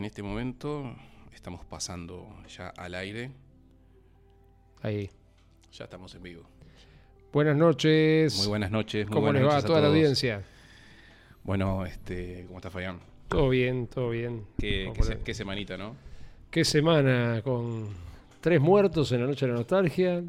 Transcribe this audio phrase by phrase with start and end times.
[0.00, 0.96] en este momento
[1.34, 3.30] estamos pasando ya al aire.
[4.80, 5.10] Ahí.
[5.74, 6.42] Ya estamos en vivo.
[7.34, 8.34] Buenas noches.
[8.38, 9.06] Muy buenas noches.
[9.06, 10.42] Muy ¿Cómo buenas les va a toda la audiencia?
[11.44, 12.98] Bueno, este, ¿cómo está Fabián?
[13.28, 14.46] Todo bien, todo bien.
[14.58, 15.18] Qué, qué por se- ahí.
[15.22, 15.94] qué semanita, ¿no?
[16.50, 17.90] ¿Qué semana con
[18.40, 20.22] tres muertos en la noche de la nostalgia?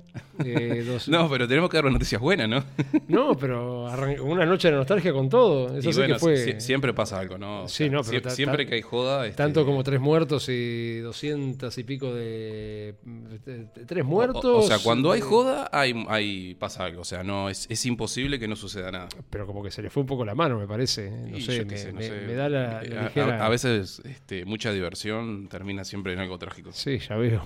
[0.44, 2.64] Eh, dos- No, pero tenemos que dar noticias buenas, ¿no?
[3.08, 3.86] No, pero
[4.24, 5.76] una noche de la nostalgia con todo.
[5.78, 7.64] Eso Y bueno, que fue siempre pasa algo, ¿no?
[7.64, 9.26] O Sí, sea, no, pero siempre que hay joda.
[9.26, 12.96] este, tanto como tres muertos y doscientas y pico de,
[13.88, 14.44] tres muertos.
[14.46, 17.02] O, o sea, cuando hay eh, joda, hay, hay pasa algo.
[17.02, 19.08] O sea, no es, es imposible que no suceda nada.
[19.30, 21.08] Pero como que se le fue un poco la mano, me parece.
[21.08, 21.12] ¿eh?
[21.32, 22.12] No Y sé, me, sé, no me- sé.
[22.28, 26.14] me da la, la Eh, a- ligera- a, a veces este, mucha diversión termina siempre
[26.14, 26.72] en algo trágico.
[26.74, 27.44] Sí, ya veo.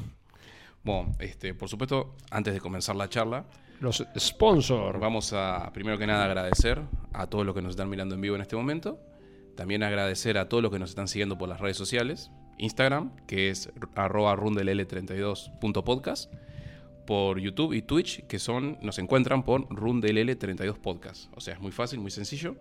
[0.85, 3.45] Bueno, este, por supuesto, antes de comenzar la charla,
[3.81, 4.99] Los sponsors.
[4.99, 6.80] vamos a primero que nada agradecer
[7.11, 8.99] a todos los que nos están mirando en vivo en este momento.
[9.58, 12.30] También agradecer a todos los que nos están siguiendo por las redes sociales.
[12.59, 16.30] Instagram, que es arroba rundell32.podcast.
[17.08, 21.30] Por YouTube y Twitch, que son, nos encuentran por rundell32podcast.
[21.36, 22.58] O sea, es muy fácil, muy sencillo.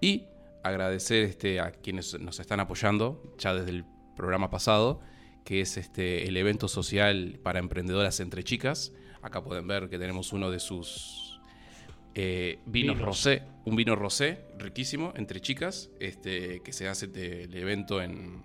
[0.00, 0.24] Y
[0.64, 3.84] agradecer este, a quienes nos están apoyando ya desde el
[4.16, 5.00] programa pasado,
[5.44, 8.92] que es este, el evento social para emprendedoras entre chicas.
[9.22, 11.40] Acá pueden ver que tenemos uno de sus
[12.14, 13.06] eh, vinos, Vinos.
[13.06, 18.42] rosé, un vino rosé riquísimo entre chicas, este, que se hace el evento en,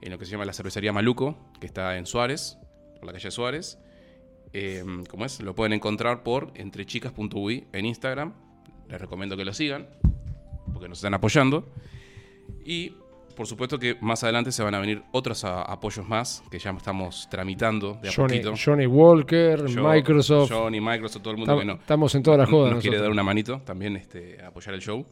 [0.00, 2.58] en lo que se llama la cervecería Maluco, que está en Suárez,
[2.96, 3.78] por la calle Suárez.
[4.52, 5.40] Eh, ¿Cómo es?
[5.40, 8.34] Lo pueden encontrar por entrechicas.ui en Instagram.
[8.88, 9.88] Les recomiendo que lo sigan,
[10.72, 11.70] porque nos están apoyando.
[12.64, 12.94] Y
[13.38, 16.72] por supuesto que más adelante se van a venir otros a- apoyos más, que ya
[16.72, 18.54] estamos tramitando de a Johnny, poquito.
[18.62, 20.48] Johnny Walker, Yo, Microsoft.
[20.48, 22.74] Sony, Microsoft, todo el mundo Tam- que no, Estamos en todas las jodas.
[22.74, 25.06] nos quiere dar una manito, también este, apoyar el show.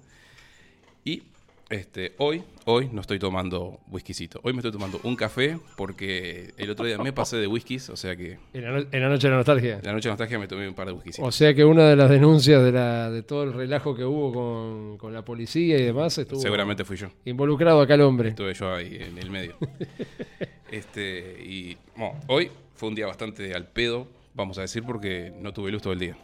[1.04, 1.22] Y
[1.68, 4.38] este, hoy, hoy no estoy tomando whiskycito.
[4.44, 7.96] Hoy me estoy tomando un café porque el otro día me pasé de whiskies, o
[7.96, 9.80] sea que En la, no- en la noche de la nostalgia.
[9.82, 11.26] la noche de nostalgia me tomé un par de whiskycitos.
[11.28, 14.32] O sea que una de las denuncias de, la, de todo el relajo que hubo
[14.32, 17.08] con, con la policía y demás estuvo Seguramente fui yo.
[17.24, 18.28] involucrado acá el hombre.
[18.30, 19.56] Estuve yo ahí en el medio.
[20.70, 25.52] este, y bueno, hoy fue un día bastante al pedo, vamos a decir, porque no
[25.52, 26.16] tuve luz todo el día.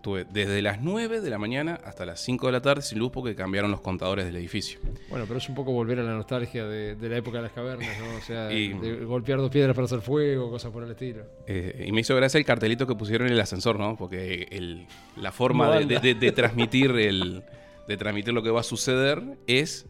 [0.00, 3.10] Tuve desde las 9 de la mañana hasta las 5 de la tarde sin luz
[3.12, 4.78] porque cambiaron los contadores del edificio.
[5.10, 7.52] Bueno, pero es un poco volver a la nostalgia de, de la época de las
[7.52, 8.16] cavernas, ¿no?
[8.16, 11.24] O sea, Y- de golpear dos piedras para hacer fuego, cosas por el estilo.
[11.48, 13.96] Eh, y me hizo gracia el cartelito que pusieron en el ascensor, ¿no?
[13.96, 14.86] Porque el-
[15.16, 17.42] la forma de, transmitir el,
[17.88, 19.86] de transmitir lo que va a suceder es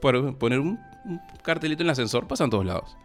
[0.00, 2.96] poner un, un cartelito en el ascensor, pasan todos lados.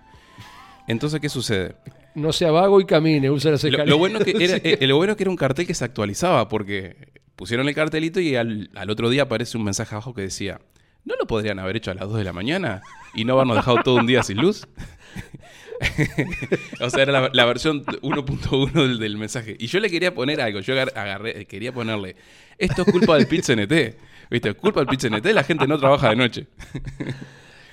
[0.88, 1.76] Entonces, ¿qué sucede?
[2.18, 3.90] No sea vago y camine, usa las Lo, escaleras.
[3.90, 6.96] lo bueno que era, eh, lo bueno que era un cartel que se actualizaba, porque
[7.36, 10.60] pusieron el cartelito y al, al otro día aparece un mensaje abajo que decía,
[11.06, 12.82] ¿no lo podrían haber hecho a las 2 de la mañana
[13.14, 14.68] y no habernos dejado todo un día sin luz?
[16.82, 19.56] o sea, era la, la versión 1.1 del, del mensaje.
[19.60, 22.16] Y yo le quería poner algo, yo agar- agarré, quería ponerle,
[22.58, 23.96] esto es culpa del Pizza NT.
[24.30, 24.54] ¿Viste?
[24.56, 26.48] Culpa del Pizza NT, la gente no trabaja de noche.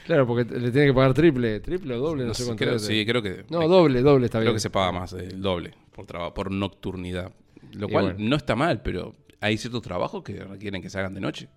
[0.05, 3.07] Claro, porque le tiene que pagar triple, triple o doble, no, sé cuánto creo, sí,
[3.07, 3.45] creo que...
[3.49, 4.57] No, doble, doble está Creo bien.
[4.57, 7.33] que se paga más, el doble, por trabajo, por nocturnidad.
[7.73, 8.19] Lo Y cual bueno.
[8.21, 11.49] no está mal, pero hay ciertos trabajos que requieren que se hagan de noche.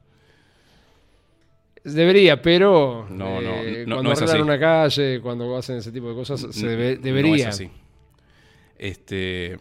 [1.83, 5.91] Debería, pero No, no, eh, no- cuando no es arreglan una calle, cuando hacen ese
[5.91, 7.35] tipo de cosas, se debe- No debería.
[7.49, 7.69] es así.
[8.77, 9.57] Este,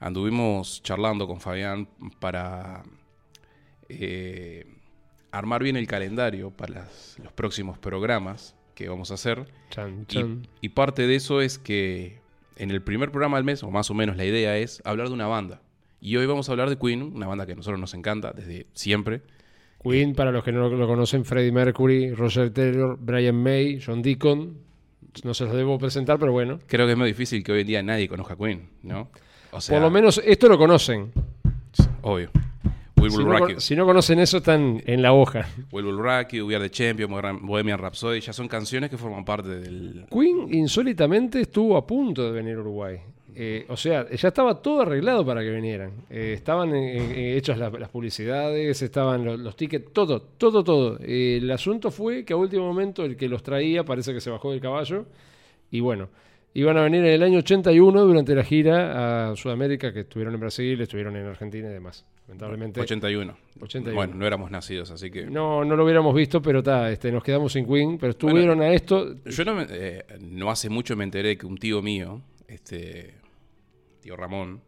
[0.00, 1.88] anduvimos charlando con Fabián
[2.18, 2.82] para
[3.88, 4.66] eh,
[5.38, 9.46] armar bien el calendario para las- los próximos programas que vamos a hacer.
[9.70, 10.46] Chan, Y, chan.
[10.60, 12.18] y parte de eso es que
[12.56, 15.14] en el primer programa del mes, o más o menos la idea es hablar de
[15.14, 15.60] una banda.
[16.00, 18.66] Y hoy vamos a hablar de Queen, una banda que a nosotros nos encanta desde
[18.74, 19.22] siempre.
[19.82, 24.58] Queen, para los que no lo conocen, Freddie Mercury, Roger Taylor, Brian May, John Deacon.
[25.24, 26.58] No se los debo presentar, pero bueno.
[26.66, 29.08] Creo que es muy difícil que hoy en día nadie conozca a Queen, ¿no?
[29.52, 31.12] O sea, Por lo menos esto lo conocen.
[32.02, 32.30] obvio.
[33.12, 35.48] Si Will no, si conocen eso, están en la hoja.
[35.72, 37.10] Will Rock You, We Are the Champion,
[37.42, 40.06] Bohemian Rhapsody, ya son canciones que forman parte del...
[40.10, 42.98] Queen, insólitamente, estuvo a punto de venir a Uruguay.
[43.36, 45.90] Eh, o sea, ya estaba todo arreglado para que vinieran.
[46.08, 50.98] Eh, estaban eh, hechas la- las publicidades, estaban los, los tickets, todo, todo, todo.
[51.00, 54.52] El asunto fue que a último momento el que los traía parece que se bajó
[54.52, 55.06] del caballo.
[55.72, 56.10] Y bueno,
[56.54, 60.40] iban a venir en el año 81 durante la gira a Sudamérica, que estuvieron en
[60.40, 62.04] Brasil, estuvieron en Argentina y demás.
[62.26, 62.80] Lamentablemente.
[62.80, 63.36] 81.
[63.60, 63.94] 81.
[63.94, 65.26] Bueno, no éramos nacidos, así que...
[65.26, 67.98] No, no lo hubiéramos visto, pero ta, este, nos quedamos sin Queen.
[67.98, 69.14] Pero estuvieron a esto.
[69.26, 73.14] Yo no, me- eh, no hace mucho me enteré que un tío mío, este
[74.00, 74.60] tío Ramón,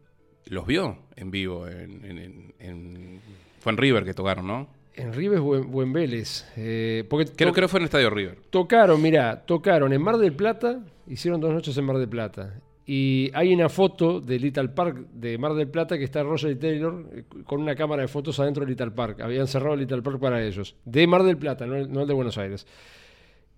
[0.45, 1.67] los vio en vivo.
[1.67, 3.19] En, en- en- en-
[3.59, 4.67] fue en River que tocaron, ¿no?
[4.95, 6.47] En River o en, o en Vélez.
[6.57, 8.37] Eh, porque creo que fue en el Estadio River.
[8.51, 12.59] tocaron, mirá, tocaron en Mar del Plata, hicieron dos noches en Mar del Plata.
[12.89, 16.55] Y hay una foto de Little Park de Mar del Plata que está Roger y
[16.55, 19.19] Taylor eh, con una cámara de fotos adentro de Little Park.
[19.19, 20.73] Habían cerrado Little Park para ellos.
[20.85, 22.65] De Mar del Plata, no no el de Buenos Aires.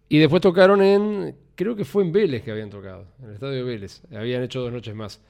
[0.10, 3.58] Y después tocaron en, creo que fue en Vélez que habían tocado, en el estadio
[3.58, 4.02] de Vélez.
[4.12, 5.22] Habían hecho dos noches más.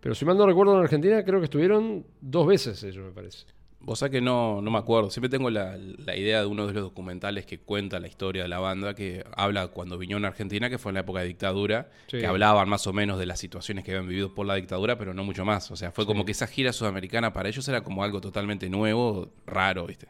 [0.00, 3.46] Pero si mal no recuerdo en Argentina, creo que estuvieron dos veces ellos, me parece.
[3.86, 5.10] Vos sabés que no, no me acuerdo.
[5.10, 8.48] Siempre tengo la, la idea de uno de los documentales que cuenta la historia de
[8.48, 11.88] la banda, que habla cuando vinieron a Argentina, que fue en la época de dictadura,
[12.08, 12.18] Sí.
[12.18, 15.14] que hablaban más o menos de las situaciones que habían vivido por la dictadura, pero
[15.14, 15.70] no mucho más.
[15.70, 19.30] O sea, fue como que esa gira sudamericana para ellos era como algo totalmente nuevo,
[19.46, 20.08] raro, ¿viste?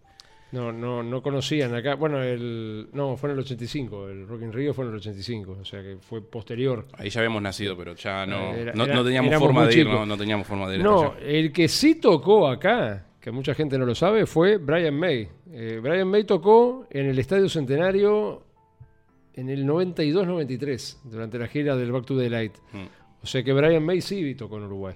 [0.52, 1.96] No, no, no conocían acá.
[1.96, 4.08] Bueno, el, no, fue en el 85.
[4.08, 5.58] El Rock in Rio fue en el 85.
[5.60, 6.86] O sea que fue posterior.
[6.96, 10.16] Ahí ya habíamos nacido, pero ya no, Era- no, teníamos forma de ir, no, no
[10.16, 10.82] teníamos forma de ir.
[10.84, 15.28] No, el que sí tocó acá, que mucha gente no lo sabe, fue Brian May.
[15.50, 18.44] Eh, Brian May tocó en el Estadio Centenario
[19.34, 22.52] en el 92-93, durante la gira del Back to the Light.
[22.72, 22.86] Mm.
[23.24, 24.94] O sea que Brian May sí tocó en Uruguay.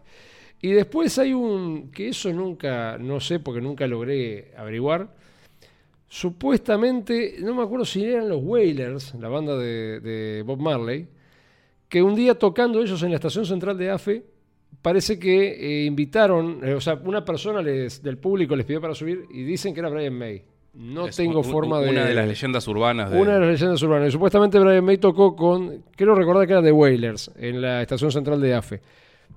[0.62, 5.12] Y después hay un, que eso nunca, no sé porque nunca logré averiguar.
[6.06, 11.08] Supuestamente, no me acuerdo si eran los Wailers, la banda de, de Bob Marley,
[11.88, 14.24] que un día tocando ellos en la estación central de AFE,
[14.82, 18.94] parece que eh, invitaron, eh, o sea, una persona les, del público les pidió para
[18.94, 20.43] subir y dicen que era Brian May.
[20.72, 21.90] No Es tengo un- forma de...
[21.90, 23.20] Una de las leyendas urbanas de...
[23.20, 24.08] Una de las leyendas urbanas.
[24.08, 28.12] Y supuestamente Brian May tocó con, quiero recordar que era de Wailers, en la estación
[28.12, 28.81] central de AFE.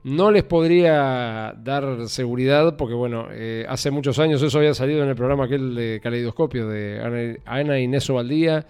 [0.03, 5.09] No les podría dar seguridad porque, bueno, eh, hace muchos años eso había salido en
[5.09, 8.65] el programa aquel de Caleidoscopio de Ana, Ana Inés Ovaldía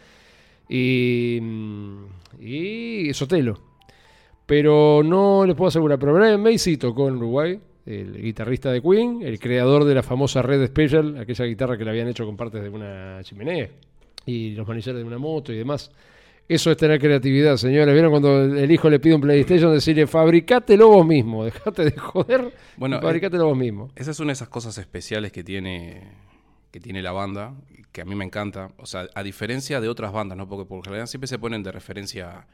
[0.69, 2.05] y, mm,
[2.39, 3.59] y Sotelo.
[4.45, 5.99] Pero no les puedo asegurar.
[5.99, 10.03] Pero Brian May sí tocó en Uruguay, el guitarrista de Queen, el creador de la
[10.03, 13.69] famosa Red Special, aquella guitarra que le habían hecho con partes de una chimenea
[14.25, 15.91] y los manillares de una moto y demás.
[16.47, 17.93] Eso es tener creatividad, señores.
[17.93, 19.71] ¿Vieron cuando el hijo le pide un PlayStation?
[19.71, 23.91] Decirle, fabricátelo vos mismo, dejate de joder, Bueno, fabricátelo vos mismo.
[23.95, 26.01] Esa es una de esas cosas especiales que tiene,
[26.69, 27.53] que tiene la banda,
[27.93, 28.71] que a mí me encanta.
[28.77, 30.49] O sea, a diferencia de otras bandas, ¿no?
[30.49, 32.45] Porque por general siempre se ponen de referencia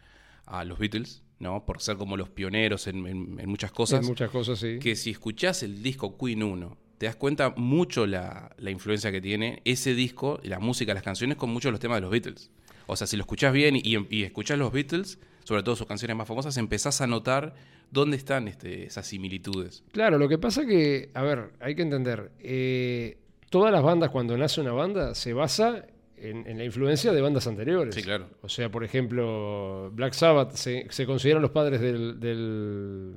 [0.46, 1.66] a los Beatles, ¿no?
[1.66, 4.02] Por ser como los pioneros en, en- en muchas cosas.
[4.02, 4.80] En muchas cosas, sí.
[4.80, 9.22] Que si escuchás el disco Queen 1, te das cuenta mucho la, la influencia que
[9.22, 12.52] tiene ese disco, la música, las canciones, con muchos de los temas de los Beatles.
[12.88, 16.18] O sea, si lo escuchás bien y, y escuchás los Beatles, sobre todo sus canciones
[16.18, 17.54] más famosas, empezás a notar
[17.92, 19.84] dónde están este, esas similitudes.
[19.94, 23.18] Claro, lo que pasa que, a ver, hay que entender, eh,
[23.50, 25.86] todas las bandas, cuando nace una banda, se basa
[26.22, 27.96] en, en la influencia de bandas anteriores.
[27.96, 28.28] Sí, claro.
[28.42, 33.14] O sea, por ejemplo, Black Sabbath se, se consideran los padres del, del-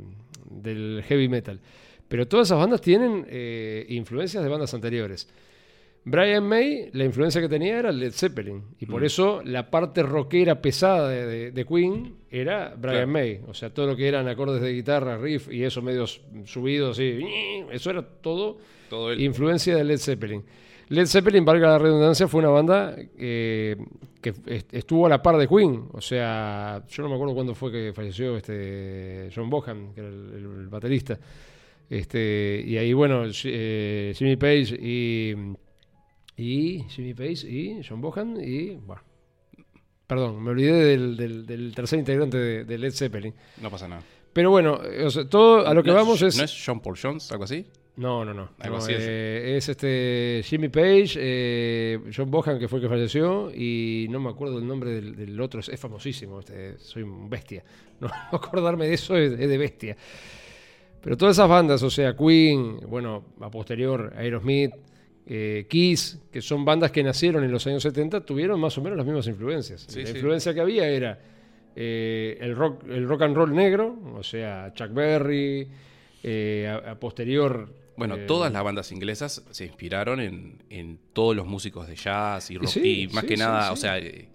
[0.51, 1.61] del heavy metal.
[2.09, 5.29] Pero todas esas bandas tienen eh, influencias de bandas anteriores.
[6.05, 8.61] Brian May, la influencia que tenía era Led Zeppelin.
[8.81, 9.05] Y por Mm.
[9.05, 13.07] eso la parte rockera pesada de, de- de Queen era Brian Claro.
[13.09, 13.41] May.
[13.47, 17.21] O sea, todo lo que eran acordes de guitarra, riff y eso medios subidos, así,
[17.71, 18.59] eso era todo
[18.91, 20.43] Todo el, influencia de Led Zeppelin.
[20.93, 23.77] Led Zeppelin, valga la redundancia, fue una banda eh,
[24.21, 25.89] que est- estuvo a la par de Queen.
[25.93, 30.09] O sea, yo no me acuerdo cuándo fue que falleció este John Bohan, que era
[30.11, 31.19] el, baterista.
[31.89, 35.35] Este, y ahí, bueno, eh, Jimmy Page y,
[36.37, 39.03] y Jimmy Page y John Bohan y bueno,
[40.07, 43.35] perdón, me olvidé del, del- del tercer integrante de, de Led Zeppelin.
[43.61, 44.03] No pasa nada.
[44.33, 46.97] Pero bueno, o sea, todo a lo que ¿No vamos es ¿No es John Paul
[47.01, 47.67] Jones, algo así?
[47.97, 48.51] No, no, no.
[48.59, 48.99] Algo No, así es.
[49.03, 54.19] eh, es este Jimmy Page, eh, John Bohan, que fue el que falleció, y no
[54.19, 57.63] me acuerdo el nombre del, del otro, es, es famosísimo, este, soy un bestia.
[58.01, 59.97] No, no acordarme de eso es, es de bestia.
[61.01, 64.73] Pero todas esas bandas, o sea, Queen, bueno, a posterior, Aerosmith,
[65.27, 68.97] eh, Kiss, que son bandas que nacieron en los años 70, tuvieron más o menos
[68.97, 69.85] las mismas influencias.
[69.89, 70.13] Sí, la sí.
[70.15, 71.19] influencia que había era
[71.77, 75.69] el, rock, el rock and roll negro, o sea, Chuck Berry,
[76.69, 77.69] a, a posterior
[78.09, 82.51] Bueno, eh, todas las bandas inglesas se inspiraron en, en todos los músicos de jazz
[82.51, 82.69] y rock.
[82.69, 84.29] Sí, y más sí, que sí, nada, o sea, eh,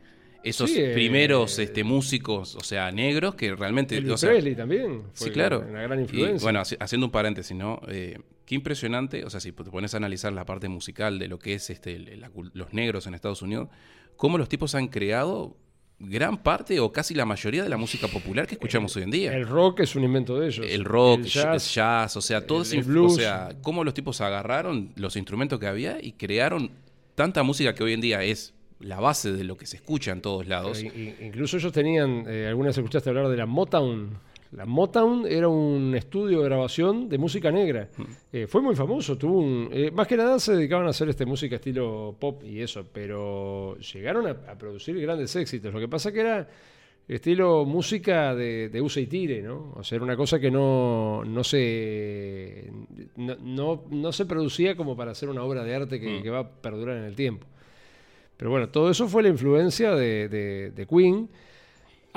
[0.43, 3.97] esos eh, primeros este, músicos, o sea, negros, que realmente...
[3.97, 5.01] Elvis o sea, también.
[5.13, 5.65] Fue Sí, claro.
[5.67, 6.45] Una gran Y, influencia.
[6.45, 7.81] bueno, haci- haciendo un paréntesis, ¿no?
[7.89, 11.37] Eh, qué impresionante, o sea, si te pones a analizar la parte musical de lo
[11.39, 13.67] que es este, el- la los negros en Estados Unidos,
[14.15, 15.57] cómo los tipos han creado
[15.99, 19.35] gran parte o casi la mayoría de la música popular que escuchamos hoy en día.
[19.35, 20.65] el rock es un invento de ellos.
[20.69, 22.15] El rock, el jazz, jazz.
[22.17, 25.97] o sea, todo el- ese o sea, cómo los tipos agarraron los instrumentos que había
[26.01, 26.71] y crearon
[27.15, 30.21] tanta música que hoy en día es la base de lo que se escucha en
[30.21, 30.83] todos lados.
[30.83, 34.19] Incluso ellos tenían, eh, alguna vez escuchaste hablar de la Motown.
[34.51, 37.89] La Motown era un estudio de grabación de música negra.
[38.31, 41.25] Eh, fue muy famoso, tuvo un, eh, más que nada se dedicaban a hacer este
[41.25, 45.73] música estilo pop y eso, pero llegaron a, a producir grandes éxitos.
[45.73, 46.47] Lo que pasa que era
[47.07, 49.73] estilo música de, de usa y tire, ¿no?
[49.75, 52.71] O sea, era una cosa que no, no se
[53.15, 56.23] no, no, no se producía como para hacer una obra de arte que, Mm.
[56.23, 57.45] que va a perdurar en el tiempo.
[58.37, 61.27] Pero bueno, todo eso fue la influencia de, de- de Queen.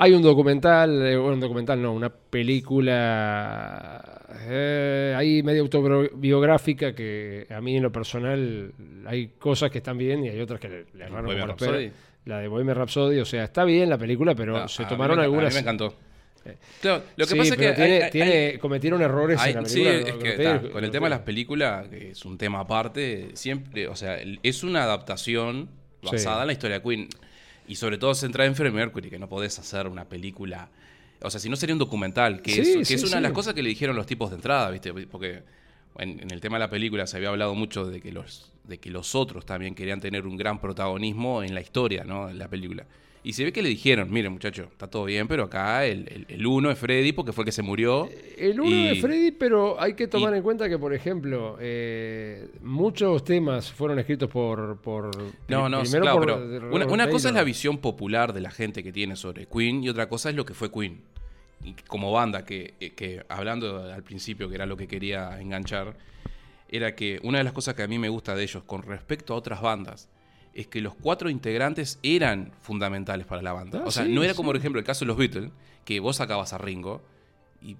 [0.03, 2.09] Hay un documental, eh, bueno, un documental no, una
[3.01, 4.01] película
[4.49, 8.73] eh, ahí medio autobiográfica que a mí en lo personal
[9.05, 11.91] hay cosas que están bien y hay otras que le, le erraron como los.
[12.25, 15.23] La de Bohemian Rhapsody, o sea, está bien la película, pero Ah, se tomaron me-
[15.23, 15.45] algunas...
[15.45, 15.95] A mí me encantó.
[16.81, 19.53] Claro, lo que Sí, pasa es que pero tiene, hay- hay- tiene- cometieron errores hay-
[19.53, 20.09] en la sí, película.
[20.09, 23.29] es lo- que ta, con el tema de las películas, que es un tema aparte,
[23.33, 25.69] siempre, o sea, es una adaptación
[26.03, 26.09] Sí.
[26.11, 27.07] basada en la historia de Queen
[27.67, 30.69] y sobre todo centrada en Freddie Mercury, que no podés hacer una película,
[31.21, 33.21] o sea, si no sería un documental, que, Sí, es, que sí, es una de
[33.21, 34.93] las cosas que le dijeron los tipos de entrada, ¿viste?
[35.07, 35.43] Porque
[35.97, 38.79] en, en el tema de la película se había hablado mucho de que los de
[38.79, 42.29] que los otros también querían tener un gran protagonismo en la historia, ¿no?
[42.29, 42.85] En la película.
[43.23, 46.25] Y se ve que le dijeron, miren muchachos, está todo bien, pero acá el, el,
[46.27, 48.09] el uno es Freddy porque fue el que se murió.
[48.35, 51.55] El uno Y- de Freddy, pero hay que tomar y- en cuenta que, por ejemplo,
[51.61, 54.77] eh, muchos temas fueron escritos por.
[54.81, 55.11] por
[55.47, 58.49] No, no, primero claro, por pero una, una cosa es la visión popular de la
[58.49, 61.01] gente que tiene sobre Queen y otra cosa es lo que fue Queen.
[61.63, 65.95] Y como banda, que, eh, que hablando al principio, que era lo que quería enganchar,
[66.69, 69.35] era que una de las cosas que a mí me gusta de ellos con respecto
[69.35, 70.09] a otras bandas
[70.53, 73.79] es que los cuatro integrantes eran fundamentales para la banda.
[73.83, 74.37] Ah, o sea, sí, no era sí.
[74.37, 75.51] como por ejemplo el caso de los Beatles,
[75.85, 77.01] que vos sacabas a Ringo
[77.61, 77.75] y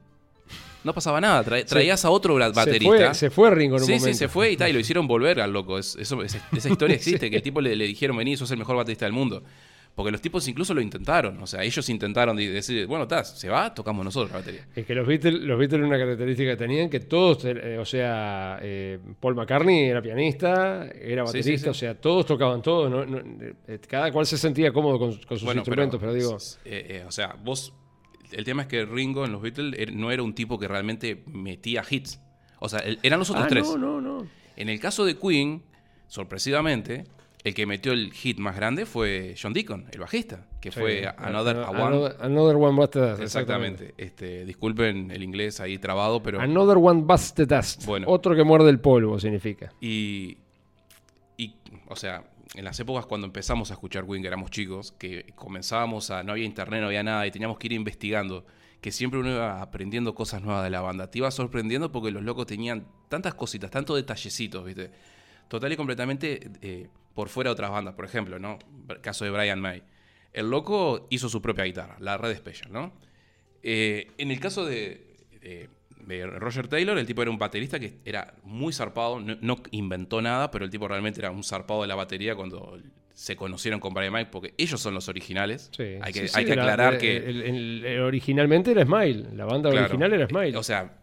[0.84, 2.88] no pasaba nada, tra- traías a otro bra- Se baterista.
[3.08, 4.08] fue, se fue Ringo en un Sí, momento.
[4.08, 5.78] sí, se fue y tal, y lo hicieron volver al loco.
[5.78, 8.58] Es- eso- esa, esa historia existe, que el tipo le, le dijeron, vení, sos el
[8.58, 9.44] mejor baterista del mundo.
[9.94, 11.42] Porque los tipos incluso lo intentaron.
[11.44, 14.66] O sea, ellos intentaron de- decir, bueno, está, se va, tocamos nosotros la batería.
[14.76, 18.58] Es que los Beatles, los Beatles una característica que tenían que todos, eh, o sea,
[18.62, 21.70] eh, Paul McCartney era pianista, era baterista, sí, sí.
[21.70, 23.20] o sea, todos tocaban todo, no- no-
[23.68, 27.74] eh, cada cual se sentía cómodo con, con sus instrumentos, pero, digo, o sea, vos.
[28.32, 31.22] El tema es que Ringo en los Beatles er- no era un tipo que realmente
[31.28, 32.22] metía hits.
[32.60, 33.68] O sea, eran los otros ah, tres.
[33.68, 34.26] no, no, no.
[34.56, 35.64] En el caso de Queen,
[36.08, 37.04] sorpresivamente,
[37.44, 41.08] el que metió el hit más grande fue John Deacon, el bajista, que fue Sí,
[41.18, 42.14] Another a One.
[42.20, 43.22] Another, One Busts the Dust.
[43.22, 43.94] Exactamente.
[43.98, 46.40] Este, disculpen el inglés ahí trabado, pero.
[46.40, 47.86] Another One Busts the Dust.
[47.86, 48.08] Bueno.
[48.10, 49.74] Otro que muerde el polvo significa.
[49.82, 50.38] Y,
[51.38, 51.56] y,
[51.88, 56.12] o sea, en las épocas cuando empezamos a escuchar Queen, que éramos chicos, que comenzábamos
[56.12, 56.22] a.
[56.22, 58.46] No había internet, no había nada, y teníamos que ir investigando,
[58.82, 61.10] que siempre uno iba aprendiendo cosas nuevas de la banda.
[61.10, 64.92] Te iba sorprendiendo porque los locos tenían tantas cositas, tantos detallecitos, ¿viste?
[65.48, 67.94] Total y completamente eh, por fuera de otras bandas.
[67.96, 68.60] Por ejemplo, ¿no?
[68.90, 69.84] El caso de Brian May.
[70.34, 72.94] El loco hizo su propia guitarra, la Red Special, ¿no?
[73.64, 75.70] Eh, en el caso de, de-
[76.06, 80.20] de Roger Taylor, el tipo era un baterista que era muy zarpado, no, no inventó
[80.22, 82.80] nada, pero el tipo realmente era un zarpado de la batería cuando
[83.14, 85.70] se conocieron con Brian May, porque ellos son los originales.
[85.78, 87.18] Sí, hay que, sí, sí, hay que aclarar eh, que...
[87.18, 89.28] el- el- el- originalmente era Smile.
[89.36, 90.58] La banda claro, original era Smile.
[90.58, 90.98] O sea,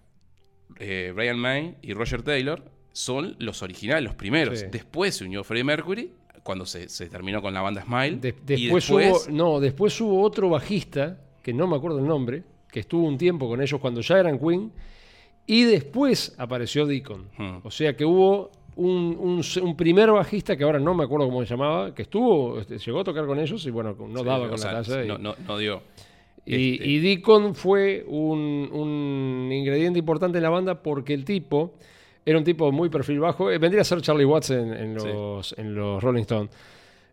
[0.81, 2.65] eh, Brian May y Roger Taylor
[2.99, 4.59] son los originales, los primeros.
[4.59, 4.67] Sí.
[4.73, 6.11] Después se unió Freddie Mercury,
[6.43, 8.17] cuando se, se terminó con la banda Smile.
[8.17, 12.43] De- y después, hubo, no, después hubo otro bajista, que no me acuerdo el nombre,
[12.73, 14.73] que estuvo un tiempo con ellos cuando ya eran Queen,
[15.47, 17.29] y después apareció Deacon.
[17.39, 17.59] Hmm.
[17.63, 21.51] O sea que hubo un, un primer bajista que ahora no me acuerdo cómo se
[21.51, 24.59] llamaba, que estuvo, este, llegó a tocar con ellos y bueno, no Sí, daba con
[24.59, 25.83] sea, la y- No, no, no dio.
[26.45, 31.75] y, Este- y Deacon fue un, un ingrediente importante en la banda porque el tipo
[32.29, 33.51] era un tipo muy perfil bajo.
[33.51, 35.07] eh, Vendría a ser Charlie Watts en, en Sí.
[35.09, 36.51] los, en los Rolling Stones.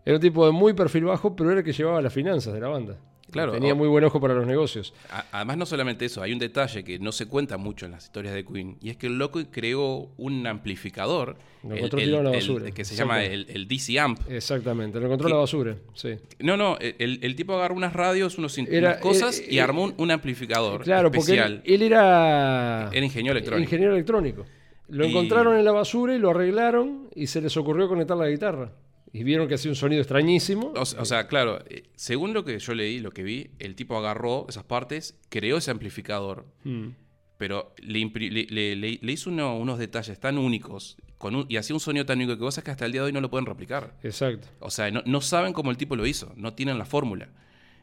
[0.05, 2.60] Era un tipo de muy perfil bajo, pero era el que llevaba las finanzas de
[2.60, 2.98] la banda.
[3.31, 4.93] Claro, Tenía muy buen ojo para los negocios.
[5.31, 8.36] Además, no solamente eso, hay un detalle que no se cuenta mucho en las historias
[8.36, 12.24] de Queen, y es que el loco creó un amplificador Lo el- encontró el- en
[12.24, 12.72] la el- basura.
[12.72, 14.19] que se llama el, el DC Amp.
[14.29, 15.75] Exactamente, lo encontró la basura.
[15.95, 16.15] Sí.
[16.39, 19.95] No, no, el, el tipo agarró unas radios, unos, Era- unas cosas y armó un,
[19.98, 21.63] un amplificador Claro, porque especial.
[21.65, 23.63] él, él era, Era ingeniero electrónico.
[23.63, 24.45] ingeniero electrónico.
[24.88, 28.27] Lo Y- encontraron en la basura y lo arreglaron y se les ocurrió conectar la
[28.30, 28.72] guitarra.
[29.12, 30.74] Y vieron que hacía un sonido extrañísimo.
[30.75, 33.75] O, se- o sea, claro, eh, según lo que yo leí, lo que vi, el
[33.75, 36.89] tipo agarró esas partes, creó ese amplificador, Mm.
[37.38, 41.56] pero le, le- le- le- le hizo uno- unos detalles tan únicos con un- y
[41.58, 43.22] hacía un sonido tan único que vos sabés que hasta el día de hoy no
[43.22, 43.98] lo pueden replicar.
[44.04, 44.50] Exacto.
[44.60, 47.30] O sea, no, no saben cómo el tipo lo hizo, no tienen la fórmula.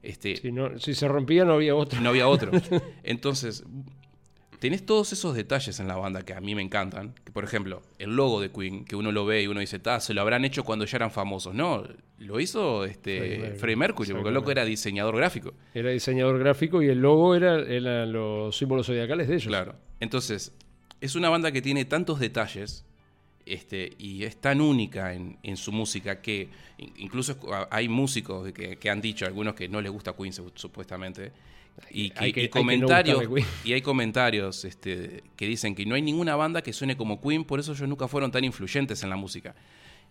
[0.03, 1.99] Este, Si, no, si se rompía no había otro.
[2.01, 2.51] no había otro.
[3.05, 3.65] Entonces,
[4.63, 7.15] tenés todos esos detalles en la banda que a mí me encantan.
[7.25, 10.15] Que, por ejemplo, el logo de Queen, que uno lo ve y uno dice, se
[10.15, 11.53] lo habrán hecho cuando ya eran famosos.
[11.53, 11.83] No,
[12.19, 14.13] lo hizo este Freddie Mercury.
[14.13, 15.53] Porque el loco era diseñador gráfico.
[15.75, 19.49] Era diseñador gráfico y el logo era, eran los símbolos zodiacales de ellos.
[19.49, 19.75] Claro.
[19.99, 20.53] Entonces,
[21.01, 22.85] es una banda que tiene tantos detalles
[23.45, 27.37] este, y es tan única en, en su música que in- incluso
[27.71, 31.33] hay músicos que, que han dicho, algunos que no les gusta Queen su- supuestamente,
[31.91, 33.47] y, que- Hay que- y hay que no comentarios, Queen.
[33.65, 37.45] y hay comentarios este, que dicen que no hay ninguna banda que suene como Queen,
[37.45, 39.55] por eso ellos nunca fueron tan influyentes en la música.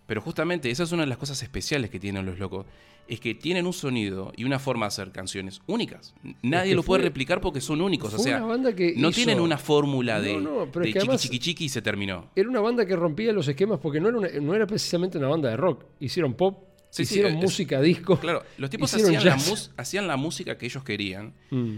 [0.08, 2.66] Pero justamente esa es una de las cosas especiales que tienen los locos,
[3.08, 6.14] es que tienen un sonido y una forma de hacer canciones únicas.
[6.42, 9.16] Nadie que lo puede replicar porque son únicos, o sea, una banda que no hizo-
[9.18, 11.82] tienen una fórmula de, No, no, pero es de que chiqui chiqui chiqui y se
[11.82, 12.30] terminó.
[12.36, 15.28] Era una banda que rompía los esquemas porque no era, una- no era precisamente una
[15.28, 15.86] banda de rock.
[16.00, 16.58] Hicieron pop,
[16.92, 18.20] Sí, sí, hicieron es- música disco.
[18.20, 19.38] Claro, los tipos hacían la,
[19.78, 21.78] hacían música que ellos querían Mm.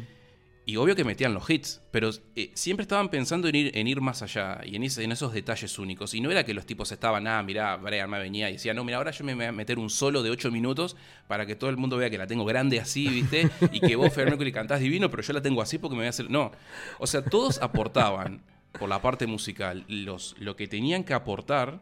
[0.65, 3.99] y obvio que metían los hits, pero eh, siempre estaban pensando en ir, en ir
[4.01, 6.13] más allá y en, ese- en esos detalles únicos.
[6.13, 8.83] Y no era que los tipos estaban, ah, mirá, Brian me venía y decía, no,
[8.83, 10.95] mira, ahora yo me voy a meter un solo de 8 minutos
[11.27, 13.49] para que todo el mundo vea que la tengo grande así, ¿viste?
[13.71, 16.07] Y que vos, Freddie Mercury, cantás divino, pero yo la tengo así porque me voy
[16.07, 16.29] a hacer...
[16.29, 16.51] No,
[16.97, 18.41] o sea, todos aportaban
[18.79, 21.81] por la parte musical los, lo que tenían que aportar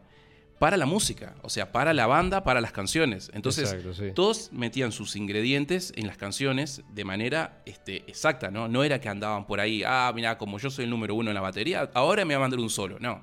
[0.62, 3.32] para la música, o sea, para la banda, para las canciones.
[3.34, 4.12] Entonces, Exacto, sí.
[4.14, 8.68] todos metían sus ingredientes en las canciones de manera este, exacta, ¿no?
[8.68, 11.34] No era que andaban por ahí, ah, mira, como yo soy el número uno en
[11.34, 12.96] la batería, ahora me voy a mandar un solo.
[13.00, 13.22] No.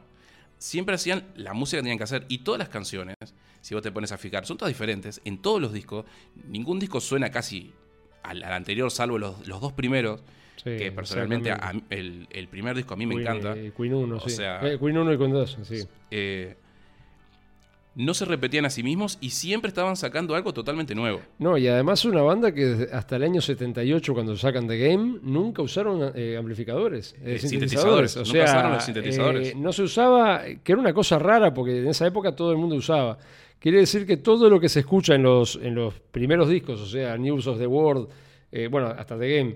[0.57, 3.15] Siempre hacían la música que tenían que hacer y todas las canciones,
[3.61, 5.21] si vos te pones a fijar, son todas diferentes.
[5.23, 6.03] En todos los discos,
[6.45, 7.71] ningún disco suena casi
[8.21, 10.21] al, al anterior, salvo los, los dos primeros,
[10.57, 13.55] Sí, que personalmente a- el, el primer disco a mí me Queen, encanta.
[13.57, 14.31] eh, Queen 1, O sí.
[14.31, 15.83] sea- Eh, Queen 1 y Queen 2, sí.
[16.11, 16.57] Eh,
[17.99, 21.19] no se repetían a sí mismos y siempre estaban sacando algo totalmente nuevo.
[21.37, 25.61] No, y además una banda que hasta el año 78, cuando sacan The Game, nunca
[25.61, 28.11] usaron eh, amplificadores, eh, Eh, sintetizadores.
[28.11, 29.55] sintetizadores, O nunca sea, usaron los sintetizadores.
[29.57, 32.75] no se usaba, que era una cosa rara, porque en esa época todo el mundo
[32.75, 33.17] usaba.
[33.59, 36.85] Quiere decir que todo lo que se escucha en los, en los primeros discos, o
[36.85, 38.07] sea, News of the World,
[38.71, 39.55] bueno, hasta The Game,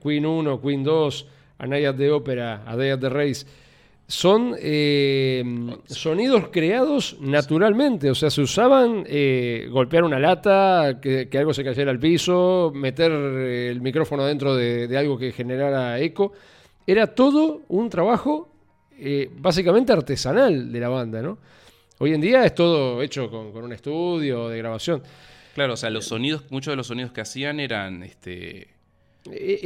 [0.00, 1.26] Queen 1, Queen 2,
[1.58, 3.44] A Night at the Opera, A Day at the Race,
[4.12, 5.42] son eh,
[5.86, 11.90] sonidos creados naturalmente, o sea, se usaban eh, golpear una lata, que, algo se cayera
[11.90, 16.34] al piso, meter eh, el micrófono dentro de, algo que generara eco.
[16.86, 18.50] Era todo un trabajo
[18.98, 21.38] eh, básicamente artesanal de la banda, ¿no?
[21.98, 25.02] Hoy en día es todo hecho con, con un estudio de grabación.
[25.54, 28.68] Claro, o sea, los sonidos, muchos de los sonidos que hacían eran, este,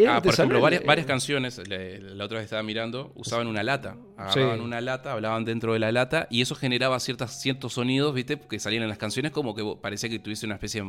[0.08, 3.96] ah, por ejemplo, varias, eh, varias canciones, la otra vez estaba mirando, usaban una lata,
[4.16, 4.64] agarraban Sí.
[4.64, 8.58] una lata, hablaban dentro de la lata y eso generaba ciertas, ciertos sonidos, viste, que
[8.58, 10.82] salían en las canciones como que parecía que tuviese una especie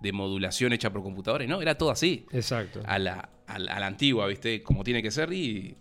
[0.00, 2.80] de modulación hecha por computadora y no, era todo así, Exacto.
[2.86, 5.76] a la, a la, a la antigua, viste, como tiene que ser y...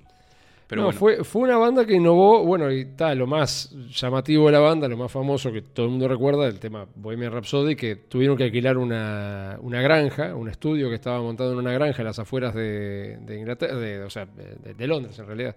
[0.74, 4.48] Pero no, bueno, fue, fue una banda que innovó, bueno, y está lo más llamativo
[4.48, 7.76] de la banda, lo más famoso que todo el mundo recuerda, el tema Bohemian Rhapsody,
[7.76, 12.02] que tuvieron que alquilar una, una granja, un estudio que estaba montado en una granja
[12.02, 15.56] en las afueras de, de Inglaterra, de, o sea, de, de Londres en realidad.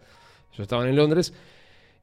[0.52, 1.33] Ellos estaban en Londres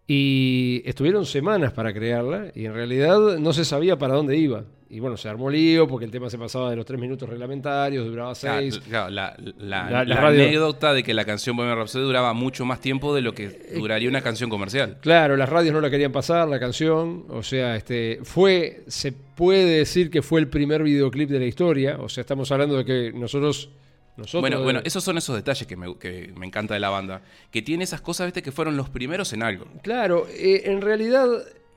[0.07, 4.65] y estuvieron semanas para crearla y en realidad no se sabía para dónde iba.
[4.89, 8.05] Y bueno, se armó lío porque el tema se pasaba de los tres minutos reglamentarios,
[8.05, 8.79] duraba seis.
[8.87, 12.79] claro, la, la- La- la anécdota de que la canción Bohemian Rhapsody duraba mucho más
[12.79, 14.97] tiempo de lo que duraría una canción comercial.
[15.01, 17.25] Claro, las radios no la querían pasar, la canción.
[17.29, 21.97] O sea, este fue, se puede decir que fue el primer videoclip de la historia.
[21.99, 23.69] O sea, estamos hablando de que nosotros.
[24.17, 26.89] Nosotros Bueno, de- bueno, esos son esos detalles que me, que me encanta de la
[26.89, 27.21] banda.
[27.51, 29.65] Que tiene esas cosas, viste, que fueron los primeros en algo.
[29.81, 31.27] Claro, eh, en realidad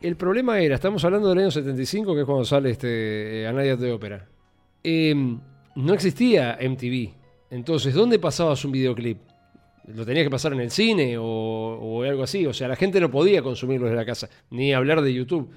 [0.02, 3.52] el problema era, estamos hablando del año 75, que es cuando sale este eh, A
[3.52, 4.26] Night at the Opera.
[4.84, 5.14] Eh,
[5.74, 7.14] no existía MTV.
[7.50, 9.18] Entonces, ¿dónde pasabas un videoclip?
[9.94, 12.44] ¿Lo tenías que pasar en el cine o, o algo así?
[12.46, 15.48] O sea, la gente no podía consumirlo desde la casa, ni hablar de YouTube.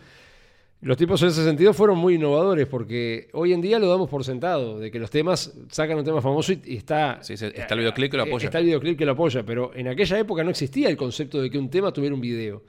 [0.81, 4.23] Los tipos en ese sentido fueron muy innovadores porque hoy en día lo damos por
[4.23, 7.21] sentado, de que los temas sacan un tema famoso y, está...
[7.21, 8.45] Sí, está el videoclip que lo Eh, apoya.
[8.45, 11.49] Está el videoclip que lo apoya, pero en aquella época no existía el concepto de
[11.49, 12.63] que un tema tuviera un video.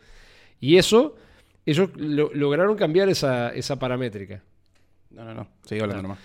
[0.58, 1.14] Y eso,
[1.64, 4.42] ellos lo- lograron cambiar esa, esa paramétrica.
[5.10, 5.46] No, no, no.
[5.64, 6.18] Sigue hablando nomás.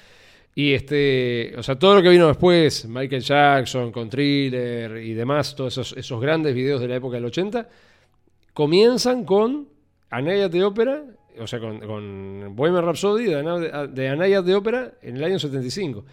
[0.56, 5.54] Y este, o sea, todo lo que vino después, Michael Jackson con Thriller y demás,
[5.56, 7.68] todos esos, esos grandes videos de la época del 80,
[8.54, 9.68] comienzan con
[10.10, 11.04] A Night at the Opera,
[11.40, 15.24] o sea, con, con Bohemian Rhapsody de de A Night at the Opera en el
[15.24, 16.06] año 75.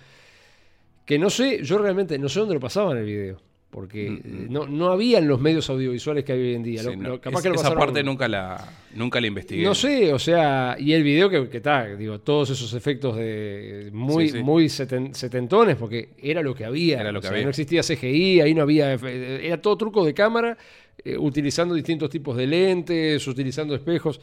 [1.05, 3.41] Que no sé, yo realmente no sé dónde lo pasaban el video.
[3.73, 4.53] porque Mm, eh, mm.
[4.53, 6.83] no, no habían los medios audiovisuales que hay hoy en día.
[6.83, 9.63] Sí, Lo- no, lo- capaz es- que lo esa parte nunca la, nunca la investigué.
[9.65, 13.89] No sé, o sea, y el video que, que está, digo, todos esos efectos de
[13.95, 14.43] muy, Sí, sí.
[14.45, 17.01] muy seten- setentones, porque era lo que había.
[17.01, 17.45] Era lo que sea, había.
[17.45, 18.93] No existía CGI, ahí no había.
[18.93, 20.59] eh, Era todo truco de cámara,
[21.03, 24.21] eh, utilizando distintos tipos de lentes, utilizando espejos.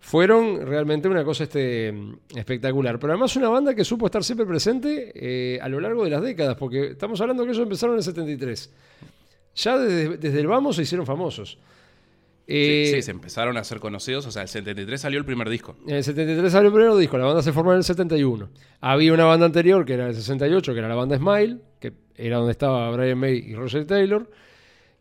[0.00, 1.92] Fueron realmente una cosa este,
[2.34, 2.98] espectacular.
[2.98, 6.22] Pero además una banda que supo estar siempre presente eh, a lo largo de las
[6.22, 8.70] décadas, porque estamos hablando que ellos empezaron en el 73.
[9.56, 11.58] Ya desde, desde el vamos se hicieron famosos.
[12.46, 14.24] Sí, Eh, sí, se empezaron a ser conocidos.
[14.26, 15.76] O sea, el 73 salió el primer disco.
[15.86, 18.48] En el 73 salió el primer disco, la banda se formó en el 71.
[18.80, 22.38] Había una banda anterior que era el 68, que era la banda Smile, que era
[22.38, 24.30] donde estaba Brian May y Roger Taylor.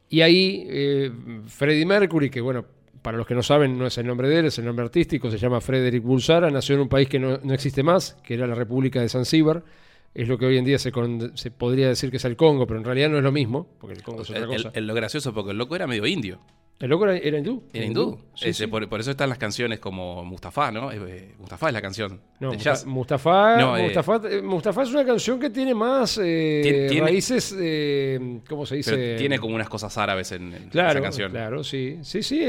[0.09, 1.11] Y ahí eh,
[1.45, 2.65] Freddie Mercury, que bueno,
[3.01, 5.29] para los que no saben, no es el nombre de él, es el nombre artístico,
[5.31, 8.47] se llama Frederick Bulsara, nació en un país que no, no existe más, que era
[8.47, 9.63] la República de Zanzíbar.
[10.13, 12.65] Es lo que hoy en día se, con- se podría decir que es el Congo,
[12.65, 14.71] pero en realidad no es lo mismo, porque el Congo es otra el- cosa.
[14.73, 16.39] el- lo gracioso, porque el loco era medio indio.
[16.79, 17.63] El loco era, era hindú.
[17.73, 18.19] Era hindú.
[18.35, 18.67] Sí, Ese, sí.
[18.67, 20.91] Por, por eso están las canciones como Mustafa, ¿no?
[20.91, 22.21] Eh, eh, Mustafa es la canción.
[22.39, 22.85] No, Musta-.
[22.85, 27.01] Mustafa, No, eh, Mustafa, eh, Mustafa es una canción que tiene más eh, Tien- tiene-
[27.07, 28.91] raíces, eh, ¿cómo se dice?
[28.95, 31.31] Pero tiene como unas cosas árabes en, en claro, esa canción.
[31.31, 32.43] claro, sí, sí, sí,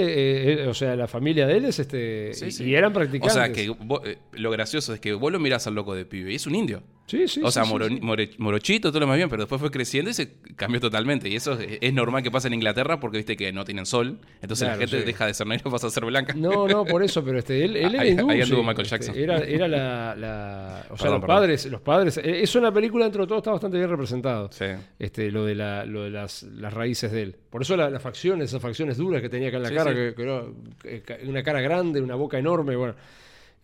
[0.68, 2.64] o sea, la familia de él es este, Sí, y, sí.
[2.64, 3.32] y eran O practicantes.
[3.32, 6.34] sea, que vos- lo gracioso es que vos lo mirás al loco de pibe y
[6.34, 6.82] es un indio.
[7.08, 7.98] Sí, sí, o sea, sí, sí, moro- sí.
[8.00, 11.28] more- morochito, todo lo más bien, pero después fue creciendo y se cambió totalmente.
[11.28, 14.18] Y eso es, es normal que pase en Inglaterra porque viste que no tienen sol.
[14.40, 16.34] Entonces Claro, la gente deja de ser negra y pasa a ser blanca.
[16.36, 19.16] No, no, por eso, pero este, él, él era Ahí- ahí anduvo Michael este, Jackson.
[19.18, 21.26] Era, era la, la- o sea, Perdón, los perdón.
[21.26, 22.16] padres, los padres.
[22.18, 24.50] eh, Es una película dentro de todo está bastante bien representado.
[24.52, 24.66] Sí.
[24.98, 27.36] Este, lo de, la, lo de las, las raíces de él.
[27.50, 29.94] Por eso la- las facciones, esas facciones duras que tenía acá en la cara.
[29.94, 30.42] Que, que era
[30.84, 32.94] eh, una cara grande, una boca enorme, bueno.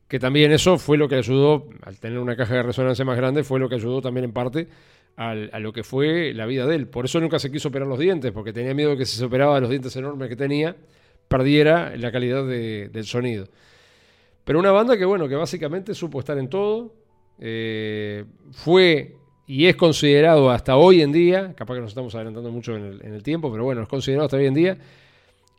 [0.09, 3.43] Que también eso fue lo que ayudó, al tener una caja de resonancia más grande,
[3.43, 4.69] fue lo que ayudó también en parte
[5.17, 6.89] a lo que fue la vida de él.
[6.89, 9.61] Por eso nunca se quiso operar los dientes, porque tenía miedo que si se operaba
[9.61, 10.75] los dientes enormes que tenía,
[11.29, 13.47] perdiera la calidad de- del sonido.
[14.45, 16.93] Pero una banda que, bueno, que básicamente supo estar en todo.
[17.41, 22.77] eh, fue y es considerado hasta hoy en día, capaz que nos estamos adelantando mucho
[22.77, 24.79] en el, en el tiempo, pero bueno, es considerado hasta hoy en día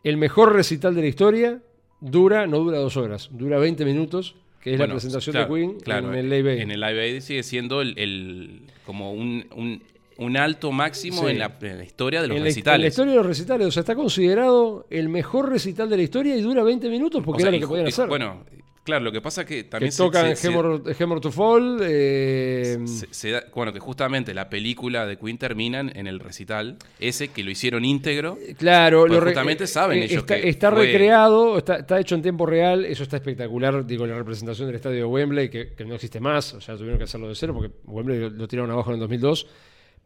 [0.02, 1.60] el mejor recital de la historia.
[2.00, 5.60] Dura, no dura dos horas, dura 20 minutos, que es Bueno, la presentación claro, de
[5.60, 6.60] Queen claro, en el Live Aid.
[6.60, 9.82] En el Live Aid sigue siendo el, el- como un, un-
[10.18, 11.30] un alto máximo Sí.
[11.32, 12.92] en, la, en la historia de los en la, en la recitales.
[12.92, 16.40] historia de los recitales, o sea, está considerado el mejor recital de la historia y
[16.40, 18.08] dura 20 minutos porque O sea, era lo que podían hacer.
[18.08, 18.44] Bueno,
[18.86, 20.50] claro, lo que pasa es que también que se- tocan se-
[21.20, 21.78] to Fall.
[21.82, 26.78] eh, se- se da- bueno, que justamente la película de Queen termina en- el recital
[26.98, 28.38] ese que lo hicieron íntegro.
[28.56, 32.14] Claro, Pues lo re- justamente saben ellos está, que está fue- recreado, está, está hecho
[32.14, 35.84] en tiempo real, eso está espectacular, digo, la representación del estadio de Wembley, que, que
[35.84, 38.70] no existe más, o sea, tuvieron que hacerlo de cero porque Wembley lo, lo tiraron
[38.70, 39.46] abajo en el 2002,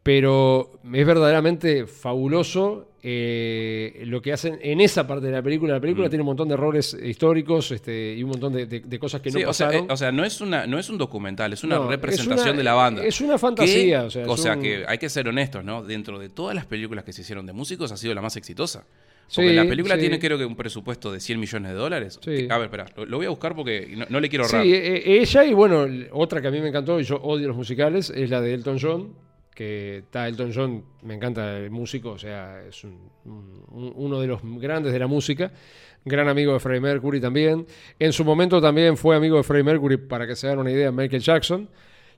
[0.03, 5.75] pero es verdaderamente fabuloso eh, lo que hacen en esa parte de la película.
[5.75, 6.11] La película Mm.
[6.11, 9.31] tiene un montón de errores históricos este, y un montón de, de- de cosas que
[9.31, 9.89] Sí, no o, sea, pasaron.
[9.91, 12.49] eh, o sea, no es una no es un documental, es una No, es representación
[12.51, 13.05] una- de la banda.
[13.05, 15.65] es una fantasía, Que- o sea, o es sea un- que hay que ser honestos,
[15.65, 15.83] ¿no?
[15.83, 18.85] Dentro de todas las películas que se hicieron de músicos ha sido la más exitosa.
[19.33, 20.01] Porque Sí, la película sí.
[20.01, 22.19] tiene creo que un presupuesto de 100 millones de dólares.
[22.21, 22.49] Sí.
[22.51, 24.65] A ver, espera, lo, lo voy a buscar porque no, no le quiero ahorrar.
[24.65, 27.57] Sí, eh, ella y bueno, otra que a mí me encantó y yo odio los
[27.57, 29.15] musicales es la de Elton John,
[29.61, 34.27] que está Elton John, me encanta el músico, o sea, es un- un- uno de
[34.27, 35.53] los grandes de la música,
[36.03, 37.67] gran amigo de Freddie Mercury también.
[37.99, 40.91] En su momento también fue amigo de Freddie Mercury, para que se hagan una idea,
[40.91, 41.69] Michael Jackson.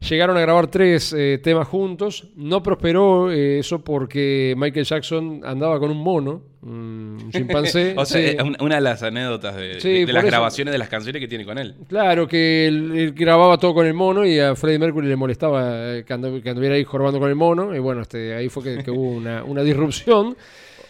[0.09, 2.29] Llegaron a grabar tres eh, temas juntos.
[2.37, 7.95] No prosperó eh, eso porque Michael Jackson andaba con un mono, un chimpancé.
[7.97, 8.37] o sea, sí.
[8.45, 10.89] una, una de las anécdotas de, Sí, de- de por las eso- grabaciones de las
[10.89, 11.77] canciones que tiene con él.
[11.89, 15.97] Claro, que él, él grababa todo con el mono y a Freddie Mercury le molestaba
[15.99, 17.75] eh, que, que anduviera ahí jorobando con el mono.
[17.75, 20.37] Y bueno, este, ahí fue que, que hubo una, una disrupción.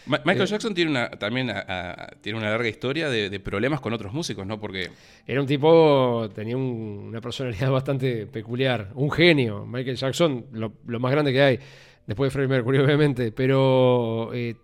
[0.06, 0.20] Ma- Eh.
[0.24, 3.92] Michael Jackson tiene una, también a- a- tiene una larga historia de, de problemas con
[3.92, 4.58] otros músicos, ¿no?
[4.60, 4.90] Porque
[5.26, 9.64] Era un tipo, tenía un- una personalidad bastante peculiar, un genio.
[9.66, 11.58] Michael Jackson, lo, lo más grande que hay,
[12.06, 13.32] después de Freddie Mercury, obviamente.
[13.32, 14.56] Pero eh,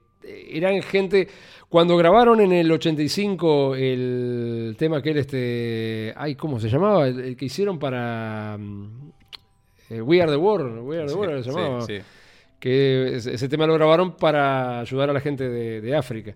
[0.51, 1.29] eran gente.
[1.69, 6.15] Cuando grabaron en el 85 el tema que él, este.
[6.17, 7.07] Ay, ¿cómo se llamaba?
[7.07, 8.57] El, el que hicieron para.
[8.59, 9.11] mm,
[9.91, 10.81] eh, We Are the World.
[10.83, 11.81] We Are the sí, World se sí, llamaba.
[11.83, 11.99] sí.
[12.59, 16.35] Que ese, tema lo grabaron para ayudar a la gente de, de África.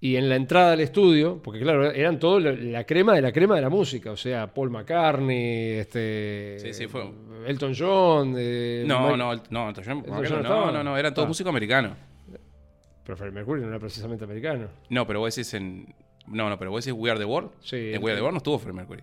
[0.00, 3.54] Y en la entrada al estudio, porque claro, eran todo la, crema de la crema
[3.56, 7.10] de la música, o sea, Paul McCartney, este, Sí, sí, fue-
[7.46, 10.66] Elton John, eh, No, Mike- no, el- no, Elton John, Elton ¿por qué John no,
[10.66, 11.28] no, no, no, eran todos Ah.
[11.28, 11.92] músicos americanos.
[13.04, 14.68] pero Freddie Mercury no era precisamente americano.
[14.90, 15.94] No, pero vos decís en.
[16.26, 17.50] No, no, pero vos decís We Are the World.
[17.60, 17.92] Sí.
[17.92, 19.02] En We Are the World no estuvo Freddie Mercury.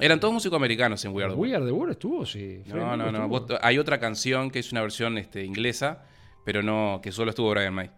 [0.00, 1.50] Eran todos músicos americanos en We Are the World.
[1.50, 2.62] We Are the World estuvo, sí.
[2.66, 3.28] No, no, no.
[3.28, 6.02] vos- hay otra canción que es una versión este, inglesa,
[6.44, 7.90] pero no, que solo estuvo Brian May.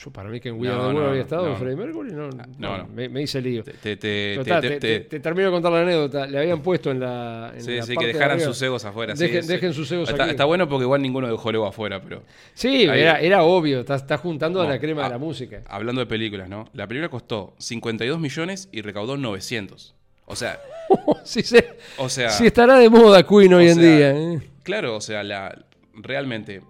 [0.00, 1.56] Yo para mí que en We Are No, the World no, había estado no.
[1.56, 2.86] Freddie Mercury, no, no, no.
[2.88, 3.64] Me, me hice lío.
[3.64, 4.78] Te, te, Total,
[5.22, 6.26] termino de contar la anécdota.
[6.26, 7.52] Le habían puesto en la.
[7.54, 9.14] En sí, la sí, parte que de dejaran sus egos afuera.
[9.14, 9.48] Dejen, sí.
[9.48, 12.22] dejen sus egos Está, está bueno porque igual ninguno dejó el ego afuera, pero
[12.54, 13.80] Sí, era, era obvio.
[13.80, 15.62] Está, está juntando a la crema de ah, la música.
[15.66, 16.68] hablando de películas, ¿no?
[16.74, 19.96] La película costó 52 millones y recaudó 900.
[20.28, 20.60] O sea,
[21.24, 24.10] sí, se- o sea, sí estará de moda Queen hoy en día.
[24.16, 24.40] ¿eh?
[24.62, 25.64] claro, o sea, la
[25.94, 26.62] realmente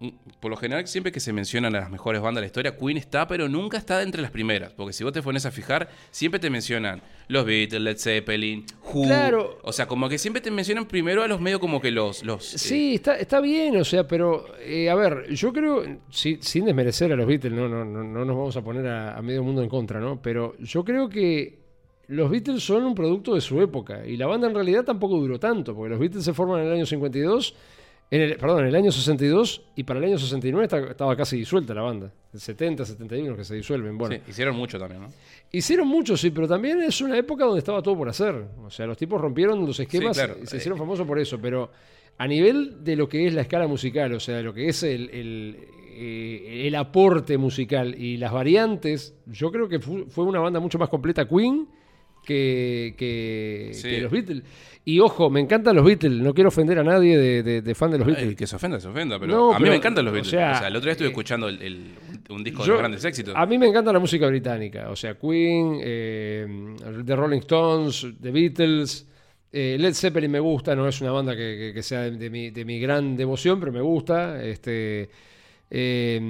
[0.00, 2.76] m- por lo general siempre que se mencionan a las mejores bandas de la historia,
[2.76, 5.88] Queen está, pero nunca está entre las primeras, porque si vos te pones a fijar,
[6.10, 9.58] siempre te mencionan los Beatles, Led Zeppelin, Who, Claro.
[9.62, 12.54] o sea, como que siempre te mencionan primero a los medios como que los los
[12.54, 16.64] eh, Sí, está, está bien, o sea, pero eh, a ver, yo creo, si- sin
[16.64, 19.42] desmerecer a los Beatles, no, no, no, no nos vamos a poner a, a medio
[19.42, 20.20] mundo en contra, ¿no?
[20.22, 21.59] Pero yo creo que
[22.10, 25.38] los Beatles son un producto de su época y la banda en realidad tampoco duró
[25.38, 27.54] tanto, porque los Beatles se forman en el año 52,
[28.12, 31.36] en el, perdón, en el año 62 y para el año 69 esta- estaba casi
[31.36, 34.16] disuelta la banda, el 70, 71 que se disuelven, bueno.
[34.16, 35.08] sí, hicieron mucho también, ¿no?
[35.52, 38.34] Hicieron mucho, sí, pero también es una época donde estaba todo por hacer.
[38.64, 40.36] O sea, los tipos rompieron los esquemas claro.
[40.42, 41.40] y se hicieron famosos por eso.
[41.40, 41.70] Pero
[42.18, 44.82] a nivel de lo que es la escala musical, o sea, de lo que es
[44.84, 45.56] el, el,
[45.92, 50.78] eh, el aporte musical y las variantes, yo creo que fu- fue una banda mucho
[50.78, 51.66] más completa Queen
[52.30, 53.88] que, que, Sí.
[53.90, 54.42] que los Beatles.
[54.84, 57.90] Y ojo, me encantan los Beatles, no quiero ofender a nadie de, de- de fan
[57.90, 58.28] de los Beatles.
[58.28, 60.32] El que se ofenda, se ofenda, pero No, a mí pero, me encantan los Beatles.
[60.32, 61.86] O sea, sea, el otro día estuve eh, escuchando el, el-
[62.30, 63.34] un, disco de los grandes éxitos.
[63.36, 68.30] A mí me encanta la música británica, o sea, Queen, eh, The Rolling Stones, The
[68.30, 69.06] Beatles,
[69.52, 72.30] eh, Led Zeppelin me gusta, no es una banda que, que- que sea de, de
[72.30, 74.42] mi, de mi gran devoción, pero me gusta.
[74.42, 75.10] Este,
[75.72, 76.20] eh,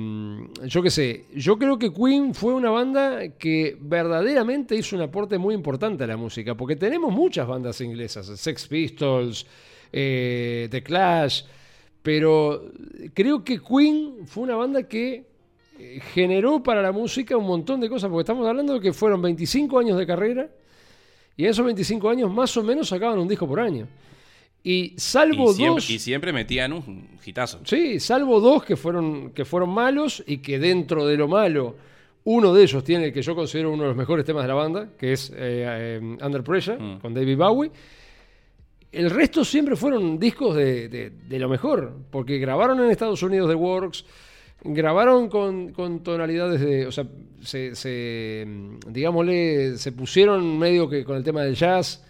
[0.67, 5.39] yo qué sé, yo creo que Queen fue una banda que verdaderamente hizo un aporte
[5.39, 9.47] muy importante a la música, porque tenemos muchas bandas inglesas, Sex Pistols,
[9.93, 11.45] eh, The Clash,
[12.03, 12.71] pero
[13.15, 15.25] creo que Queen fue una banda que
[15.79, 19.23] eh, generó para la música un montón de cosas, porque estamos hablando de que fueron
[19.23, 20.51] 25 años de carrera
[21.35, 23.89] y en esos 25 años más o menos sacaban un disco por año.
[24.63, 25.91] Y salvo y, siempre, dos...
[25.91, 27.61] y siempre metían un hitazo.
[27.65, 31.77] Sí, salvo dos que fueron, que fueron malos y que dentro de lo malo,
[32.25, 34.55] uno de ellos tiene el que yo considero uno de los mejores temas de la
[34.55, 36.99] banda, que es eh, eh, Under Pressure, Mm.
[37.01, 37.71] con David Bowie.
[38.93, 43.49] El resto siempre fueron discos de, de- de lo mejor, porque grabaron en Estados Unidos
[43.49, 44.05] The Works,
[44.65, 47.07] grabaron con, con tonalidades de, o sea,
[47.41, 52.05] se, se, mm, digámosle, se pusieron medio que con el tema del jazz,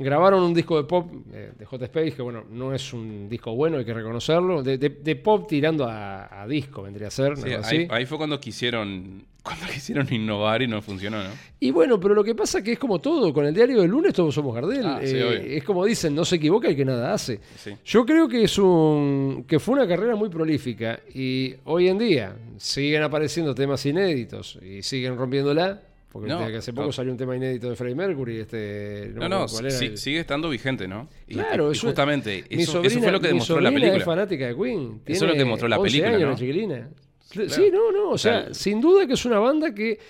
[0.00, 3.54] grabaron un disco de pop eh, de Hot Space, que bueno, no es un disco
[3.54, 7.36] bueno, hay que reconocerlo, de, de- de pop tirando a, a disco, vendría a ser,
[7.36, 11.30] Sí, ahí, fue cuando quisieron cuando quisieron innovar y no funcionó, ¿no?
[11.60, 14.12] Y bueno, pero lo que pasa que es como todo, con el diario del lunes
[14.12, 14.84] todos somos Gardel.
[14.84, 17.40] Ah, sí, Eh, es como dicen, no se equivoca el que nada hace.
[17.56, 17.70] Sí.
[17.84, 22.36] Yo creo que es un que fue una carrera muy prolífica y hoy en día
[22.58, 25.82] siguen apareciendo temas inéditos y siguen rompiéndola.
[26.12, 26.92] Porque No, desde que hace poco no.
[26.92, 28.40] salió un tema inédito de Freddie Mercury.
[28.40, 31.08] Este, No, no, cuál era sí- el- sigue estando vigente, ¿no?
[31.28, 33.96] Y, Claro, y eso- justamente eso, sobrina, eso fue lo que demostró la película.
[33.96, 35.02] es fanática de Queen.
[35.06, 36.30] Eso es lo que demostró la 11 película, años, ¿no?
[36.30, 36.88] la chiquilina.
[37.30, 37.48] Claro.
[37.50, 38.10] Sí, no, no.
[38.10, 40.00] O sea, sin duda que es una banda que,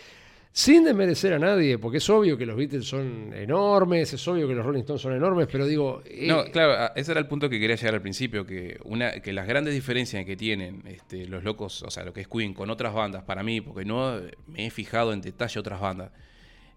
[0.53, 4.55] sin desmerecer a nadie, porque es obvio que los Beatles son enormes, es obvio que
[4.55, 6.03] los Rolling Stones son enormes, pero digo.
[6.05, 9.21] eh, No, claro, a- ese era el punto que quería llegar al principio, que una
[9.21, 12.53] que las grandes diferencias que tienen este, los locos, o sea, lo que es Queen
[12.53, 16.11] con otras bandas, para mí, porque no me he fijado en detalle otras bandas,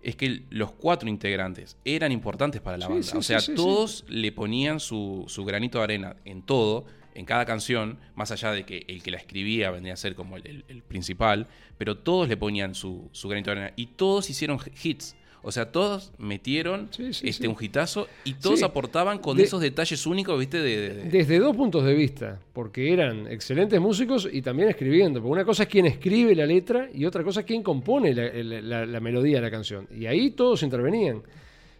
[0.03, 3.07] es que los cuatro integrantes eran importantes para la Sí, banda.
[3.07, 7.25] sí, o sea, sí, todos le ponían su, su granito de arena en todo, en
[7.25, 10.45] cada canción, más allá de que el que la escribía vendría a ser como el,
[10.47, 11.47] el- el principal,
[11.77, 15.15] pero todos le ponían su, su granito de arena y todos hicieron hits.
[15.45, 17.47] O sea, todos metieron Sí, sí, este, sí.
[17.49, 20.59] un hitazo y todos aportaban con De- esos detalles únicos, ¿viste?
[20.61, 25.19] De, de- de- Desde dos puntos de vista, porque eran excelentes músicos y también escribiendo.
[25.21, 28.25] Porque una cosa es quien escribe la letra y otra cosa es quien compone la,
[28.27, 29.85] el- la- la melodía de la canción.
[29.93, 31.21] Y ahí todos intervenían.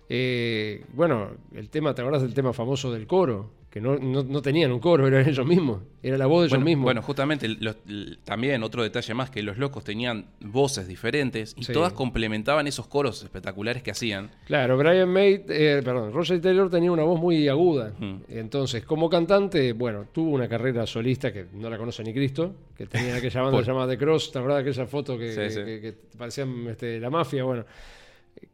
[0.10, 3.50] Eh, bueno, el tema, ¿te acordás del tema famoso del coro?
[3.74, 5.82] Que no, no- no tenían un coro, eran ellos mismos.
[6.04, 6.84] Era la voz de bueno, ellos mismos.
[6.84, 7.76] bueno, justamente los-
[8.24, 11.74] también otro detalle más que los locos tenían voces diferentes y Sí.
[11.74, 14.30] todas complementaban esos coros espectaculares que hacían.
[14.46, 17.94] Claro, Brian May, eh, perdón, Roger Taylor tenía una voz muy aguda.
[17.98, 18.18] Mm.
[18.30, 22.86] Entonces, como cantante, bueno, tuvo una carrera solista que no la conoce ni Cristo, que
[22.86, 25.50] tenía aquella banda Por- llamada The Cross, ¿te acuerdas de aquella foto que, Sí, que-
[25.50, 25.60] sí.
[25.66, 27.44] que- que parecían este, la mafia?
[27.44, 27.66] Bueno,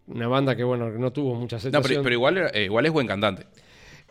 [0.07, 3.05] una banda que, bueno, no tuvo mucha No, pero, pero igual, eh, igual es buen
[3.05, 3.45] cantante.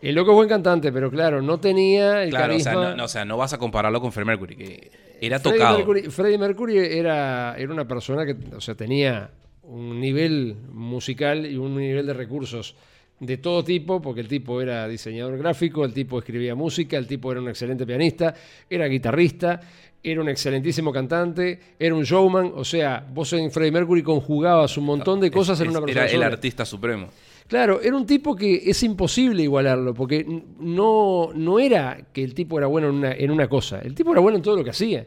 [0.01, 2.89] El loco es buen cantante, pero claro, no tenía el Claro, o sea, carisma.
[2.91, 5.77] no, no, o sea, no vas a compararlo con Freddie Mercury, que era Freddie tocado.
[5.79, 9.29] Mercury, Freddie Mercury era, era una persona que o sea, tenía
[9.63, 12.75] un nivel musical y un nivel de recursos
[13.19, 17.29] de todo tipo, porque el tipo era diseñador gráfico, el tipo escribía música, el tipo
[17.33, 18.33] era un excelente pianista,
[18.69, 19.59] era guitarrista,
[20.01, 24.85] era un excelentísimo cantante, era un showman, o sea, vos en Freddie Mercury conjugabas un
[24.85, 26.05] montón de cosas Es- en una persona.
[26.05, 27.09] Era el artista supremo.
[27.49, 30.23] Claro, era un tipo que es imposible igualarlo, porque
[30.59, 34.11] no, no era que el tipo era bueno en una, en una cosa, el tipo
[34.11, 35.03] era bueno en todo lo que hacía.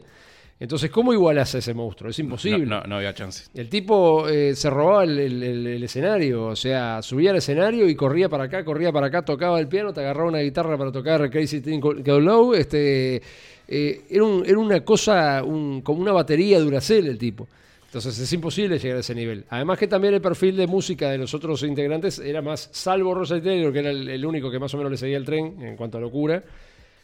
[0.59, 2.09] Entonces, ¿cómo igualas a ese monstruo?
[2.11, 2.65] Es imposible.
[2.65, 3.45] No, no, no había chance.
[3.55, 7.87] El tipo eh, se robaba el, el- el- el escenario, o sea, subía al escenario
[7.89, 10.91] y corría para acá, corría para acá, tocaba el piano, te agarraba una guitarra para
[10.91, 13.21] tocar Crazy Thing Go Low, este,
[13.67, 17.47] eh, era, un- era una cosa, un- como una batería Duracell el tipo.
[17.93, 19.45] Entonces es imposible llegar a ese nivel.
[19.49, 23.43] Además que también el perfil de música de los otros integrantes era más, salvo Roger
[23.43, 25.75] Taylor, que era el, el único que más o menos le seguía el tren en
[25.75, 26.43] cuanto a locura,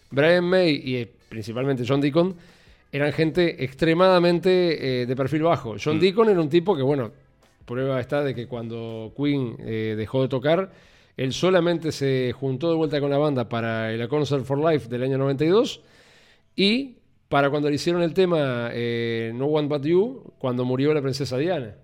[0.10, 2.36] Brian May y eh, principalmente John Deacon
[2.92, 5.76] eran gente extremadamente eh, de perfil bajo.
[5.78, 6.00] John Mm.
[6.00, 7.12] Deacon era un tipo que, bueno,
[7.68, 10.72] prueba está de que cuando Queen eh, dejó de tocar,
[11.16, 14.90] él solamente se juntó de vuelta con la banda para el A Concert for Life
[14.90, 15.82] del año 92
[16.56, 16.96] y
[17.30, 21.38] para cuando le hicieron el tema eh, No One But You, cuando murió la princesa
[21.38, 21.76] Diana.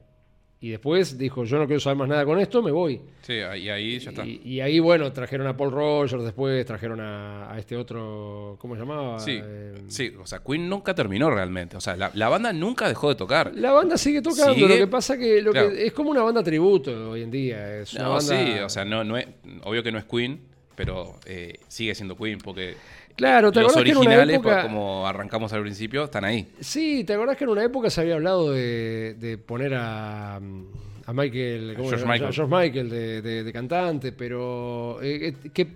[0.62, 3.00] Y después dijo, yo no quiero saber más nada con esto, me voy.
[3.22, 4.26] Sí, y ahí ya está.
[4.26, 8.74] Y, y ahí, bueno, trajeron a Paul Rogers, después trajeron a, a este otro, ¿cómo
[8.74, 9.20] se llamaba?
[9.20, 11.78] Sí, Eh, sí, o sea, Queen nunca terminó realmente.
[11.78, 13.52] O sea, la, la banda nunca dejó de tocar.
[13.54, 14.68] La banda sigue tocando, Sigue.
[14.68, 15.70] lo que pasa que, lo Claro.
[15.70, 17.82] que es como una banda tributo hoy en día.
[17.82, 19.28] Es una No, banda- sí, o sea, no, no es,
[19.66, 20.40] obvio que no es Queen,
[20.76, 22.76] pero eh, sigue siendo Queen porque
[23.16, 26.48] claro, ¿te los originales, época, por como arrancamos al principio, están ahí.
[26.60, 31.14] Sí, ¿te acordás que en una época se había hablado de, de poner a, a
[31.14, 32.14] Michael, ¿cómo George se llama?
[32.14, 32.30] Michael.
[32.30, 35.68] A George Michael de, de- de cantante, pero eh, eh, que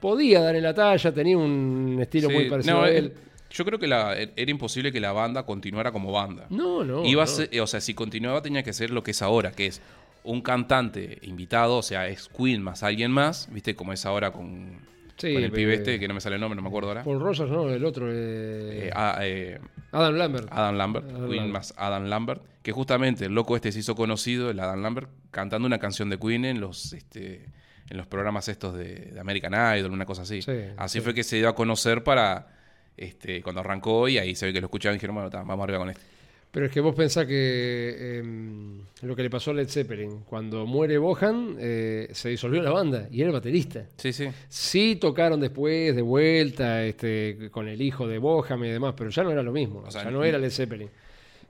[0.00, 3.12] podía dar en la talla, tenía un estilo Sí, muy parecido no, a eh, él.
[3.50, 6.46] Yo creo que la- era imposible que la banda continuara como banda.
[6.50, 7.04] No, no.
[7.04, 7.32] Iba a no.
[7.32, 9.80] ser- o sea, si continuaba tenía que ser lo que es ahora, que es
[10.24, 14.72] un cantante invitado, o sea, es Queen más alguien más, viste, como es ahora con,
[15.18, 16.88] Sí, con el pibe eh, este, que no me sale el nombre, no me acuerdo
[16.90, 17.04] ahora.
[17.04, 18.06] Paul Rogers, no, el otro.
[18.10, 19.58] eh, Eh, a- eh,
[19.92, 20.48] Adam Lambert.
[20.50, 21.52] Adam Lambert, Adam Queen Lambert.
[21.52, 25.66] más Adam Lambert, que justamente el loco este se hizo conocido, el Adam Lambert, cantando
[25.66, 27.46] una canción de Queen en los este,
[27.90, 30.40] en los programas estos de, de American Idol, una cosa así.
[30.42, 31.04] Sí, así sí.
[31.04, 32.48] fue que se dio a conocer para
[32.96, 35.64] este, cuando arrancó y ahí se ve que lo escuchaban y dijeron, bueno, ta, vamos
[35.64, 36.02] arriba con este.
[36.50, 40.64] Pero es que vos pensás que em, lo que le pasó a Led Zeppelin, cuando
[40.66, 43.84] muere Bohan, eh, se disolvió la banda y era el baterista.
[43.98, 44.28] Sí, sí.
[44.48, 49.22] Sí tocaron después, de vuelta, este, con el hijo de Boham y demás, pero ya
[49.24, 49.84] no era lo mismo.
[49.86, 50.88] O sea, ya no era Led Zeppelin.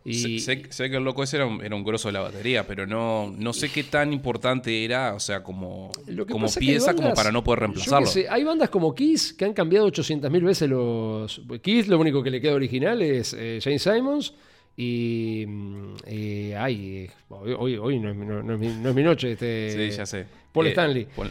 [0.04, 2.20] Y, Sé, sé- sé que el loco ese era un, era un grosso de la
[2.20, 5.92] batería, pero no, no sé qué tan importante era, o sea, como,
[6.30, 8.06] como pieza, como para no poder reemplazarlo.
[8.06, 11.42] sé, hay bandas como Kiss que han cambiado 800.000 veces los...
[11.62, 14.32] Kiss lo único que le queda original es eh, Jane Simons
[14.80, 15.44] y...
[15.46, 19.02] mm, eh, ay, hoy, hoy, no, es, mi- no- no es mi, no es mi
[19.02, 19.32] noche.
[19.32, 20.24] Este, Sí, ya sé.
[20.52, 21.06] Paul Eh, Stanley.
[21.16, 21.30] Paul-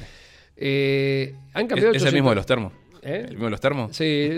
[0.58, 2.74] Eh, han cambiado es el 800 mismo de los termos.
[3.04, 3.22] ¿Eh?
[3.26, 3.96] ¿El mismo de los termos?
[3.96, 4.30] Sí,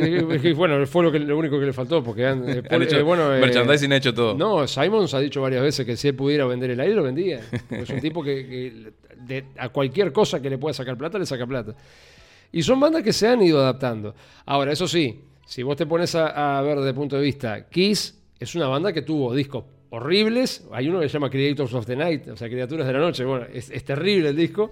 [0.56, 3.04] bueno, fue lo, que, lo único que le faltó, porque han, eh, Han Paul- hecho-
[3.06, 4.36] bueno, merchandising ha hecho todo.
[4.38, 7.40] No, Simons ha dicho varias veces que si él pudiera vender el aire, lo vendía.
[7.72, 8.92] Es un tipo que, que
[9.26, 11.74] de- a cualquier cosa que le pueda sacar plata, le saca plata.
[12.52, 14.14] Y son bandas que se han ido adaptando.
[14.46, 17.68] Ahora, eso sí, si vos te pones a, a ver desde el punto de vista,
[17.70, 20.66] Kiss es una banda que tuvo discos horribles.
[20.72, 23.26] Hay uno que se llama Creators of the Night, o sea, Criaturas de la Noche.
[23.26, 24.72] Bueno, es, es terrible el disco.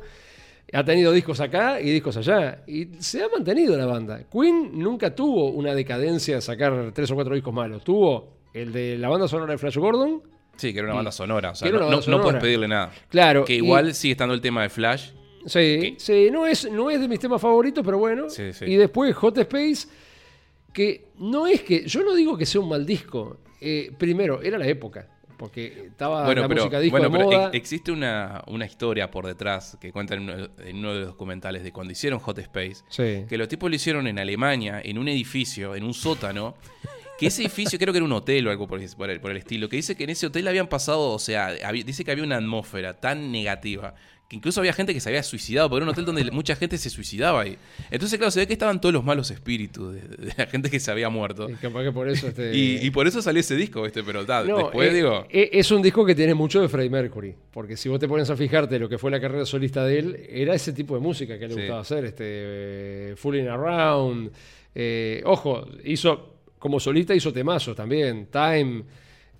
[0.74, 2.64] Ha tenido discos acá y discos allá.
[2.68, 4.24] Y se ha mantenido la banda.
[4.32, 7.84] Queen nunca tuvo una decadencia de sacar tres o cuatro discos malos.
[7.84, 10.22] Tuvo el de la banda sonora de Flash Gordon.
[10.58, 11.52] Sí, que era una banda sonora.
[11.52, 12.92] O sea, no, no- puedes pedirle nada.
[13.10, 13.46] Claro.
[13.46, 15.12] Que y- igual sigue estando el tema de Flash.
[15.46, 18.30] Sí, sí, no es, no es de mis temas favoritos, pero bueno.
[18.30, 18.66] Sí, sí.
[18.66, 19.88] Y después Hot Space,
[20.74, 21.86] que no es que.
[21.88, 23.38] Yo no digo que sea un mal disco.
[23.62, 25.08] Eh, primero, era la época.
[25.38, 27.48] Porque estaba bueno, la pero, música disco bueno, de pero moda.
[27.50, 31.08] ex- existe una, una historia por detrás que cuenta en uno, en uno de los
[31.10, 32.78] documentales de cuando hicieron Hot Space.
[32.90, 33.26] Sí.
[33.30, 36.56] Que los tipos lo hicieron en Alemania, en un edificio, en un sótano.
[37.20, 39.30] Que ese edificio creo que era un hotel o algo por, el- por el, por
[39.30, 39.70] el estilo.
[39.70, 42.38] Que dice que en ese hotel habían pasado, o sea, había- dice que había una
[42.38, 43.94] atmósfera tan negativa.
[44.28, 46.78] Que incluso había gente que se había suicidado, porque era un hotel donde mucha gente
[46.78, 47.58] se suicidaba ahí.
[47.90, 50.82] Entonces, claro, se ve que estaban todos los malos espíritus de, de la gente que
[50.82, 51.50] se había muerto.
[51.50, 52.28] Y capaz que por eso.
[52.28, 52.52] Este...
[52.58, 54.04] Y, y por eso salió ese disco, ¿viste?
[54.04, 55.26] Pero ta, No, después eh, digo.
[55.30, 57.34] eh, Es un disco que tiene mucho de Freddie Mercury.
[57.52, 60.26] Porque si vos te pones a fijarte lo que fue la carrera solista de él,
[60.30, 61.60] era ese tipo de música que le Sí.
[61.62, 62.04] gustaba hacer.
[62.04, 64.32] Este, eh, Fooling Around.
[64.76, 66.34] eh, ojo, hizo.
[66.60, 68.28] Como solista hizo temazos también.
[68.32, 68.84] Time.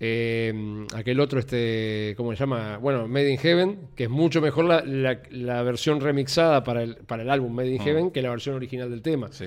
[0.00, 2.78] Eh, aquel otro, este, ¿cómo se llama?
[2.78, 6.96] Bueno, Made in Heaven, que es mucho mejor la, la- la versión remixada para el,
[6.96, 7.84] para el álbum Made in Mm.
[7.84, 9.28] Heaven que la versión original del tema.
[9.32, 9.46] Sí.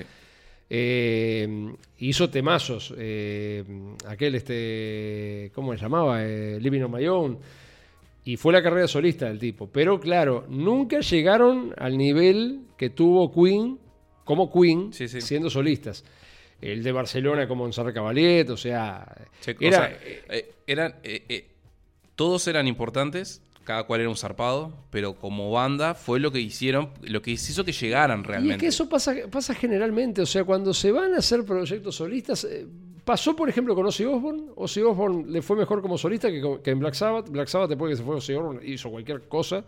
[0.73, 2.93] Eh, hizo temazos.
[2.97, 3.63] eh,
[4.07, 6.23] aquel, este, ¿cómo se llamaba?
[6.25, 7.37] Eh, Living on My Own.
[8.23, 9.67] Y fue la carrera solista del tipo.
[9.67, 13.79] Pero claro, nunca llegaron al nivel que tuvo Queen,
[14.23, 15.19] como Queen, Sí, sí.
[15.21, 16.06] siendo solistas.
[16.62, 19.05] El de Barcelona como Gonzalo Caballet, o sea,
[19.39, 19.97] Sí, o era, sea,
[20.29, 21.47] eh, eran, eh, eh,
[22.15, 26.89] todos eran importantes, cada cual era un zarpado, pero como banda fue lo que hicieron,
[27.01, 28.57] lo que hizo que llegaran Y es realmente.
[28.59, 32.67] que eso pasa, pasa generalmente, o sea, cuando se van a hacer proyectos solistas, eh,
[33.05, 36.79] pasó por ejemplo con Ozzy Osbourne, Ozzy Osbourne le fue mejor como solista que en
[36.79, 39.63] Black Sabbath, Black Sabbath después que se fue Ozzy Osbourne hizo cualquier cosa,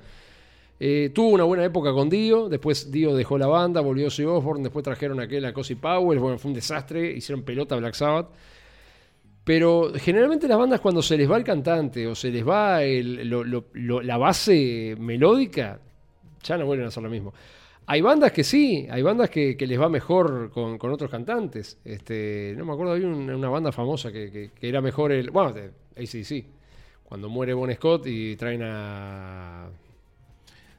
[0.79, 4.63] Eh, tuvo una buena época con Dio, después Dio dejó la banda, volvió Ozzy Osbourne,
[4.63, 8.29] después trajeron aquel a Cozy Powell, bueno, fue un desastre, hicieron pelota a Black Sabbath.
[9.43, 14.17] Pero generalmente las bandas cuando se les va el cantante o se les va la
[14.17, 15.79] base melódica,
[16.43, 17.33] ya no vuelven a hacer lo mismo.
[17.85, 21.77] Hay bandas que sí, hay bandas que, les va mejor con, otros cantantes.
[21.83, 25.29] Este, no me acuerdo, había un- una banda famosa que, era mejor el.
[25.31, 25.53] Bueno,
[25.97, 26.45] ACC.
[27.03, 29.69] Cuando muere Bon Scott y traen a.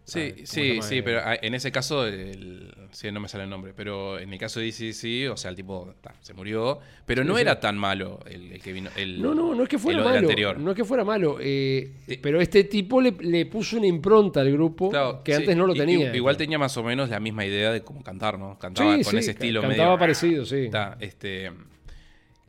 [0.06, 3.28] Sí, Ay, ¿cómo se sí, sí, pero ah, en ese caso, el, sí, no me
[3.28, 6.34] sale el nombre, pero en el caso de DCC, o sea, el tipo ta, se
[6.34, 7.40] murió, pero no sí.
[7.40, 8.90] era tan malo el, el que vino.
[8.96, 10.18] El, No, no, no es que fuera el- malo.
[10.18, 10.58] anterior.
[10.60, 11.38] No es que fuera malo.
[11.40, 12.18] eh, Sí.
[12.22, 15.66] Pero este tipo le, le puso una impronta al grupo Claro, que sí, antes no
[15.66, 16.14] lo tenía.
[16.14, 18.58] Igual tenía más o menos la misma idea de cómo cantar, ¿no?
[18.58, 19.76] Cantaba Sí, con sí, ese estilo medio.
[19.76, 20.68] Cantaba parecido, sí.
[20.70, 21.50] Ta, este,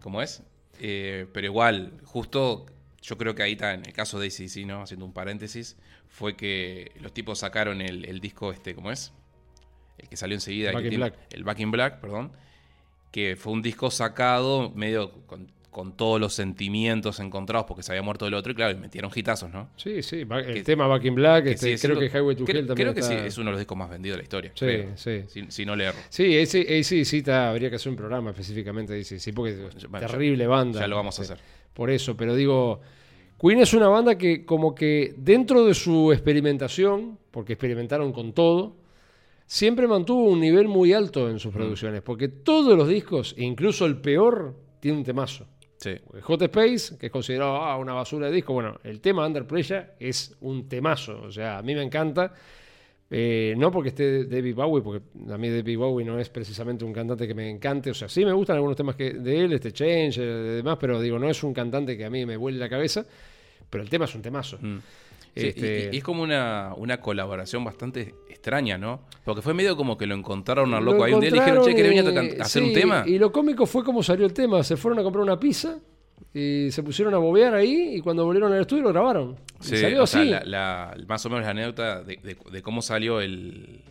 [0.01, 0.43] ¿Cómo es?
[0.79, 2.65] Eh, pero igual, justo
[3.01, 4.81] yo creo que ahí está, en el caso de ACC, ¿no?
[4.81, 5.77] Haciendo un paréntesis,
[6.15, 9.11] fue que los tipos sacaron el, el disco este, ¿cómo es?
[9.97, 10.71] El que salió enseguida.
[10.71, 11.13] Back que in Black.
[11.31, 12.31] El Back in Black, perdón.
[13.11, 18.01] Que fue un disco sacado medio con, con todos los sentimientos encontrados porque se había
[18.01, 19.69] muerto el otro y claro, y metieron hitazos, ¿no?
[19.75, 20.21] Sí, sí.
[20.21, 22.67] El Que- tema Back in Black, Que este, creo siendo- que Highway to creo, Hell
[22.67, 22.93] también.
[22.93, 24.51] creo que sí, es uno de los discos más vendidos de la historia.
[24.53, 24.97] Sí, creo.
[24.97, 25.23] sí.
[25.27, 25.97] Si, si no le erro.
[26.09, 30.07] Sí, ese, ese sí está, habría que hacer un programa específicamente de sí, porque Bueno,
[30.07, 30.79] terrible banda.
[30.79, 31.37] Ya lo vamos a hacer.
[31.73, 32.79] Por eso, pero digo,
[33.39, 38.75] Queen es una banda que como que dentro de su experimentación, porque experimentaron con todo,
[39.45, 41.57] siempre mantuvo un nivel muy alto en sus Mm.
[41.57, 45.45] producciones, porque todos los discos, e incluso el peor, tiene un temazo.
[45.77, 45.91] Sí.
[46.13, 49.45] El Hot Space, que es considerado ah, una basura de disco, bueno, el tema Under
[49.45, 52.33] Pressure es un temazo, o sea, a mí me encanta.
[53.11, 56.91] Eh, no porque esté David Bowie, porque a mí David Bowie no es precisamente un
[56.91, 57.91] cantante que me encante.
[57.91, 60.99] O sea, sí me gustan algunos temas que, de él, este Change, eh, demás, pero
[60.99, 63.05] digo, no es un cantante que a mí me vuele la cabeza.
[63.69, 64.57] Pero el tema es un temazo.
[64.59, 64.77] Mm.
[65.35, 69.01] Sí, Este- y, y es como una, una colaboración bastante extraña, ¿no?
[69.23, 71.39] Porque fue medio como que lo encontraron al Lo loco ahí un día y le
[71.39, 73.03] dijeron, che, ¿querés venir a encontraron tocar- y- a hacer un tema?
[73.05, 74.63] Y lo cómico fue cómo salió el tema.
[74.63, 75.77] Se fueron a comprar una pizza
[76.33, 79.35] y se pusieron a bobear ahí y cuando volvieron al estudio lo grabaron.
[79.61, 80.29] Y salió sea, así.
[80.29, 83.81] la- la- más o menos la anécdota de, de- de cómo salió el.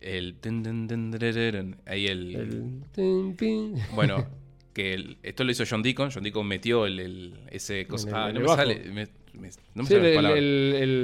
[0.00, 1.76] El.
[1.86, 2.34] Ahí el.
[2.36, 3.74] El tin, pin.
[3.94, 4.26] Bueno,
[4.74, 6.10] que el- esto lo hizo John Deacon.
[6.12, 8.08] John Deacon metió el, el- ese cosa.
[8.08, 8.56] En el- ah, no me bajo.
[8.56, 8.78] sale.
[8.92, 9.06] me-
[9.40, 10.14] me- no me Sí, sale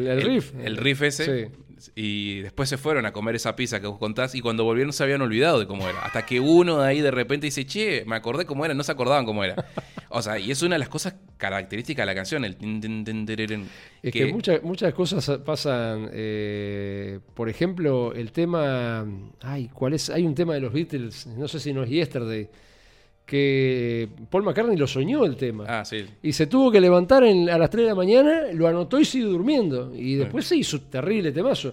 [0.09, 0.53] el riff.
[0.63, 1.25] El riff ese.
[1.47, 1.53] Sí.
[1.95, 4.35] Y después se fueron a comer esa pizza que vos contás.
[4.35, 6.01] Y cuando volvieron se habían olvidado de cómo era.
[6.03, 8.75] Hasta que uno de ahí de repente dice, che, me acordé cómo era.
[8.75, 9.65] No se acordaban cómo era.
[10.11, 12.45] O sea, y es una de las cosas características de la canción.
[12.45, 13.69] El tin, tin, tin, tereren,
[14.03, 16.11] Es que, muchas, muchas cosas pasan.
[16.13, 19.07] eh, por ejemplo, el tema.
[19.41, 20.11] Ay, ¿cuál es?
[20.11, 22.49] Hay un tema de los Beatles, no sé si no es Yesterday,
[23.27, 25.65] que Paul McCartney lo soñó el tema.
[25.69, 26.05] Ah, sí.
[26.23, 29.05] Y se tuvo que levantar en- a las 3 de la mañana, lo anotó y
[29.05, 29.93] siguió durmiendo.
[29.95, 31.73] Y después se hizo terrible temazo.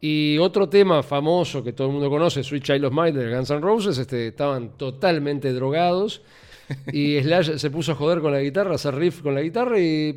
[0.00, 3.50] Y otro tema famoso que todo el mundo conoce, Sweet Child of Mine de Guns
[3.50, 6.22] N' Roses, este, estaban totalmente drogados.
[6.92, 9.78] Y Slash se puso a joder con la guitarra, a hacer riff con la guitarra
[9.78, 10.12] y.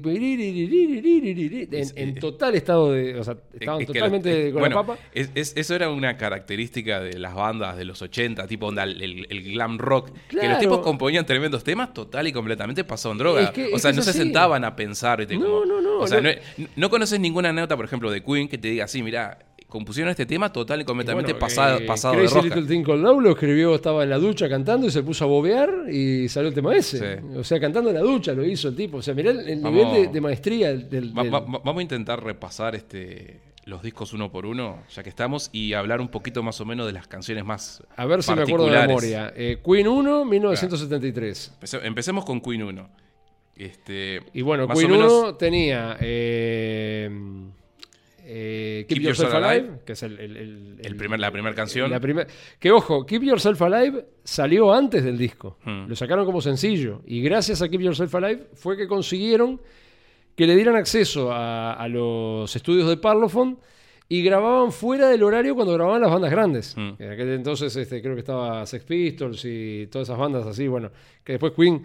[1.96, 3.20] En, total estado de.
[3.20, 4.98] O sea, estaban totalmente la- con bueno, papa.
[5.14, 9.02] es- es- eso era una característica de las bandas de los 80, tipo onda, el,
[9.02, 10.12] el- el glam rock.
[10.30, 13.54] Que los tipos componían tremendos temas total y completamente pasaban droga.
[13.74, 15.20] O sea, no se sentaban a pensar.
[15.20, 15.38] ¿viste?
[15.38, 16.30] No, no, no, O sea, no.
[16.58, 19.40] no, no conoces ninguna nota, por ejemplo, de Queen que te diga así, mira,
[19.74, 22.46] compusieron este tema total y completamente Bueno, pasado, eh, pasado de Crazy roca.
[22.48, 25.86] Little Thing Called lo escribió, estaba en la ducha cantando y se puso a bobear
[25.92, 27.00] y salió el tema ese.
[27.20, 27.26] Sí.
[27.38, 28.98] O sea, cantando en la ducha lo hizo el tipo.
[28.98, 30.90] O sea, mirá el, el Vamos- nivel de, de maestría del.
[30.90, 34.84] del- Va- del- va- va- vamos a intentar repasar este los discos uno por uno,
[34.94, 38.06] ya que estamos, y hablar un poquito más o menos de las canciones más a
[38.06, 39.34] ver si me acuerdo de memoria.
[39.36, 41.54] Eh, Queen 1, 1973.
[41.62, 42.90] Empece- empecemos con Queen 1.
[43.56, 47.10] Este, Y bueno, Queen o menos- 1 tenía eh,
[48.36, 51.54] eh, Keep, Keep Yourself, Alive, Alive, que es el, el- el- el primer, la primera
[51.56, 51.92] canción.
[51.92, 52.28] La primer-
[52.60, 55.58] que ojo, Keep Yourself Alive salió antes del disco.
[55.64, 55.86] Hmm.
[55.88, 57.02] Lo sacaron como sencillo.
[57.06, 59.62] Y gracias a Keep Yourself Alive fue que consiguieron
[60.36, 63.58] que le dieran acceso a, a los estudios de Parlophone
[64.10, 66.74] y grababan fuera del horario cuando grababan las bandas grandes.
[66.76, 66.94] Hmm.
[67.00, 70.90] En aquel entonces este, creo que estaba Sex Pistols y todas esas bandas así, bueno,
[71.24, 71.84] que después Queen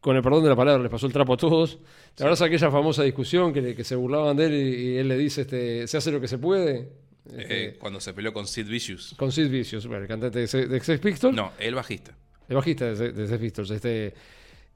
[0.00, 1.78] con el perdón de la palabra, les pasó el trapo a todos.
[2.18, 4.58] La verdad es aquella famosa discusión que, le- que se burlaban de él y,
[4.92, 6.88] y él le dice, este, se hace lo que se puede.
[7.26, 9.14] Este, Eh, cuando se peleó con Sid Vicious.
[9.16, 11.36] Con Sid Vicious, bueno, el cantante de, Se- de Sex Pistols.
[11.36, 12.16] No, el bajista.
[12.48, 13.70] El bajista de, Se- de Sex Pistols.
[13.70, 14.14] Este,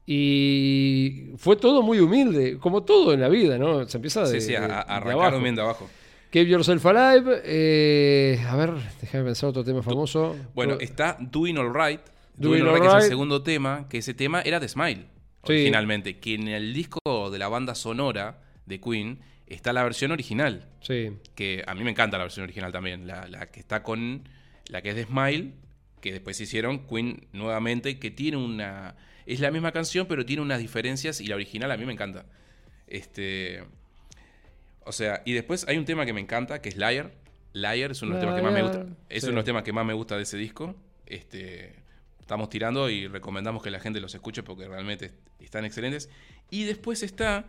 [0.07, 3.87] y fue todo muy humilde, como todo en la vida, ¿no?
[3.87, 4.99] Se empieza de, Sí, sí, a- a-
[5.39, 5.89] bien de abajo.
[6.29, 7.41] Keep Yourself Alive.
[7.45, 8.71] eh, a ver,
[9.01, 10.35] déjame pensar otro tema famoso.
[10.53, 12.01] Bueno, está Doing Alright.
[12.37, 15.05] Doing Doing Alright, que es el segundo tema, que ese tema era de Smile,
[15.45, 15.53] Sí.
[15.53, 16.17] originalmente.
[16.19, 20.67] Que en el disco de la banda sonora de Queen está la versión original.
[20.81, 23.07] Sí, Que a mí me encanta la versión original también.
[23.07, 24.27] La, la que está con.
[24.67, 25.51] La que es de Smile,
[26.01, 28.95] que después hicieron Queen nuevamente, que tiene una.
[29.25, 32.25] Es la misma canción, pero tiene unas diferencias y la original a mí me encanta.
[32.87, 33.63] Este.
[34.83, 37.11] O sea, y después hay un tema que me encanta, que es Liar.
[37.53, 38.85] Liar es uno de los temas que más me gusta.
[39.09, 39.27] Es sí.
[39.27, 40.75] uno de los temas que más me gusta de ese disco.
[41.05, 41.73] Este,
[42.25, 46.09] estamos tirando y recomendamos que la gente los escuche porque realmente están excelentes.
[46.49, 47.45] Y después está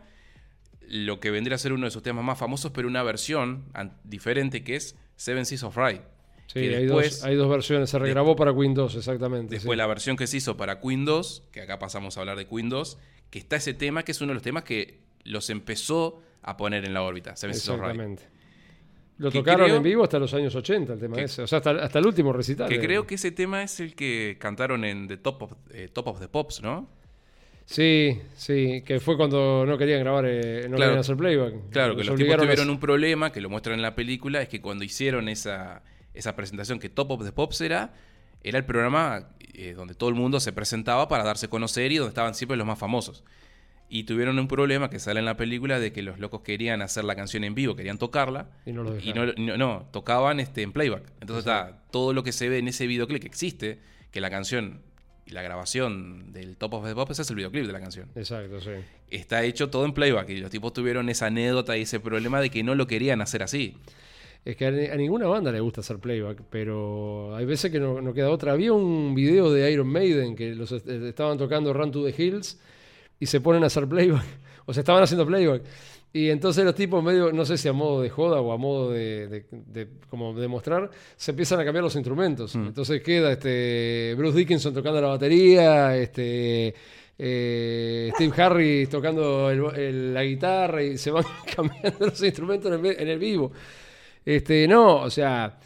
[0.82, 3.64] lo que vendría a ser uno de sus temas más famosos, pero una versión
[4.04, 6.02] diferente que es Seven Seas of Rye.
[6.46, 7.88] sí que hay, después, dos, hay dos versiones.
[7.88, 9.54] Se regrabó para Queen 2, exactamente.
[9.54, 9.78] después sí.
[9.78, 12.68] la versión que se hizo para Queen 2, que acá pasamos a hablar de Queen
[12.68, 12.98] 2,
[13.30, 16.84] que está ese tema que es uno de los temas que los empezó a poner
[16.84, 17.92] en la órbita, Seven Seas of Rye.
[17.92, 18.35] Exactamente.
[19.18, 21.42] Lo tocaron creo- en vivo hasta los años 80, el tema que- ese.
[21.42, 22.68] O sea, hasta, hasta el último recital.
[22.68, 22.80] Que eh.
[22.80, 26.20] creo que ese tema es el que cantaron en The Top of, eh, Top of
[26.20, 26.88] the Pops, ¿no?
[27.64, 30.90] Sí, sí, que fue cuando no querían grabar, eh, no Claro.
[30.90, 31.54] querían hacer playback.
[31.70, 34.48] Claro, que Los tipos a- tuvieron un problema, que lo muestran en la película, es
[34.48, 35.82] que cuando hicieron esa,
[36.14, 37.92] esa presentación que Top of the Pops era,
[38.44, 41.96] era el programa eh, donde todo el mundo se presentaba para darse a conocer y
[41.96, 43.24] donde estaban siempre los más famosos.
[43.88, 47.04] Y tuvieron un problema que sale en la película de que los locos querían hacer
[47.04, 50.62] la canción en vivo, querían tocarla, Y no lo y no, no, no, tocaban este,
[50.62, 51.04] en playback.
[51.20, 53.78] Entonces está todo lo que se ve en ese videoclip que existe,
[54.10, 54.80] que la canción,
[55.28, 58.70] la grabación del Top of the Pops es el videoclip de la canción Exacto, sí.
[59.10, 62.50] está hecho todo en playback y los tipos tuvieron esa anécdota y ese problema de
[62.50, 63.76] que no lo querían hacer así.
[64.44, 67.78] Es que a, ni- a ninguna banda le gusta hacer playback, pero hay veces que
[67.80, 68.52] no, no queda otra.
[68.52, 72.58] Había un video de Iron Maiden que los est- estaban tocando Run to the Hills
[73.20, 74.24] y se ponen a hacer playback,
[74.66, 75.62] o se estaban haciendo playback.
[76.12, 78.90] Y entonces los tipos medio, no sé si a modo de joda o a modo
[78.90, 82.54] de, de- de- como demostrar, se empiezan a cambiar los instrumentos.
[82.54, 86.74] Entonces queda este Bruce Dickinson tocando la batería, este
[87.18, 92.86] eh, Steve Harris tocando el- el- la guitarra y se van cambiando los instrumentos en
[92.86, 93.52] el, en el vivo.
[94.24, 95.58] Este, no, o sea,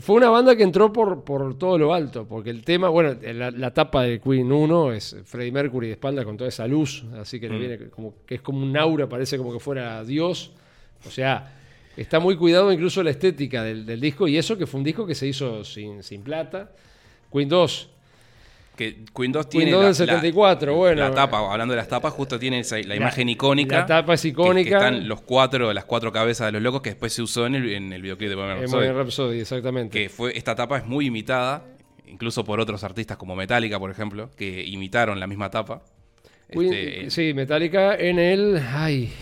[0.00, 3.50] fue una banda que entró por, por todo lo alto, porque el tema, bueno, la,
[3.50, 7.38] la tapa de Queen 1 es Freddie Mercury de espalda con toda esa luz, así
[7.38, 10.52] que le viene como que es como un aura, parece como que fuera Dios.
[11.06, 11.54] O sea,
[11.96, 15.06] está muy cuidado incluso la estética del, del disco, y eso que fue un disco
[15.06, 16.72] que se hizo sin, sin plata.
[17.32, 17.90] Queen 2,
[18.76, 21.00] Que Queen 2 tiene 2 la, del 74, la- bueno.
[21.00, 23.78] la tapa, hablando de las tapas, justo tiene esa- la, imagen icónica.
[23.78, 24.68] la tapa es icónica.
[24.68, 27.54] Que, están los cuatro, las cuatro cabezas de los locos que después se usó en
[27.54, 28.88] el, en el videoclip de Bohemian Rhapsody.
[28.90, 29.96] Rhapsody, exactamente.
[29.96, 31.64] Que fue, esta tapa es muy imitada,
[32.06, 35.82] incluso por otros artistas como Metallica, por ejemplo, que imitaron la misma tapa.
[36.48, 38.60] Este, sí, Metallica en el.
[38.72, 39.12] Ay.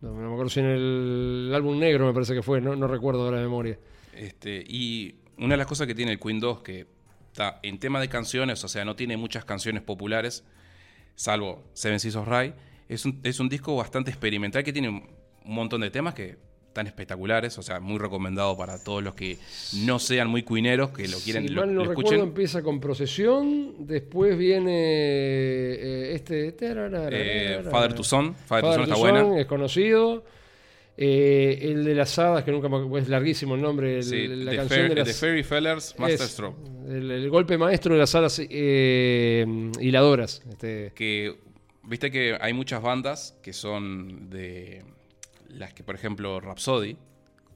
[0.00, 2.88] No, no me acuerdo si en el álbum negro me parece que fue, no, no
[2.88, 3.78] recuerdo de la memoria.
[4.16, 6.86] Este, y una de las cosas que tiene el Queen 2, que
[7.32, 10.44] está en tema de canciones, o sea, no tiene muchas canciones populares,
[11.14, 12.52] salvo Seven Seas of Rye,
[12.88, 15.02] es un, es un disco bastante experimental que tiene un
[15.44, 16.36] montón de temas que
[16.68, 19.38] están espectaculares, o sea, muy recomendado para todos los que
[19.84, 22.28] no sean muy cuineros, que lo quieren, si lo, mal no lo recuerdo, escuchen.
[22.28, 26.54] empieza con Procesión, después viene eh, este.
[26.58, 29.40] Eh, Father to Son, Father, to Father Son está to buena.
[29.40, 30.24] Es conocido.
[30.96, 32.68] Eh, el de las hadas, que nunca
[32.98, 35.94] es larguísimo el nombre, el- Sí, la The, canción Fair- de las The Fairy Fellers,
[35.98, 36.58] Master es Stroke.
[36.88, 39.46] el, el golpe maestro de las alas eh,
[39.80, 40.42] hiladoras.
[40.50, 41.34] Este, que
[41.84, 44.84] viste que hay muchas bandas que son de
[45.48, 46.96] las que por ejemplo Rhapsody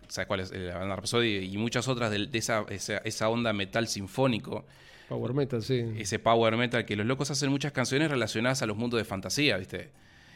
[0.08, 1.36] ¿sabes cuál es Eh, la banda Rhapsody?
[1.52, 4.64] y muchas otras de, de esa, esa, esa onda metal sinfónico
[5.08, 5.84] power metal, sí.
[5.98, 9.56] ese power metal que los locos hacen muchas canciones relacionadas a los mundos de fantasía
[9.58, 9.90] viste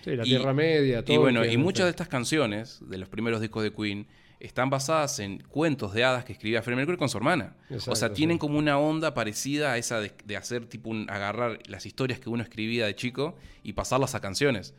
[0.05, 1.15] Sí, la y- Tierra Media, todo.
[1.15, 4.07] y bueno y muchas de estas canciones de los primeros discos de Queen
[4.41, 7.57] están basadas en cuentos de hadas que escribía Freddie Mercury con su hermana.
[7.87, 11.59] o sea, tienen como una onda parecida a esa de, de hacer tipo un, agarrar
[11.67, 14.75] las historias que uno escribía de chico y pasarlas a canciones.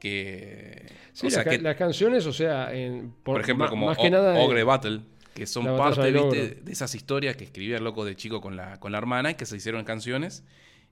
[0.00, 3.86] Que, Sí, o sea, la ca- que, las canciones, o sea, en, por, ejemplo, como
[3.86, 4.38] más O- que nada.
[4.40, 5.00] Ogre Battle,
[5.34, 6.60] que son parte ¿viste?
[6.62, 9.34] de esas historias que escribía el loco de chico con la, con la hermana y
[9.34, 10.44] que se hicieron canciones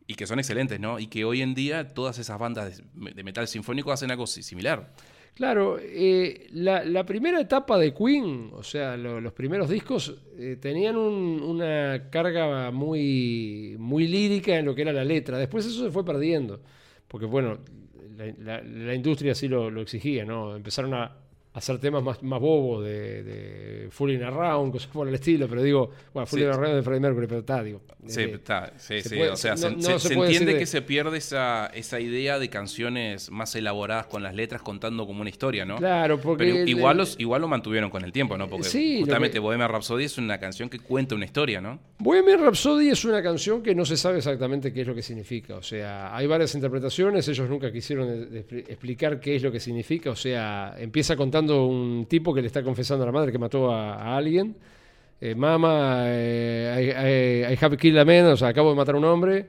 [0.07, 0.99] y que son excelentes, ¿no?
[0.99, 4.93] Y que hoy en día todas esas bandas de, metal sinfónico hacen algo si- similar.
[5.35, 10.97] Claro, eh, la, primera etapa de Queen, o sea, lo- los primeros discos eh, tenían
[10.97, 15.39] un- una carga muy, muy lírica en lo que era la letra.
[15.39, 16.61] Después eso se fue perdiendo,
[17.09, 17.59] porque bueno,
[18.39, 20.55] la, industria lo, lo exigía, ¿no?
[20.55, 21.17] Empezaron a
[21.55, 25.91] hacer temas más, más bobos de, de Fooling Around, cosas por el estilo, pero digo,
[26.15, 26.59] bueno, Fooling Sí.
[26.59, 27.83] Around de Freddie Mercury, pero está, digo.
[28.07, 29.59] Sí, eh, está, sí, se sí, puede- o sea, no-
[29.99, 34.23] se, no entiende de- que se pierde esa, esa idea de canciones más elaboradas con
[34.23, 35.77] las letras contando como una historia, ¿no?
[35.77, 38.49] Claro, porque Pero el- igual, los, igual lo mantuvieron con el tiempo, ¿no?
[38.49, 41.79] Porque Sí, justamente que- Bohemian Rhapsody es una canción que cuenta una historia, ¿no?
[41.99, 45.57] Bohemian Rhapsody es una canción que no se sabe exactamente qué es lo que significa.
[45.57, 48.29] O sea, hay varias interpretaciones, ellos nunca quisieron
[48.69, 50.11] explicar qué es lo que significa.
[50.11, 53.71] O sea, empieza contando un tipo que le está confesando a la madre que mató
[53.71, 54.57] a, a alguien.
[55.21, 58.95] Eh, Mama, eh, I, I- I have killed a man, o sea, acabo de matar
[58.95, 59.47] a un hombre.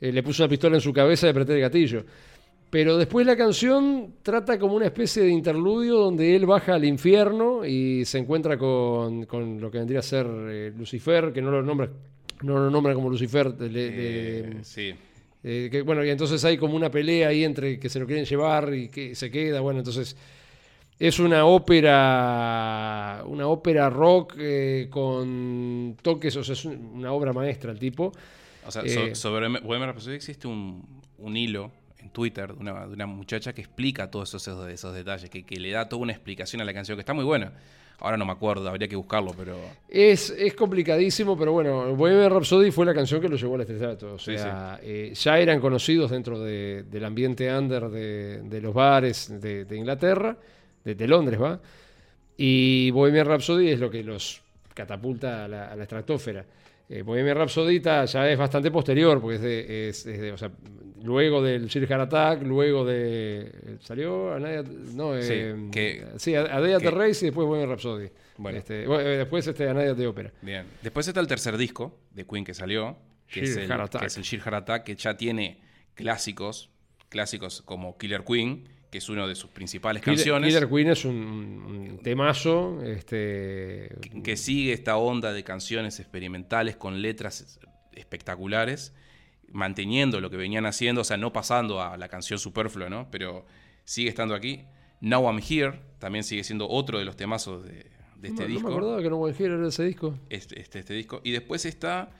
[0.00, 2.04] Eh, le puso una pistola en su cabeza y apreté el gatillo.
[2.70, 7.64] Pero después la canción trata como una especie de interludio donde él baja al infierno
[7.66, 11.62] y se encuentra con, con lo que vendría a ser eh, Lucifer, que no lo
[11.62, 11.90] nombra,
[12.42, 13.52] no lo nombra como Lucifer.
[13.54, 14.92] de- de- Eh, sí.
[15.44, 18.24] eh, que, bueno, y entonces hay como una pelea ahí entre que se lo quieren
[18.24, 19.60] llevar y que se queda.
[19.60, 20.16] Bueno, entonces
[20.98, 27.32] es una ópera, una ópera rock eh, con toques, o sea, es un- una obra
[27.32, 28.12] maestra el tipo.
[28.66, 30.84] O sea, Eh, so- sobre Bohemian Rhapsody existe un,
[31.18, 35.28] un hilo en Twitter de una, de una muchacha que explica todos esos, esos, detalles,
[35.30, 37.52] que, que le da toda una explicación a la canción, que está muy buena.
[37.98, 39.56] Ahora no me acuerdo, habría que buscarlo, pero...
[39.88, 44.14] Es, es complicadísimo, pero bueno, Bohemian Rhapsody fue la canción que lo llevó al estrellato.
[44.14, 48.74] O Sí, sea, eh, ya eran conocidos dentro de- del ambiente under de, de los
[48.74, 50.36] bares de Inglaterra,
[50.84, 51.60] de, de Londres, ¿va?
[52.36, 54.42] Y Bohemian Rhapsody es lo que los
[54.74, 56.44] catapulta a la, a la estratosfera.
[56.88, 60.50] Eh, Bohemian Rhapsody ya es bastante posterior, porque es de, es- es de- o sea,
[61.02, 63.76] luego del Sir Attack, luego de...
[63.80, 64.32] ¿Salió?
[64.32, 64.62] A Nadia-
[64.94, 68.08] no, Sí, eh, que- sí, a, a Day at the Race y después Bohemian Rhapsody.
[68.38, 68.58] Bueno.
[68.58, 70.32] Este, bueno, eh, después este, a Nadia de Ópera.
[70.42, 70.64] Bien.
[70.82, 72.96] Después está el tercer disco de Queen que salió,
[73.28, 73.68] que, es el,
[73.98, 75.60] que es el Sheer Heart Attack, que ya tiene
[75.94, 76.70] clásicos,
[77.08, 81.06] clásicos como Killer Queen, que es uno de sus principales Killer, canciones, Killer Queen es
[81.06, 82.82] un, un temazo.
[82.84, 83.88] Este,
[84.22, 87.58] que sigue esta onda de canciones experimentales con letras
[87.92, 88.94] espectaculares,
[89.48, 93.10] manteniendo lo que venían haciendo, o sea, no pasando a la canción superflua, ¿no?
[93.10, 93.46] Pero
[93.84, 94.66] sigue estando aquí.
[95.00, 97.86] Now I'm Here también sigue siendo otro de los temazos de,
[98.16, 98.62] de este no, disco.
[98.64, 100.18] no me acordaba que no One Hit era ese disco.
[100.28, 101.22] este, este, este disco.
[101.24, 102.10] Y después está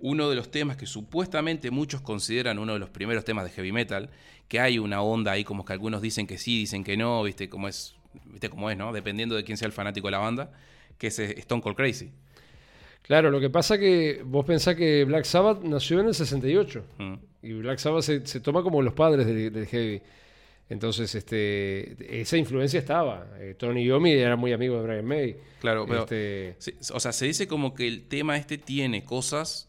[0.00, 3.72] uno de los temas que supuestamente muchos consideran uno de los primeros temas de heavy
[3.72, 4.10] metal,
[4.46, 7.48] que hay una onda ahí como que algunos dicen que sí, dicen que no, viste
[7.48, 7.94] cómo es,
[8.26, 8.92] viste cómo es, ¿no?
[8.92, 10.52] Dependiendo de quién sea el fanático de la banda,
[10.98, 12.10] que es eh, Stone Cold Crazy.
[13.02, 16.84] Claro, lo que pasa que vos pensás que Black Sabbath nació en el 68.
[16.98, 17.14] Mm.
[17.42, 20.02] Y Black Sabbath se, se toma como los padres del, del heavy.
[20.68, 23.26] Entonces, este, esa influencia estaba.
[23.38, 25.36] Eh, Tony Iommi era muy amigo de Brian May.
[25.60, 26.56] Claro, pero Este,
[26.92, 29.67] o sea, se dice como que el tema este tiene cosas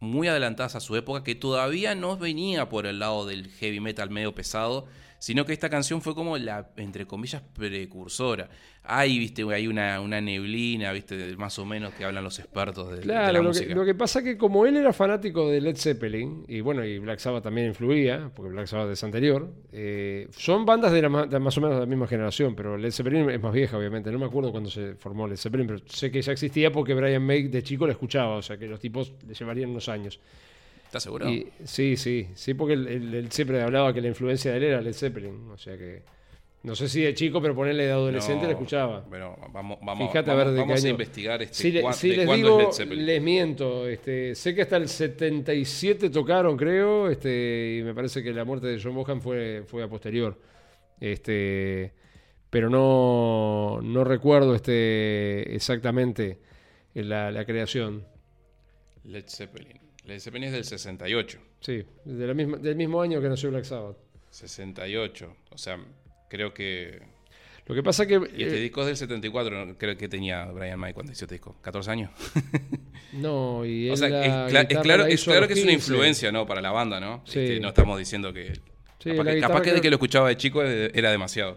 [0.00, 4.10] muy adelantadas a su época que todavía no venía por el lado del heavy metal
[4.10, 4.86] medio pesado,
[5.20, 8.48] sino que esta canción fue como la, entre comillas, precursora.
[8.82, 12.88] Hay, viste, hay una, una neblina, viste, de- más o menos que hablan los expertos
[12.90, 13.74] de, de Claro, la lo que, música.
[13.74, 17.18] lo que pasa que como él era fanático de Led Zeppelin, y bueno, y Black
[17.20, 21.56] Sabbath también influía, porque Black Sabbath es anterior, eh, son bandas de, la de más
[21.58, 24.10] o menos de la misma generación, pero Led Zeppelin es más vieja, obviamente.
[24.10, 27.22] No me acuerdo cuándo se formó Led Zeppelin, pero sé que ya existía porque Brian
[27.22, 30.18] May de chico la escuchaba, o sea que los tipos le llevarían unos años.
[30.90, 31.30] ¿Estás seguro?
[31.30, 34.64] Y, sí, sí, sí, porque él, él- él siempre hablaba que la influencia de él
[34.64, 36.02] era Led Zeppelin, o sea que...
[36.62, 39.00] No sé si de chico, pero ponerle de adolescente No, la escuchaba.
[39.08, 41.92] Bueno, vamos, vamos, Fíjate a ver de qué vamos a investigar este, Si, le- cua-
[41.94, 43.06] si de les digo, es Led Zeppelin.
[43.06, 43.88] les miento.
[43.88, 48.66] Este, sé que hasta el 77 tocaron, creo, este, y me parece que la muerte
[48.66, 50.38] de John Bohan fue, fue a posterior.
[51.00, 51.92] Este,
[52.50, 56.40] pero no, no recuerdo este, exactamente
[56.92, 58.04] la, la creación.
[59.04, 59.79] Led Zeppelin.
[60.10, 61.38] Led Zeppelin es del 68.
[61.60, 63.96] Sí, de la misma, del mismo año que nació Black Sabbath.
[64.30, 65.36] 68.
[65.50, 65.78] O sea,
[66.28, 67.00] creo que
[67.66, 68.14] Lo que pasa que...
[68.14, 69.78] Y este eh, disco es del 74, ¿no?
[69.78, 71.56] creo que tenía Brian May cuando hizo este disco.
[71.62, 72.10] 14 años.
[73.12, 75.52] no, y o él sea, la es, cla- es guitarra claro, la es, claro que
[75.54, 75.74] es una 15.
[75.92, 76.46] influencia, ¿no?
[76.46, 77.22] Para la banda, ¿no?
[77.26, 77.38] Sí.
[77.40, 78.52] Este, no estamos diciendo que...
[78.98, 81.56] Sí, capaz que, capaz que de que lo escuchaba de chico eh, era demasiado.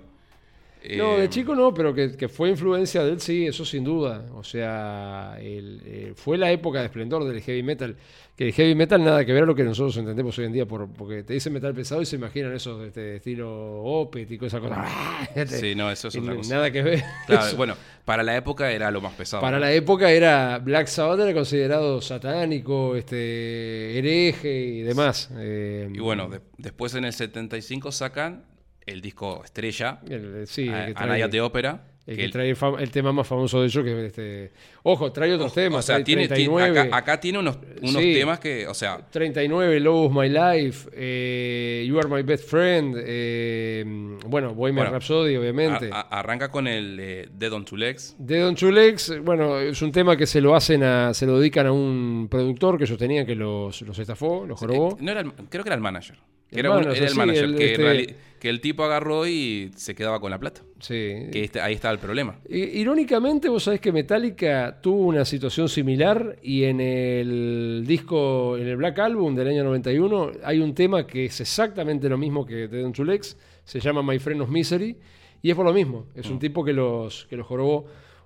[0.97, 3.84] No, Eh, de chico no, pero que, que fue influencia de él, sí, eso sin
[3.84, 4.26] duda.
[4.34, 7.95] O sea, el- eh, fue la época de esplendor del heavy metal.
[8.36, 10.65] Que el heavy metal nada que ver a lo que nosotros entendemos hoy en día,
[10.65, 14.38] por, porque te dicen metal pesado y se imaginan esos de este estilo Opet y
[14.39, 14.89] cosas cosas.
[15.51, 16.55] Sí, no, eso es otra cosa.
[16.55, 17.03] Nada que ver.
[17.27, 17.75] Claro, bueno,
[18.05, 19.39] para la época era lo más pesado.
[19.41, 19.65] Para ¿no?
[19.65, 25.29] la época era Black Sabbath era considerado satánico, este hereje y demás.
[25.38, 28.45] Eh, Y bueno, de- después en el 75 sacan
[28.86, 31.88] el disco estrella, El- sí, trae- Anaya de Ópera.
[32.05, 34.51] El que trae el, tema más famoso de ellos, que es este.
[34.84, 35.79] Ojo, trae otros temas.
[35.79, 38.13] o sea, trae tiene, tiene- 39, acá, acá tiene unos, unos Sí.
[38.13, 42.93] temas que, o sea, 39, Love of My Life, eh, You Are My Best Friend,
[42.99, 43.86] eh,
[44.27, 45.89] bueno, Bohemian Bueno, Rhapsody, obviamente.
[45.93, 48.15] a- a- arranca con el eh, Dead on Two Legs.
[48.19, 51.39] Dead on Two Legs, bueno, es un tema que se lo hacen a, se lo
[51.39, 54.91] dedican a un productor que ellos tenían que los, los estafó, los jorobó.
[54.91, 56.17] Eh, no era el- creo que era el manager.
[56.54, 58.16] El era, un- manager, era el sí, manager, el, que, este-
[58.49, 60.62] el tipo agarró y se quedaba con la plata.
[60.80, 60.93] Sí.
[61.32, 62.39] Que este- ahí estaba el problema.
[62.49, 68.76] Irónicamente, vos sabés que Metallica tuvo una situación similar y en el disco, en el
[68.78, 73.06] Black Album del año 91, hay un tema que es exactamente lo mismo que Two
[73.06, 74.97] Legs, se llama My Friend of Misery,
[75.41, 76.34] y es por lo mismo, es Mm.
[76.34, 77.86] un tipo que los, que los jorobó.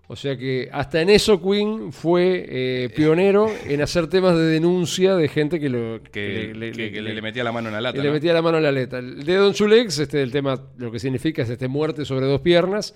[0.10, 5.16] O sea que hasta en eso Queen fue eh, pionero en hacer temas de denuncia
[5.16, 7.74] de gente que lo Que, le- que- le- que le- le, metía la mano en
[7.76, 7.98] la lata.
[8.02, 8.14] le ¿no?
[8.14, 9.00] metía la mano a la letra.
[9.00, 12.40] El de Don Chulex, este, el tema, lo que significa es este, muerte sobre dos
[12.40, 12.96] piernas.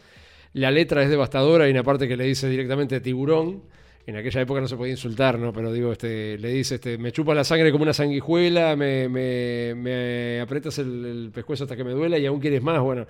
[0.53, 1.65] La letra es devastadora.
[1.65, 3.63] Hay una parte que le dice directamente tiburón.
[4.07, 5.51] En aquella época no se podía insultar, ¿no?
[5.53, 9.75] Pero digo, este, le dice, este, me chupa la sangre como una sanguijuela, me, me,
[9.75, 12.79] me aprietas el, el pescuezo hasta que me duela y aún quieres más.
[12.81, 13.05] Bueno,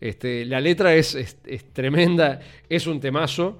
[0.00, 3.58] este, la letra es, es- es tremenda, es un temazo.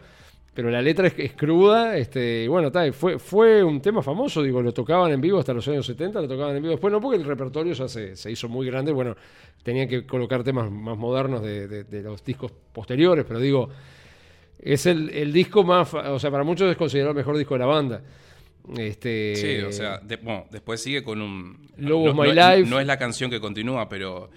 [0.55, 4.41] Pero la letra es, es cruda, este, y bueno, tal, fue, fue un tema famoso,
[4.41, 7.01] digo, lo tocaban en vivo hasta los años 70, lo tocaban en vivo después, no
[7.01, 9.17] porque el repertorio ya se, se hizo muy grande, bueno,
[9.65, 13.69] tenían que colocar temas más modernos de, de- de los discos posteriores, pero digo,
[14.61, 17.59] es el, el disco más, o sea, para muchos es considerado el mejor disco de
[17.59, 18.03] la banda.
[18.79, 21.67] Este, Sí, o sea, de- bueno, después sigue con un...
[21.79, 22.71] No, of My no- Life.
[22.71, 24.31] no es la canción que continúa, pero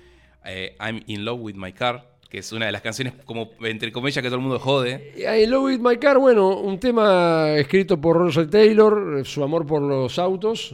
[0.48, 3.92] eh, I'm in love with my car, que es una de las canciones como, entre
[3.92, 5.14] comillas, que todo el mundo jode.
[5.18, 9.66] I Love With My Car, bueno, un tema escrito por Russell Taylor, eh, su amor
[9.66, 10.74] por los autos,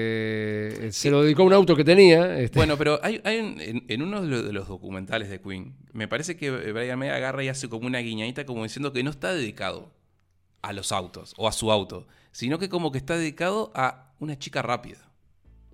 [0.00, 2.38] este, se lo dedicó a un auto que tenía.
[2.38, 5.40] este, Bueno, pero hay, hay un- en, en uno de los, de los documentales de
[5.40, 9.02] Queen, me parece que Brian May agarra y hace como una guiñadita como diciendo que
[9.02, 9.90] no está dedicado
[10.62, 14.38] a los autos o a su auto, sino que como que está dedicado a una
[14.38, 14.98] chica rápida.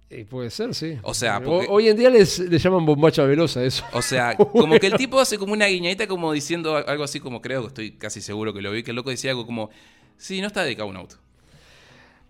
[0.08, 0.98] Eh, puede ser, sí.
[1.02, 3.84] O sea, porque- hoy en día les, le llaman bombacha velosa eso.
[3.92, 7.40] O sea, como que el tipo hace como una guiñadita como diciendo algo así como
[7.42, 9.70] creo que estoy casi seguro que lo vi, que el loco decía algo como,
[10.16, 11.16] sí, no está dedicado a un auto.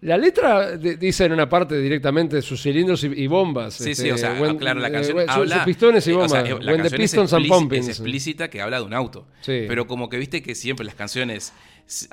[0.03, 3.75] La letra de- dice en una parte directamente sus cilindros y, y bombas.
[3.75, 5.55] Sí, este, sí, o sea, when- claro, la eh, canción sus- habla...
[5.57, 6.33] sus pistones y eh, o bombas.
[6.33, 7.89] sea, la When the pistons and pumpings.
[7.89, 9.27] Es explícita que habla de un auto.
[9.41, 9.65] Sí.
[9.67, 11.53] Pero como que viste que siempre las canciones...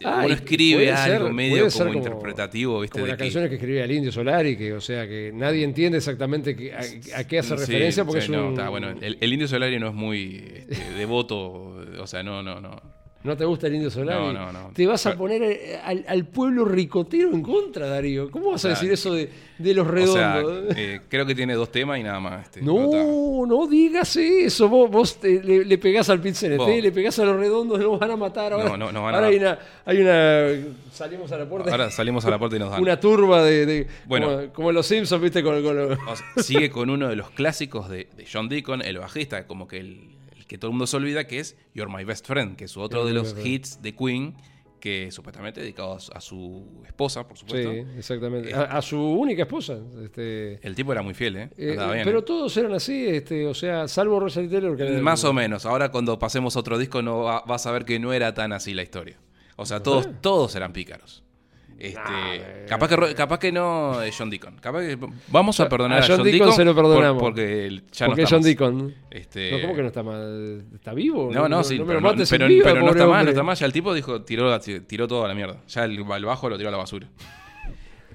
[0.06, 3.56] Ay, uno escribe ser- algo medio como, interpretativo, viste, Como de las que- canciones que
[3.56, 7.50] escribía el Indio Solari, que, o sea, que nadie entiende exactamente a, a qué hace
[7.50, 8.54] Sí, referencia porque sí, es no, un...
[8.54, 8.92] está bueno.
[9.02, 12.93] El, el indio Solari no es muy este, devoto, o sea, no, no, no.
[13.24, 14.20] ¿No te gusta el Indio Solari?
[14.20, 14.72] No, no, no.
[14.74, 18.30] Te vas a poner eh, al, al pueblo ricotero en contra, Darío.
[18.30, 20.16] ¿Cómo vas a O sea, decir eso de, de los O redondos?
[20.76, 22.44] sea, eh, creo que tiene dos temas y nada más.
[22.48, 22.62] este.
[22.62, 24.68] No, no digas eso.
[24.68, 26.68] Vos, vos te- le, le pegás al pin Vos.
[26.68, 28.52] le pegás a los redondos, nos van a matar.
[28.52, 30.48] Ahora, No, no, van ahora hay una, hay una.
[30.92, 31.72] Salimos a la puerta.
[31.72, 32.82] Ahora salimos a la puerta y nos dan.
[32.82, 33.66] una turba de.
[33.66, 34.52] de- Bueno.
[34.54, 35.42] como, los Simpsons, ¿viste?
[35.42, 38.82] Con, con los- O sea, sigue con uno de los clásicos de, de John Deacon,
[38.82, 40.10] el bajista, como que el,
[40.44, 42.76] el que todo el mundo se olvida, que es You're My Best Friend, que es
[42.78, 44.36] otro You're de los hits de Queen,
[44.80, 47.72] que supuestamente dedicado a, su- esposa, por Sí, supuesto.
[47.98, 48.54] exactamente.
[48.54, 49.78] A, a su única esposa.
[50.04, 51.50] Este, El tipo era muy fiel, ¿eh?
[51.58, 52.24] eh, bien, pero ¿eh?
[52.24, 54.76] todos eran así, este, o sea, salvo Rosalie Taylor.
[54.76, 55.66] Que Más o menos.
[55.66, 58.52] Ahora cuando pasemos a otro disco no va- vas a ver que no era tan
[58.52, 59.18] así la historia.
[59.56, 61.24] O sea, todos, todos eran pícaros.
[61.86, 64.56] Este, Nah, capaz, que, capaz que no John Deacon.
[64.62, 67.22] Capaz que vamos a perdonar a a, John John, Deacon Deacon se lo por- perdonamos.
[67.22, 68.46] porque ya porque no es está John más.
[68.46, 68.96] Deacon.
[69.12, 70.64] Este, No, ¿Cómo que no está mal?
[70.74, 71.30] ¿Está vivo?
[71.34, 72.26] No, no, sí, pero, no, pero-
[72.64, 73.56] pero está mal, no está mal.
[73.58, 75.58] Ya el tipo dijo, tiró, tiró todo a la mierda.
[75.68, 77.08] Ya el, el bajo lo tiró a la basura.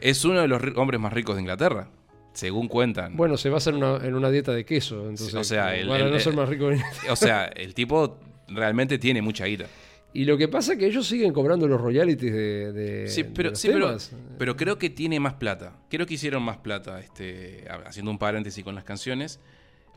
[0.00, 1.88] Es uno de los hombres más ricos de Inglaterra,
[2.32, 3.16] según cuentan.
[3.16, 5.00] Bueno, se basa en una, en una dieta de queso.
[5.08, 6.70] Entonces, o sea, el- para el- no ser más rico.
[7.10, 8.16] O sea, el tipo
[8.48, 9.66] realmente tiene mucha guita.
[10.14, 13.30] Y lo que pasa es que ellos siguen cobrando los royalties de, de- Sí, de
[13.30, 14.12] pero, los sí temas.
[14.38, 15.76] pero creo que tiene más plata.
[15.90, 19.38] Creo que hicieron más plata, este, haciendo un paréntesis con las canciones.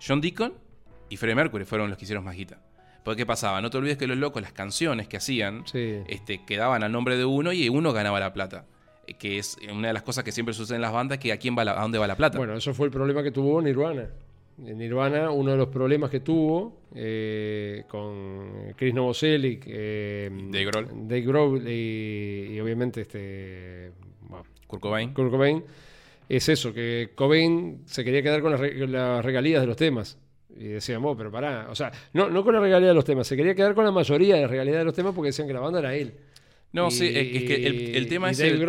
[0.06, 0.54] John Deacon
[1.10, 2.62] y Freddie Mercury fueron los que hicieron más guita.
[3.04, 3.62] Porque ¿qué pasaba?
[3.62, 6.00] No te olvides que los locos, las canciones que hacían, Sí.
[6.08, 8.66] este, quedaban al nombre de uno y uno ganaba la plata.
[9.08, 11.38] Eh, Que es una de las cosas que siempre sucede en las bandas, que a
[11.38, 12.38] quién va la- a dónde va la plata.
[12.38, 14.10] Bueno, eso fue el problema que tuvo Nirvana.
[14.66, 20.88] En Nirvana, uno de los problemas que tuvo eh, con Chris Novoselic, eh, Dave Grohl.
[21.08, 23.92] Dave Grohl y, y obviamente este,
[24.22, 25.14] bueno, Kurt Cobain.
[25.14, 25.64] Kurt Cobain,
[26.30, 30.18] es eso, que Cobain se quería quedar con las, regalías de los temas.
[30.56, 31.68] Y decían, vos, pero pará.
[31.70, 33.92] O sea, no, no con la regalía de los temas, se quería quedar con la
[33.92, 36.14] mayoría de las regalías de los temas porque decían que la banda era él.
[36.74, 38.60] No, Y- sí, es que el, el tema es el,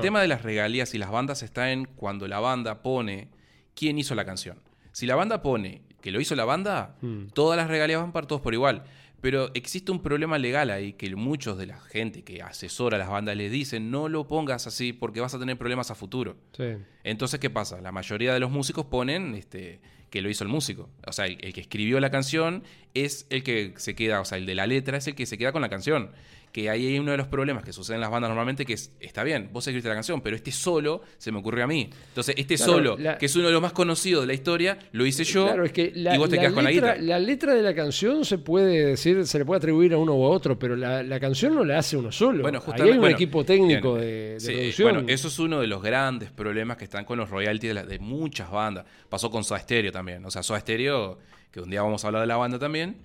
[0.00, 3.28] tema de las regalías y las bandas está en cuando la banda pone
[3.74, 4.58] quién hizo la canción.
[4.98, 7.26] Si la banda pone que lo hizo la banda, Mm.
[7.34, 8.82] todas las regalías van para todos por igual.
[9.20, 13.08] Pero existe un problema legal ahí que muchos de la gente que asesora a las
[13.08, 16.36] bandas les dicen no lo pongas así porque vas a tener problemas a futuro.
[16.56, 16.64] Sí.
[17.04, 17.80] Entonces, ¿qué pasa?
[17.80, 19.80] La mayoría de los músicos ponen este,
[20.10, 20.88] que lo hizo el músico.
[21.06, 22.62] O sea, el, el que escribió la canción
[22.94, 25.36] es el que se queda, o sea, el de la letra es el que se
[25.38, 26.10] queda con la canción.
[26.58, 28.90] Que ahí hay uno de los problemas que suceden en las bandas normalmente, que es,
[28.98, 31.88] está bien, vos escribiste la canción, pero este solo se me ocurrió a mí.
[32.08, 34.76] Entonces, este Claro, solo, la- que es uno de los más conocidos de la historia,
[34.90, 36.96] lo hice yo Claro, es que la, y vos te la quedas con la guitarra.
[37.00, 40.22] la letra de la canción se puede decir, se le puede atribuir a uno u
[40.24, 42.42] otro, pero la, la canción no la hace uno solo.
[42.42, 44.92] Bueno, Ahí justamente- hay un bueno, equipo técnico bien, de, de sí, producción.
[44.94, 48.50] Bueno, eso es uno de los grandes problemas que están con los royalties de muchas
[48.50, 48.84] bandas.
[49.08, 50.24] Pasó con Soda Stereo también.
[50.24, 51.18] O sea, Soda Stereo,
[51.52, 52.96] que un día vamos a hablar de la banda también,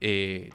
[0.00, 0.50] eh,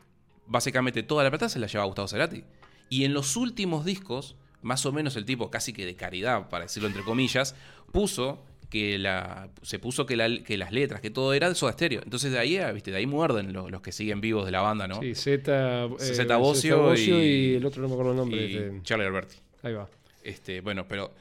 [0.48, 2.44] básicamente toda la plata se la lleva Gustavo Cerati.
[2.90, 6.64] Y en los últimos discos, más o menos el tipo, casi que de caridad, para
[6.66, 7.56] decirlo entre comillas,
[7.92, 11.72] puso que la se puso que, la- que las letras, que todo era de Soda
[11.74, 12.02] Stereo.
[12.04, 14.62] Entonces de ahí, ah, viste, de ahí muerden los, los que siguen vivos de la
[14.62, 15.00] banda, ¿no?
[15.02, 18.42] Sí, Z, eh, Zeta Bosio Zeta y- y, el otro no me acuerdo el nombre.
[18.46, 19.36] y este, Charlie Alberti.
[19.64, 19.88] ahí va.
[20.24, 21.14] Este, bueno, pero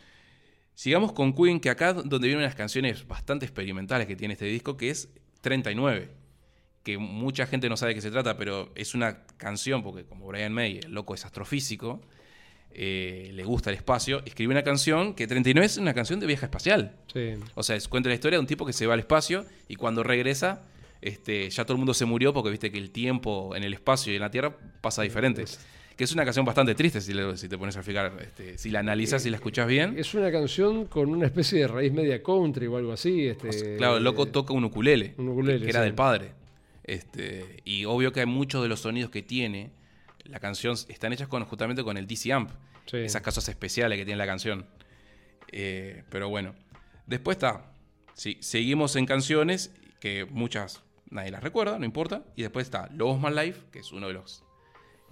[0.75, 4.77] sigamos con Queen, que acá donde vienen unas canciones bastante experimentales que tiene este disco,
[4.77, 5.11] que es
[5.43, 6.09] 39.
[6.85, 10.26] Que mucha gente no sabe de qué se trata, pero es una canción, porque como
[10.28, 12.01] Brian May, el loco es astrofísico,
[12.76, 16.45] eh, le gusta el espacio, escribe una canción que 39 es una canción de viaje
[16.47, 16.97] espacial.
[17.12, 17.35] Sí.
[17.55, 19.76] O sea, es- cuenta la historia de un tipo que se va al espacio y
[19.76, 20.62] cuando regresa,
[21.01, 24.12] este, ya todo el mundo se murió porque viste que el tiempo en el espacio
[24.12, 25.45] y en la Tierra pasa diferente.
[25.97, 28.70] Que es una canción bastante triste si, le- si te pones a fijar, este, si
[28.70, 29.95] la analizas y la escuchas bien.
[29.97, 33.28] Es una canción con una especie de raíz media country o algo así.
[33.28, 35.85] Este, O sea, claro, el loco toca un ukulele, un ukulele, que era sí.
[35.85, 36.32] del padre.
[36.85, 39.70] Este, y obvio que hay muchos de los sonidos que tiene
[40.24, 42.51] la canción están hechas con, justamente con el DC Amp.
[42.87, 42.99] Sí.
[42.99, 44.66] Esas cosas especiales que tiene la canción.
[45.53, 46.55] Eh, pero bueno.
[47.07, 47.72] Después está.
[48.14, 52.24] Sí, seguimos en canciones que muchas nadie las recuerda, no importa.
[52.37, 54.45] Y después está Love of My Life, que es uno de los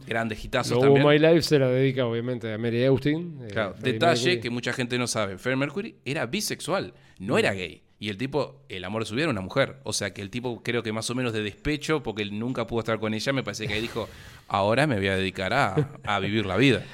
[0.07, 1.07] grandes hitazos Lobo también.
[1.07, 3.39] My Life se la dedica obviamente a Mary Austin.
[3.43, 4.41] eh, Claro, detalle Mercury.
[4.41, 5.37] que mucha gente no sabe.
[5.39, 7.83] Freddie Mercury era bisexual, no era gay.
[8.03, 9.77] Y el tipo, el amor de su vida era una mujer.
[9.85, 12.67] O sea que el tipo creo que más o menos de despecho, porque él nunca
[12.67, 14.09] pudo estar con ella, me parece que ahí dijo,
[14.49, 16.85] ahora me voy a dedicar a, a vivir la vida.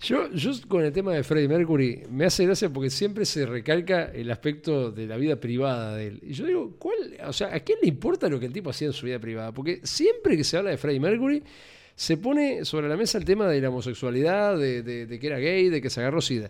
[0.00, 4.04] Yo, yo con el tema de Freddie Mercury me hace gracia porque siempre se recalca
[4.06, 6.20] el aspecto de la vida privada de él.
[6.22, 6.96] Y yo digo, ¿cuál?
[7.26, 9.52] O sea, ¿a quién le importa lo que el tipo hacía en su vida privada?
[9.52, 11.42] Porque siempre que se habla de Freddie Mercury,
[11.94, 15.82] se pone sobre la mesa el tema de la homosexualidad, de, que era gay, de
[15.82, 16.48] que se agarró sida.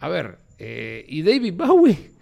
[0.00, 2.15] A ver, eh, y David Bowie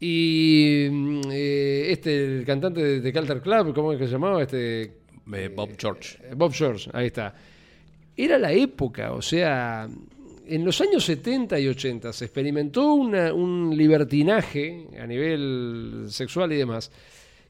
[0.00, 4.42] y mm, eh, este, el cantante de, de Calter Club, ¿cómo es que se llamaba?
[4.42, 4.82] Este,
[5.32, 6.18] Eh, Bob George.
[6.22, 7.34] eh, Bob George, ahí está.
[8.16, 9.88] Era la época, o sea,
[10.46, 16.56] en los años 70 y 80 se experimentó una- un libertinaje a nivel sexual y
[16.56, 16.90] demás,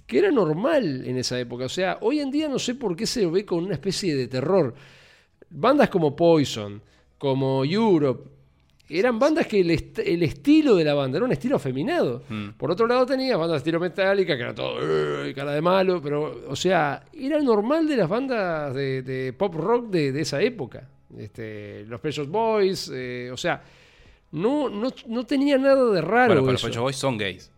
[0.06, 1.66] que era normal en esa época.
[1.66, 4.16] O sea, hoy en día no sé por qué se lo ve con una especie
[4.16, 4.74] de terror.
[5.50, 6.82] Bandas como Poison,
[7.18, 8.28] como Europe,
[8.88, 12.22] eran bandas que el, est- el estilo de la banda era un estilo afeminado.
[12.28, 12.50] Mm.
[12.56, 14.78] Por otro lado tenía bandas de estilo metálica, que era todo
[15.34, 19.90] cara de malo, pero, o sea, era normal de las bandas de, de pop rock
[19.90, 20.88] de, de esa época.
[21.16, 23.62] Este, los Precious Boys, eh, o sea,
[24.32, 26.34] no, no, no tenía nada de raro.
[26.34, 27.50] bueno, pero los Shop Boys son gays.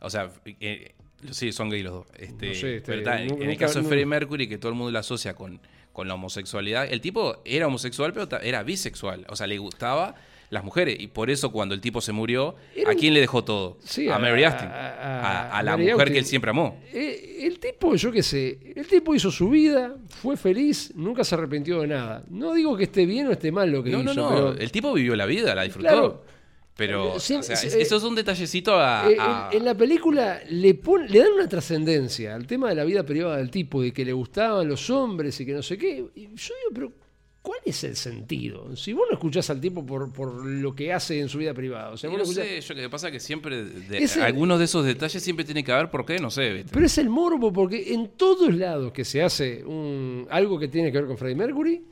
[0.00, 0.30] O sea,
[0.60, 0.92] eh,
[1.30, 2.06] sí, son gays los dos.
[2.16, 4.58] Este, No sé, este, pero está, nu- en el nunca- caso de Freddie Mercury, que
[4.58, 5.60] todo el mundo lo asocia con,
[5.92, 9.26] con la homosexualidad, el tipo era homosexual, pero era bisexual.
[9.28, 10.14] O sea, le gustaba
[10.52, 10.96] las mujeres.
[11.00, 12.54] Y por eso cuando el tipo se murió,
[12.86, 13.78] ¿a quién le dejó todo?
[13.82, 14.68] Sí, a a- Mary Austin.
[14.68, 16.12] a- A, a- a la Mary mujer Austin.
[16.12, 16.78] que él siempre amó.
[16.92, 21.34] Eh, el tipo, yo qué sé, el tipo hizo su vida, fue feliz, nunca se
[21.34, 22.22] arrepintió de nada.
[22.28, 24.28] No digo que esté bien o esté mal lo que No, no, hizo, no.
[24.28, 25.88] pero El tipo vivió la vida, la disfrutó.
[25.88, 26.24] Claro.
[26.74, 29.02] Pero, Eh, sí, o sea, sí, es- eh, eso es un detallecito a.
[29.06, 32.84] A- en, en la película le, pon- le dan una trascendencia al tema de la
[32.84, 36.04] vida privada del tipo, de que le gustaban los hombres y que no sé qué.
[36.14, 36.92] Y yo digo, pero
[37.42, 38.74] ¿cuál es el sentido?
[38.76, 41.90] Si vos no escuchás al tipo por, por lo que hace en su vida privada.
[41.90, 43.64] O sea, vos no escuchás- sé, yo que pasa que siempre.
[43.64, 46.18] de- algunos de esos detalles siempre tiene que haber, ¿por qué?
[46.18, 46.70] No sé, ¿viste?
[46.72, 50.90] Pero es el morbo, porque en todos lados que se hace un, algo que tiene
[50.92, 51.84] que ver con Freddie Mercury,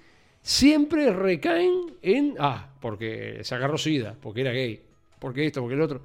[0.42, 4.80] siempre recaen en, ah, porque se agarró sida, porque era gay,
[5.18, 6.01] porque esto, porque el otro.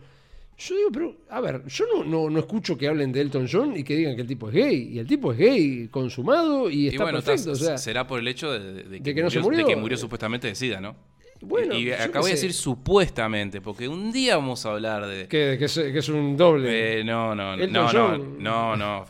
[0.57, 3.75] Yo digo, pero, a ver, yo no, no, no escucho que hablen de Elton John
[3.75, 6.85] y que digan que el tipo es gay, y el tipo es gay, consumado, y
[6.85, 7.51] Y está bueno, perfecto.
[7.51, 9.75] o sea, será por el hecho de, de- de que no se murió, de murió.
[9.75, 10.95] que murió supuestamente de SIDA, ¿no?
[11.41, 14.71] bueno, y yo acá qué voy a sé, decir supuestamente, porque un día vamos a
[14.71, 15.27] hablar de.
[15.27, 17.01] que, que es, que es un doble.
[17.01, 18.35] Eh, no, no, Elton no, no, John.
[18.41, 19.05] no, no,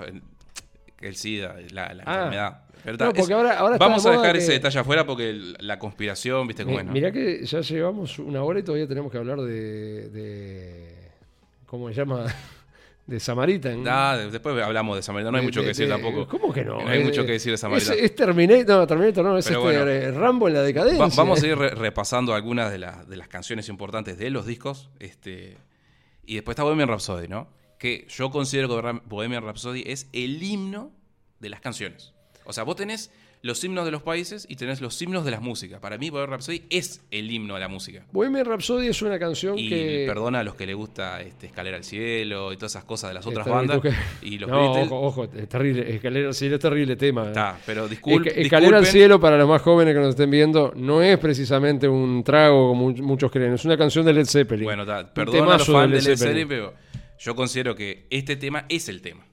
[1.01, 2.15] el SIDA, la, la Ah.
[2.23, 2.61] enfermedad.
[3.07, 6.47] No, porque ahora- ahora vamos de a dejar que- ese detalle afuera porque la conspiración,
[6.47, 6.91] ¿viste cómo es, no?
[6.91, 10.09] Mirá que ya llevamos una hora y todavía tenemos que hablar de.
[10.09, 10.94] de-
[11.65, 12.25] ¿Cómo se llama?
[13.07, 13.83] de Samaritan.
[13.87, 15.31] Ah, de- después hablamos de Samaritan.
[15.31, 16.27] No hay De- mucho de- que decir de- tampoco.
[16.27, 16.81] ¿Cómo que no?
[16.81, 17.95] No hay Eh, mucho que decir de Es, Samaritan.
[17.99, 19.87] es Terminator, no, Terminator no, es este bueno.
[19.87, 20.99] eh, Rambo en la decadencia.
[21.05, 24.45] Va- vamos a ir re- repasando algunas de, las- de las canciones importantes de los
[24.45, 24.89] discos.
[24.99, 25.57] Este,
[26.25, 27.47] y después está Bohemian Rhapsody, ¿no?
[27.77, 30.91] Que yo considero que Bohemian Rhapsody es el himno
[31.39, 32.13] de las canciones.
[32.45, 33.11] O sea, vos tenés
[33.45, 35.79] los himnos de los países y tenés los himnos de las músicas.
[35.79, 38.03] Para mí, Bohemian Rhapsody es el himno de la música.
[38.11, 40.05] Bohemian Rhapsody es una canción Y que...
[40.07, 43.13] perdona a los que les gusta este, Escalera al Cielo y todas esas cosas de
[43.13, 43.79] las otras bandas.
[44.23, 44.87] Y los no, Beatles.
[44.91, 45.93] ojo, ojo, es terrible.
[45.93, 47.27] Escalera al cielo es terrible tema.
[47.27, 50.73] Está, pero discul- Esca- Escalera al cielo, para los más jóvenes que nos estén viendo,
[50.75, 53.53] no es precisamente un trago como mu- muchos creen.
[53.53, 54.63] Es una canción de Led Zeppelin.
[54.63, 56.17] Bueno, está, perdona a los fans de Led.
[56.17, 56.73] Zeppelin, pero
[57.19, 59.23] yo considero que este tema es el tema.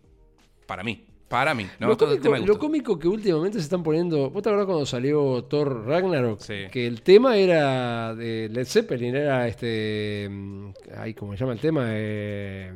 [0.66, 1.06] Para mí.
[1.32, 1.66] Para mí.
[1.80, 4.28] No, lo, todo cómico, lo cómico que últimamente se están poniendo.
[4.28, 6.38] ¿Vos te acordás cuando salió Thor Ragnarok?
[6.40, 6.66] Sí.
[6.70, 10.28] Que el tema era de Led Zeppelin, era este.
[10.30, 10.68] mm,
[10.98, 11.86] Ay, ¿cómo se llama el tema?
[11.88, 12.70] Eh,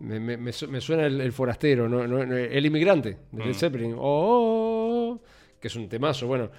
[0.00, 3.44] me, me- me su- me suena el, el forastero, no, no, no, el inmigrante de
[3.44, 3.54] Led Mm.
[3.54, 3.94] Zeppelin.
[3.96, 5.20] Oh, oh, oh,
[5.60, 6.50] que es un temazo, bueno.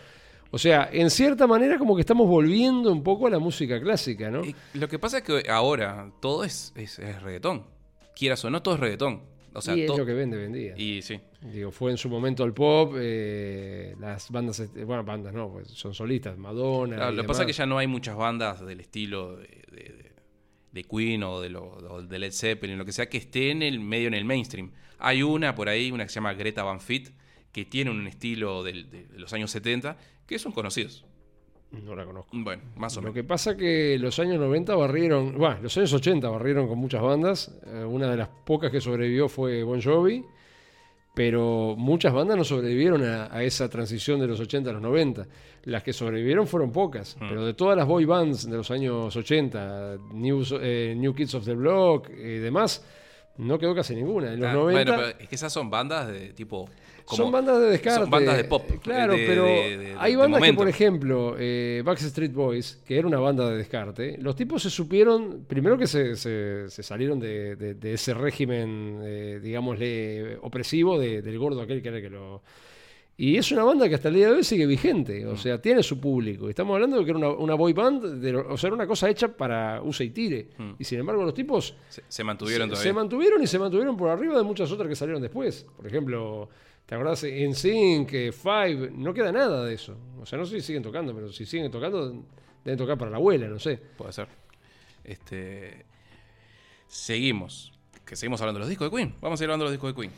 [0.52, 4.32] O sea, en cierta manera, como que estamos volviendo un poco a la música clásica,
[4.32, 4.46] ¿no?
[4.46, 7.64] Y lo que pasa es que ahora todo es, es, es reggaetón.
[8.16, 9.33] Quieras o no, todo es reggaetón.
[9.56, 10.74] O sea, y es to- lo que vende, vendía.
[10.78, 11.20] y sí.
[11.42, 15.68] Digo, fue en su momento el pop, eh, las bandas, este, bueno, bandas no, pues
[15.70, 16.96] son solistas, Madonna.
[16.96, 19.48] Claro, y lo que pasa es que ya no hay muchas bandas del estilo de,
[19.72, 20.12] de-
[20.72, 23.80] de Queen o de, lo- de Led Zeppelin, lo que sea, que esté en el
[23.80, 24.72] medio en el mainstream.
[24.98, 27.12] Hay una por ahí, una que se llama Greta Van Fleet,
[27.52, 31.06] que tiene un estilo de los años 70, que son conocidos.
[31.74, 32.30] No la conozco.
[32.34, 33.16] Bueno, más o Lo menos.
[33.16, 37.52] que pasa que los años 90 barrieron, bueno, los años 80 barrieron con muchas bandas.
[37.66, 40.24] eh, una de las pocas que sobrevivió fue Bon Jovi,
[41.16, 45.28] pero muchas bandas no sobrevivieron a, a esa transición de los 80 a los 90.
[45.66, 47.30] Las que sobrevivieron fueron pocas, Mm.
[47.30, 51.46] pero de todas las boy bands de los años 80, New, eh, New Kids of
[51.46, 52.84] the Block y demás,
[53.38, 54.34] no quedó casi ninguna.
[54.34, 56.68] En los Ah, 90 Bueno, pero es que esas son bandas de tipo.
[57.06, 58.02] Como- son bandas de descarte.
[58.02, 61.36] son bandas de pop, Eh, Claro, de- pero de- de- hay bandas que, por ejemplo,
[61.38, 65.88] eh, Backstreet Boys, que era una banda de descarte, los tipos se supieron, primero que
[65.88, 71.88] se, se- se salieron de, ese régimen, eh, digámosle, opresivo de- del gordo aquel que
[71.90, 72.42] era el que lo...
[73.16, 75.30] Y es una banda que hasta el día de hoy sigue vigente, Mm.
[75.30, 76.50] o sea, tiene su público.
[76.50, 79.08] Estamos hablando de que era una, una boy band, de o sea, era una cosa
[79.08, 80.50] hecha para usa y tire.
[80.58, 80.72] Mm.
[80.80, 82.90] Y sin embargo, los tipos Se, se mantuvieron se, todavía.
[82.90, 85.64] se mantuvieron y se mantuvieron por arriba de muchas otras que salieron después.
[85.78, 86.50] Por ejemplo,
[86.86, 87.24] ¿te acordás?
[87.24, 89.98] En Sync, Five, no queda nada de eso.
[90.20, 92.24] O sea, no sé si siguen tocando, pero si siguen tocando,
[92.64, 93.78] deben tocar para la abuela, no sé.
[93.98, 94.28] Puede ser.
[95.04, 95.86] Este.
[96.88, 97.72] Seguimos.
[98.06, 99.16] Que seguimos hablando de los discos de Queen.
[99.22, 100.12] Vamos a ir hablando de los discos de Queen.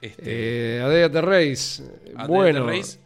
[0.00, 1.82] Este, Eh, A Day at the Race.
[2.16, 2.98] At the bueno, Race,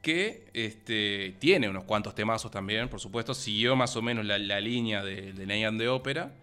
[0.00, 3.34] que este, tiene unos cuantos temazos también, por supuesto.
[3.34, 6.34] Siguió más o menos la, la línea de, de de ópera.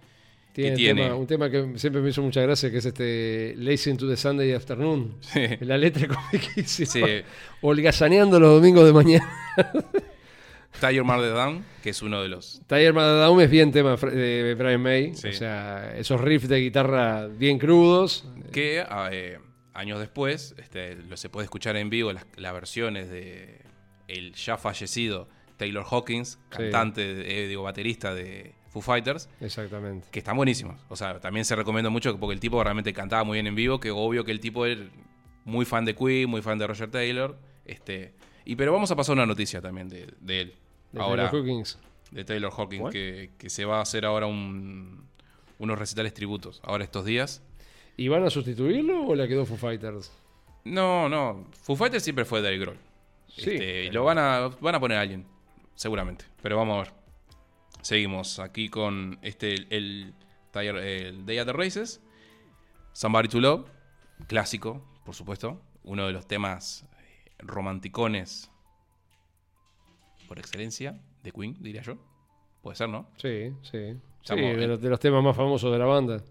[0.53, 1.03] Tiene, tiene?
[1.03, 4.17] tema- un tema que siempre me hizo mucha gracia, que es este Lacing to the
[4.17, 5.15] Sunday Afternoon.
[5.21, 5.41] Sí.
[5.61, 6.89] La letra comiquísima.
[6.91, 7.01] Sí.
[7.61, 9.29] Holgazaneando los domingos de mañana.
[10.93, 12.61] Your Mother Down, que es uno de los.
[12.67, 15.13] Tiger Down es bien tema de Brian May.
[15.15, 15.29] Sí.
[15.29, 18.25] O sea, esos riffs de guitarra bien crudos.
[18.51, 19.39] que ah, eh,
[19.73, 23.61] años después este, lo, se puede escuchar en vivo las, las versiones de
[24.07, 25.27] el ya fallecido
[25.57, 30.07] Taylor Hawkins, cantante, eh, digo, baterista de Foo Fighters, Exactamente.
[30.11, 30.79] que están buenísimos.
[30.89, 33.79] O sea, también se recomienda mucho porque el tipo realmente cantaba muy bien en vivo,
[33.79, 34.81] que obvio que el tipo era
[35.45, 37.37] muy fan de Queen, muy fan de Roger Taylor.
[37.65, 38.13] Este,
[38.45, 40.55] y pero vamos a pasar una noticia también de, de él.
[40.91, 41.77] De ahora, Taylor Hawkins.
[42.11, 45.07] de Taylor Hawkins, que, que se va a hacer ahora un,
[45.59, 47.41] unos recitales tributos, ahora estos días.
[47.97, 50.11] ¿Y van a sustituirlo o le quedó Foo Fighters?
[50.63, 51.47] No, no.
[51.63, 52.77] Foo Fighters siempre fue Dave Grohl.
[53.27, 55.25] Sí, Este, Lo van a, van a poner a alguien,
[55.75, 56.25] seguramente.
[56.41, 56.98] Pero vamos a ver.
[57.81, 60.13] Seguimos aquí con este el,
[60.53, 62.01] el, Day at the Races.
[62.93, 63.69] Somebody to Love.
[64.27, 65.61] Clásico, por supuesto.
[65.83, 68.51] Uno de los temas eh, romanticones
[70.27, 71.97] por excelencia de Queen, diría yo.
[72.61, 73.09] Puede ser, ¿no?
[73.17, 73.97] Sí, sí.
[74.23, 76.21] Sí, de los, de los temas más famosos de la banda.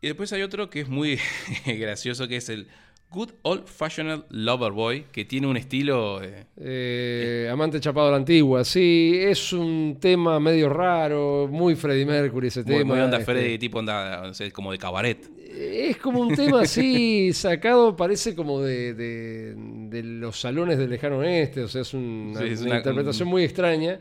[0.00, 1.20] Y después hay otro que es muy
[1.66, 2.68] gracioso, que es el
[3.10, 6.20] Good Old Fashioned Lover Boy, que tiene un estilo...
[6.22, 8.64] eh, Eh, Amante Chapado a la Antigua.
[8.64, 12.94] Sí, es un tema medio raro, muy Freddie Mercury ese Muy, tema.
[12.94, 13.32] muy onda este.
[13.32, 15.30] Freddy, tipo onda, no sé, como de cabaret.
[15.58, 21.18] Es como un tema así, sacado, parece como de, de- de los salones del lejano
[21.18, 24.00] oeste, o sea, es una, Sí, es una una- interpretación muy extraña,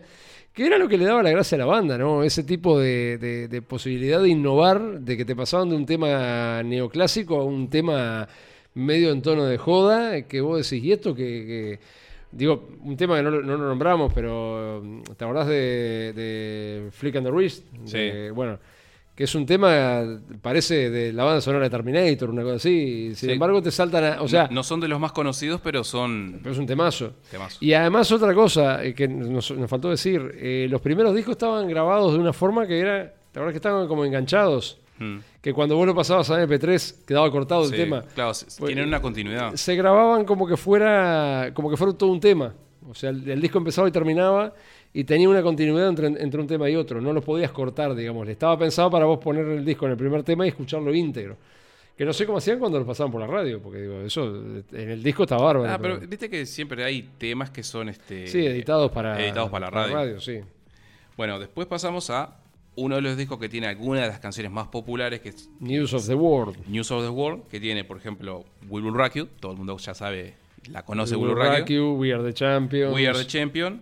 [0.51, 2.23] que era lo que le daba la gracia a la banda, ¿no?
[2.23, 3.17] Ese tipo de-
[3.49, 8.27] de posibilidad de innovar, de que te pasaban de un tema neoclásico a un tema
[8.75, 11.23] medio en tono de joda, que vos decís, ¿y esto que...
[11.23, 11.79] que-?"
[12.31, 14.83] Digo, un tema que no, lo- no lo nombramos, pero
[15.15, 17.65] ¿te acordás de, de Flick and the Wrist?
[17.89, 18.59] De- Bueno,
[19.15, 20.03] que es un tema,
[20.41, 23.13] parece de la banda sonora de Terminator, una cosa así.
[23.15, 23.31] Sin Sí.
[23.31, 24.21] embargo, te saltan a.
[24.21, 27.13] O sea, no son de los más conocidos, pero son pero es un temazo.
[27.31, 27.61] temazos.
[27.63, 31.69] Y además, otra cosa eh, que nos, nos faltó decir: eh, los primeros discos estaban
[31.69, 32.97] grabados de una forma que era.
[33.33, 34.77] La verdad que estaban como enganchados.
[34.99, 35.17] Mm.
[35.45, 38.01] Que cuando vos lo pasabas a MP3 quedaba cortado el tema.
[38.15, 39.53] Claro, Pues, tienen una continuidad.
[39.53, 41.51] Se grababan como que fuera.
[41.53, 42.51] como que fuera todo un tema.
[42.89, 44.55] O sea, el, el disco empezaba y terminaba.
[44.91, 46.99] Y tenía una continuidad entre, entre un tema y otro.
[46.99, 48.27] No los podías cortar, digamos.
[48.27, 51.37] Estaba pensado para vos poner el disco en el primer tema y escucharlo íntegro.
[51.95, 54.25] Que no sé cómo hacían cuando lo pasaban por la radio, porque digo, eso
[54.71, 55.71] en el disco está bárbaro.
[55.71, 59.51] Ah, pero pero- viste que siempre hay temas que son este sí, editados para, editados
[59.51, 60.19] para la radio.
[60.19, 60.39] sí.
[61.15, 62.35] Bueno, después pasamos a
[62.75, 65.93] uno de los discos que tiene alguna de las canciones más populares, que es News
[65.93, 66.57] of the World.
[66.67, 69.27] News of the World, que tiene, por ejemplo, We Will Rock You.
[69.39, 70.35] Todo el mundo ya sabe,
[70.69, 71.69] la conoce We Will Will Rock.
[71.69, 72.93] You, We Are the Champions.
[72.93, 73.81] We Are the Champion.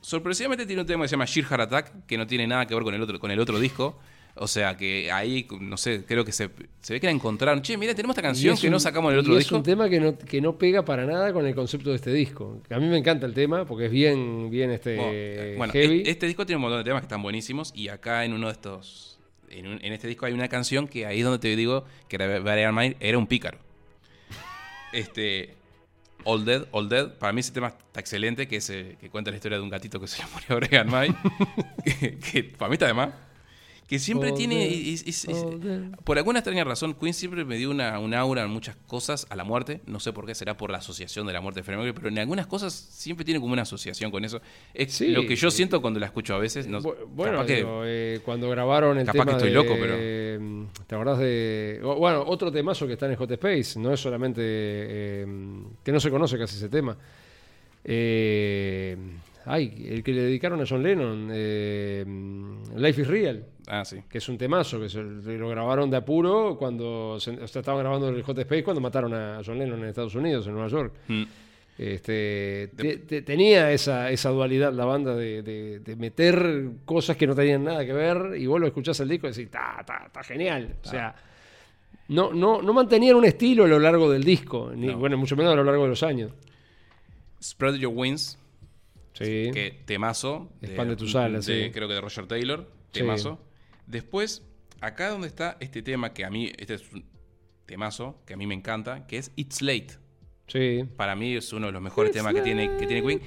[0.00, 2.74] Sorpresivamente tiene un tema que se llama Sheer Heart Attack, que no tiene nada que
[2.74, 3.98] ver con el otro, con el otro disco.
[4.42, 6.48] O sea que ahí, no sé, creo que se,
[6.80, 7.60] se ve que la encontraron.
[7.60, 9.56] Che, mira, tenemos esta canción es que no sacamos del y otro es disco.
[9.56, 12.62] un tema que no, que no pega para nada con el concepto de este disco.
[12.70, 16.02] A mí me encanta el tema porque es bien, bien este, Bueno, bueno, heavy.
[16.06, 18.52] este disco tiene un montón de temas que están buenísimos y acá en uno de
[18.54, 19.18] estos,
[19.50, 22.16] en, un- en este disco hay una canción que ahí es donde te digo que
[22.16, 23.58] Brian May era un pícaro.
[24.92, 25.54] Este,
[26.24, 29.30] All Dead, All Dead, para mí ese tema está excelente, que es eh, que cuenta
[29.30, 31.14] la historia de un gatito que se le murió a Brian May,
[31.84, 33.10] que, que para mí está de más.
[33.90, 35.26] Que siempre tiene, es- es-
[36.04, 39.34] por alguna extraña razón, Queen siempre me dio una, un aura en muchas cosas a
[39.34, 39.80] la muerte.
[39.86, 42.08] No sé por qué, será por la asociación de la muerte de Freddie Mercury, pero
[42.08, 44.40] en algunas cosas siempre tiene como una asociación con eso.
[44.74, 46.68] Es Sí, lo que yo siento cuando la escucho a veces.
[46.68, 50.70] No, Bu- bueno, que- eh, cuando grabaron el capaz tema que estoy de- loco, pero-
[50.86, 51.80] ¿Te acordás de...?
[51.82, 53.76] Bueno, otro temazo que está en Hot Space.
[53.76, 54.40] No es solamente...
[54.40, 55.26] eh,
[55.82, 56.96] que no se conoce casi ese tema.
[57.84, 58.96] Eh,
[59.46, 61.28] ay, el que le dedicaron a John Lennon.
[61.32, 62.04] eh,
[62.76, 63.44] Life is Real.
[63.68, 64.02] ah, sí.
[64.08, 67.80] que es un temazo, que se- lo grabaron de apuro cuando se, o sea, estaban
[67.80, 70.92] grabando el Hot Space cuando mataron a John Lennon en Estados Unidos, en Nueva York.
[71.08, 71.22] Mm.
[71.78, 77.26] Este, te- te- tenía esa, esa dualidad la banda de, de- de meter cosas que
[77.26, 80.22] no tenían nada que ver y vos lo escuchás el disco y decís, está, está,
[80.22, 80.74] genial.
[80.84, 81.14] O sea,
[82.08, 84.98] no, no, no mantenían un estilo a lo largo del disco, ni No.
[84.98, 86.32] bueno, mucho menos a lo largo de los años.
[87.42, 88.38] Spread Your Wings,
[89.20, 89.50] Sí.
[89.52, 90.52] que temazo.
[90.62, 91.70] Expande tus alas, de- sí.
[91.72, 93.40] Creo que de Roger Taylor, temazo.
[93.86, 94.42] Después,
[94.80, 97.04] acá donde está este tema que a mí, este es un
[97.66, 99.98] temazo que a mí me encanta, que es It's Late.
[100.46, 100.84] Sí.
[100.96, 103.20] Para mí es uno de los mejores It's temas que tiene, que tiene Queen.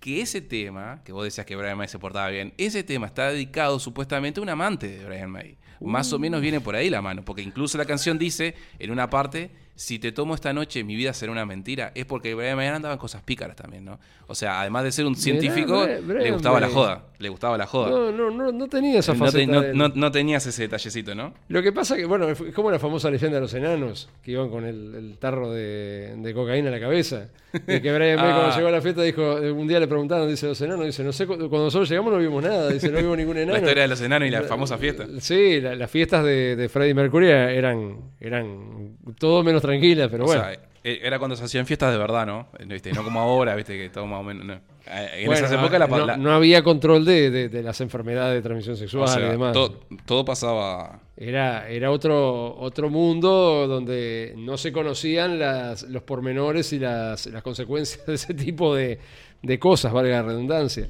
[0.00, 3.30] Que ese tema, que vos decías que Brian May se portaba bien, ese tema está
[3.30, 5.56] dedicado supuestamente a un amante de Brian May.
[5.80, 9.08] Más o menos viene por ahí la mano, porque incluso la canción dice en una
[9.10, 12.66] parte, si te tomo esta noche mi vida será una mentira, es porque Brian May
[12.68, 13.98] andaba en cosas pícaras también, ¿no?
[14.26, 17.90] O sea, además de ser un científico, le gustaba la joda, le gustaba la joda.
[17.90, 19.76] No, no, no, no tenía esa No, te- no- de él.
[19.78, 21.32] no- no tenías ese detallecito, ¿no?
[21.48, 24.48] Lo que pasa que, bueno, es como la famosa leyenda de los enanos, que iban
[24.50, 27.28] con el, el tarro de, de cocaína en la cabeza.
[27.52, 28.34] Y que Brian May Ah.
[28.36, 31.04] cuando llegó a la fiesta dijo, eh, un día le preguntaron, dice los enanos, dice,
[31.04, 33.52] no sé, cu- cuando nosotros llegamos no vimos nada, dice, no vimos ningún enano.
[33.52, 35.06] La historia de los enanos y la famosa fiesta.
[35.20, 40.26] Sí, la- las fiestas de, de Freddie Mercury eran, eran todo menos tranquilas, pero O
[40.26, 40.42] bueno.
[40.44, 42.46] sea, era cuando se hacían fiestas de verdad, ¿no?
[42.64, 42.92] ¿Viste?
[42.92, 44.44] No como ahora, viste, que todo más o menos.
[44.46, 44.54] no.
[44.54, 47.80] Eh, En Bueno, esas épocas la, no, la- no había control de, de- de las
[47.80, 49.52] enfermedades de transmisión sexual o sea, y demás.
[49.52, 51.00] todo, todo pasaba.
[51.16, 57.42] Era, era otro, otro mundo donde no se conocían las, los pormenores y las, las
[57.42, 59.00] consecuencias de ese tipo de,
[59.42, 60.86] de cosas, valga la redundancia.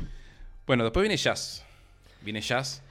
[0.67, 1.65] Bueno, después viene jazz.
[2.21, 2.83] Viene jazz.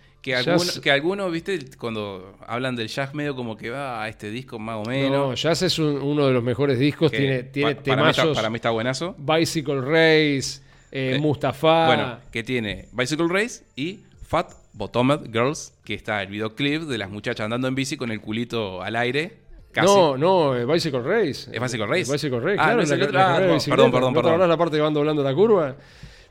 [0.82, 4.78] Que algunos, viste, cuando hablan del jazz medio como que va a este disco más
[4.86, 5.12] o menos.
[5.12, 8.10] No, Jazz es un- uno de los mejores discos, que tiene, tiene pa- para, mí
[8.10, 9.16] está, temazos, para mí está buenazo.
[9.20, 10.62] Bicycle Race,
[10.92, 11.86] eh, Eh, Mustafa.
[11.88, 17.10] Bueno, que tiene Bicycle Race y Fat Bottomed Girls, que está el videoclip de las
[17.10, 19.38] muchachas andando en bici con el culito al aire.
[19.72, 19.88] Casi.
[19.88, 21.52] No, no, eh, Bicycle Race.
[21.54, 22.12] ¿Es Bicycle Race?
[22.12, 22.78] Bicycle Race, Ah, claro.
[22.78, 23.18] no es el la- otro.
[23.20, 24.50] la Ah, no, perdón, perdón, ¿No perdón.
[24.50, 25.76] la parte que van doblando la curva?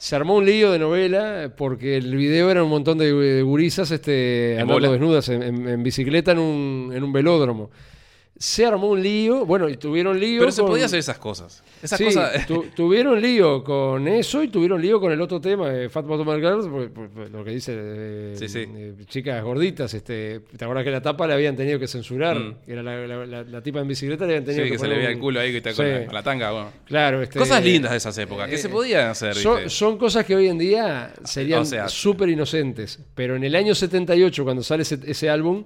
[0.05, 3.91] Se armó un lío de novela porque el video era un montón de, de gurisas
[3.91, 4.91] este, andando bola.
[4.91, 7.71] desnudas en, en- en bicicleta en un, en un velódromo.
[8.37, 10.41] Se armó un lío, bueno, y tuvieron lío.
[10.41, 11.63] Pero se con- podía hacer esas cosas.
[11.81, 12.45] Esas Sí, cosas.
[12.49, 16.41] tu- tuvieron lío con eso y tuvieron lío con el otro tema de Fat Bottom
[16.41, 18.65] Girls, porque- porque lo que dice eh, Sí, sí.
[18.67, 19.95] eh, chicas gorditas.
[19.95, 22.37] Este, ¿Te acuerdas que la tapa le habían tenido que censurar?
[22.37, 22.57] Mm.
[22.67, 24.89] Era la, la- la- la tipa en bicicleta, le habían tenido Sí, que, que se
[24.89, 26.51] le veía un- el culo ahí que está con la, tanga.
[26.51, 26.73] Bueno.
[26.87, 29.37] Claro, este, Cosas lindas de esas épocas, que eh, se podían hacer.
[29.37, 32.99] Son, son cosas que hoy en día serían O sea, súper inocentes.
[33.15, 35.63] Pero en el año 78, cuando sale ese, ese álbum,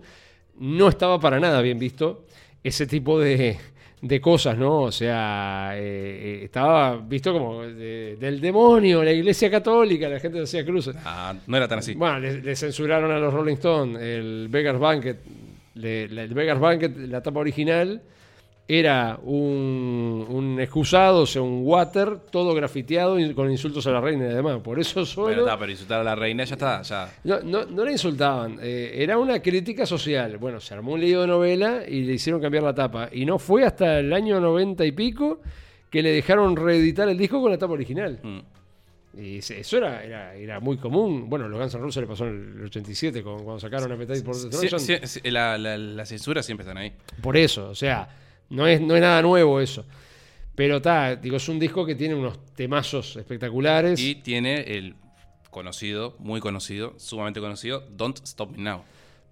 [0.58, 2.26] no estaba para nada bien visto
[2.62, 3.56] ese tipo de,
[4.02, 4.82] de cosas, ¿no?
[4.82, 10.42] O sea, eh, eh, estaba visto como de- del demonio, la iglesia católica, la gente
[10.42, 10.96] hacía cruces.
[11.04, 11.94] Ah, no era tan así.
[11.94, 15.16] Bueno, le, le censuraron a los Rolling Stones el Beggar's Banquet.
[15.74, 18.02] le- el Beggar's Banquet, la tapa original,
[18.70, 24.00] era un, un excusado, o sea, un water, todo grafiteado y con insultos a la
[24.02, 24.60] reina y demás.
[24.60, 25.28] Por eso solo.
[25.28, 27.10] Bueno, está, pero insultar a la reina ya está, ya.
[27.24, 30.36] No, no, no la insultaban, eh, era una crítica social.
[30.36, 33.08] Bueno, se armó un lío de novela y le hicieron cambiar la tapa.
[33.10, 35.40] Y no fue hasta el año 90 y pico
[35.88, 38.18] que le dejaron reeditar el disco con la tapa original.
[38.22, 38.38] Mm.
[39.20, 41.28] Y eso era, era, era muy común.
[41.30, 44.34] Bueno, los Guns N' Roses le pasó en el 87 con- cuando sacaron Appetite for
[44.34, 44.78] Sí, Destruction.
[44.78, 46.92] sí, sí, la, la, la censura siempre están ahí.
[47.22, 48.06] Por eso, o sea,
[48.50, 49.84] no es, no es nada nuevo eso.
[50.54, 54.00] Pero está, digo, es un disco que tiene unos temazos espectaculares.
[54.00, 54.96] Y tiene el
[55.50, 58.82] conocido, muy conocido, sumamente conocido, Don't Stop Me Now.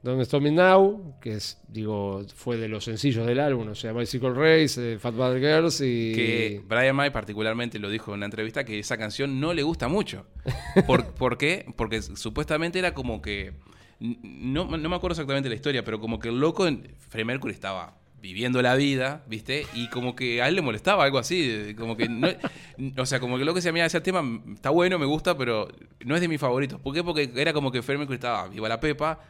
[0.03, 3.93] Don't Stop Me Now, que es, digo, fue de los sencillos del álbum, o sea,
[3.93, 6.13] Bicycle Race, eh, Fat Bad Girls y...
[6.13, 9.89] Que Brian May particularmente lo dijo en una entrevista que esa canción no le gusta
[9.89, 10.27] mucho.
[10.87, 11.67] ¿Por, ¿por qué?
[11.77, 13.53] Porque supuestamente era como que...
[13.99, 17.53] No, no me acuerdo exactamente la historia, pero como que el loco, en, Freddie Mercury
[17.53, 17.97] estaba
[18.27, 19.67] viviendo la vida, ¿viste?
[19.75, 22.29] Y como que a él le molestaba algo así, como que no,
[22.99, 24.21] o sea, como que el loco decía, mira, ese tema
[24.53, 25.69] está bueno, me gusta, pero
[26.05, 26.81] no es de mis favoritos.
[26.81, 27.05] ¿Por qué?
[27.05, 29.21] Porque era como que Mercury estaba viva la pepa,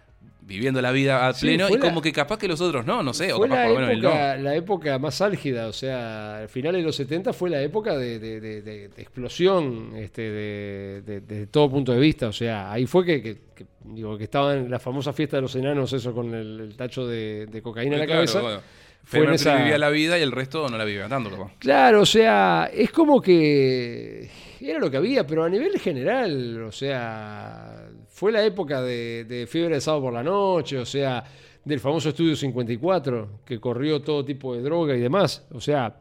[0.40, 3.12] viviendo la vida a pleno, y la- como que capaz que los otros no, no
[3.12, 4.42] sé, o capaz la por lo menos él no.
[4.44, 8.18] la época más álgida, o sea, al final de los 70 fue la época de,
[8.18, 13.04] de- de- de- de explosión este, de, todo punto de vista, o sea, ahí fue
[13.04, 16.32] que, que- que, digo, que estaba en la famosa fiesta de los enanos, eso con
[16.34, 18.40] el, el tacho de, de cocaína en la Claro, cabeza.
[18.40, 18.60] bueno.
[19.08, 21.52] Fue en esa- vivía la vida y el resto no la vivía tanto, capaz.
[21.58, 24.28] Claro, o sea, es como que
[24.60, 29.46] era lo que había, pero a nivel general, o sea, fue la época de, de
[29.46, 31.22] Fiebre de Sábado por la Noche, o sea,
[31.64, 35.96] del famoso Estudio 54, que corrió todo tipo de droga y demás, o sea,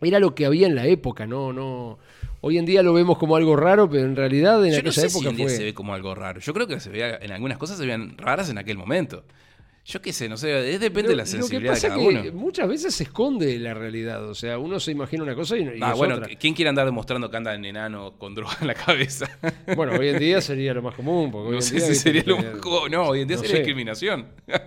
[0.00, 1.98] era lo que había en la época, no, no.
[2.40, 4.92] Hoy en día lo vemos como algo raro, pero en realidad en Yo aquella no
[4.92, 6.40] sé si época hoy en día se ve como algo raro.
[6.40, 9.22] Yo creo que se veía, en algunas cosas se veían raras en aquel momento.
[9.84, 12.00] Yo qué sé, no sé, es depende de la sensibilidad Lo que de pasa cada
[12.18, 12.40] es que uno.
[12.40, 15.80] muchas veces se esconde la realidad, o sea, uno se imagina una cosa y, y
[15.82, 16.28] Ah, es bueno, otra.
[16.38, 19.26] ¿quién quiere andar demostrando que anda en enano con droga en la cabeza?
[19.76, 21.32] Bueno, hoy en día sería lo más común.
[21.32, 23.36] Porque hoy no en sé día, si sería lo más co- No, hoy en día
[23.36, 23.62] no sería sé.
[23.62, 24.26] discriminación.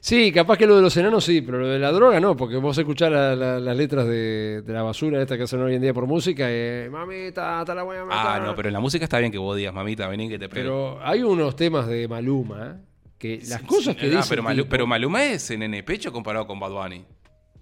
[0.00, 2.54] Sí, capaz que lo de los enanos sí, pero lo de la droga no, porque
[2.56, 5.82] vos escuchás la- la- las letras de, de la basura esta que hacen hoy en
[5.82, 8.40] día por música, eh, mamita, te la voy a matar.
[8.42, 10.48] Ah, no, pero en la música está bien que vos digas, mamita, vení que te
[10.48, 10.98] pego.
[10.98, 12.80] Pero hay unos temas de Maluma
[13.18, 14.28] que las cosas que Ah, dice.
[14.28, 17.04] pero, Malu- tipo- pero Maluma es en nene pecho comparado con Bad Bunny.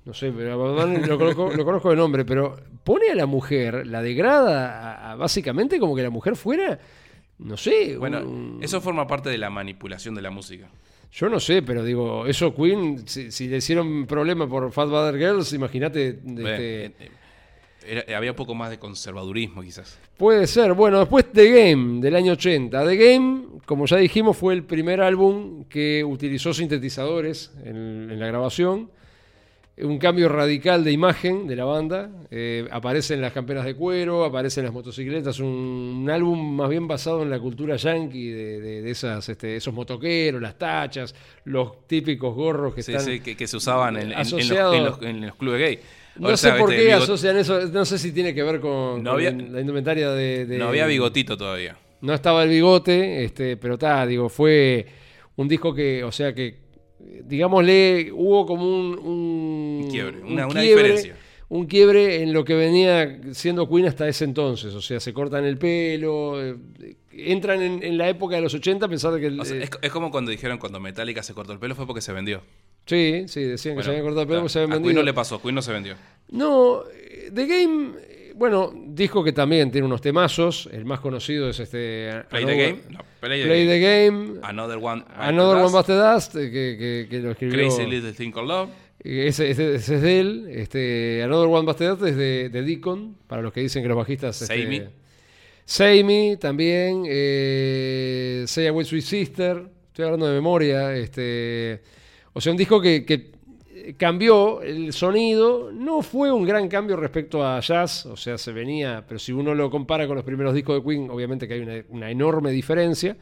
[0.05, 3.15] No sé, pero a Bad Bunny lo, conozco, lo conozco de nombre, pero pone a
[3.15, 6.79] la mujer, la degrada a- a- básicamente como que la mujer fuera,
[7.39, 7.97] no sé.
[7.97, 10.69] Bueno, un- eso forma parte de la manipulación de la música.
[11.13, 15.15] Yo no sé, pero digo, eso Queen, si, si le hicieron problema por Fat Bad
[15.17, 16.19] Girls, imagínate.
[16.23, 17.11] Bueno, este, eh, eh,
[17.87, 19.99] era- había un poco más de conservadurismo, quizás.
[20.17, 20.75] Puede ser.
[20.75, 22.87] Bueno, después The Game, del año 80.
[22.87, 28.27] The Game, como ya dijimos, fue el primer álbum que utilizó sintetizadores en, en la
[28.27, 28.91] grabación.
[29.79, 32.09] Un cambio radical de imagen de la banda.
[32.31, 35.39] Eh, aparecen las camperas de cuero, aparecen las motocicletas.
[35.39, 35.49] Un,
[36.03, 39.75] un álbum más bien basado en la cultura yankee, de, de- de esas, este, esos
[39.75, 41.15] motoqueros, las tachas,
[41.45, 44.27] los típicos gorros que Sí, están sí, que, que se usaban en, en- en los,
[44.33, 45.79] asociados- en los- en los clubes gay.
[46.19, 48.61] No O sea, sé por qué bigot- asocian eso, no sé si tiene que ver
[48.61, 51.77] con, No con había- la indumentaria de, de- No había bigotito todavía.
[52.01, 54.87] No estaba el bigote, este, pero está, digo, fue
[55.37, 56.61] un disco que, o sea que,
[57.25, 61.17] digámosle, hubo como un, un, Un quiebre, un una- quiebre, diferencia.
[61.49, 64.75] Un quiebre en lo que venía siendo Queen hasta ese entonces.
[64.75, 66.57] O sea, se cortan el pelo, eh,
[67.13, 69.27] entran en, en la época de los 80 pensando que...
[69.27, 71.77] el- O sea, eh, es, es como cuando dijeron cuando Metallica se cortó el pelo
[71.77, 72.43] fue porque se vendió.
[72.87, 74.83] Sí, sí, decían que se habían cortado el pelo, claro, porque se habían a Queen
[74.85, 75.03] vendido.
[75.03, 75.95] no le pasó, Queen no se vendió.
[76.31, 80.69] No, eh, The Game, eh, bueno, disco que también tiene unos temazos.
[80.73, 82.11] El más conocido es este.
[82.31, 82.83] Play Another- the Game.
[82.91, 83.69] No, play the Play Game.
[83.69, 84.41] the Game.
[84.43, 85.05] Another One.
[85.17, 87.57] Another One Busted Dust, eh, que, que- que lo escribió.
[87.57, 88.71] Crazy Little Thing Called Love.
[89.05, 90.47] eh, Ese, ese- ese es de él.
[90.51, 93.97] Este, Another One Busted Dust es de, de Deacon, para los que dicen que los
[93.97, 94.41] bajistas.
[94.43, 94.89] este, Say Me.
[95.65, 97.05] Say Me también.
[97.07, 99.63] Eh, Say Away Sweet Sister.
[99.89, 100.95] Estoy hablando de memoria.
[100.97, 101.81] Este,
[102.37, 103.33] o sea, un disco que, que
[103.97, 105.71] cambió el sonido.
[105.73, 108.05] No fue un gran cambio respecto a jazz.
[108.07, 109.05] O sea, se venía.
[109.09, 111.83] Pero si uno lo compara con los primeros discos de Queen, obviamente que hay una,
[111.91, 113.17] una enorme diferencia.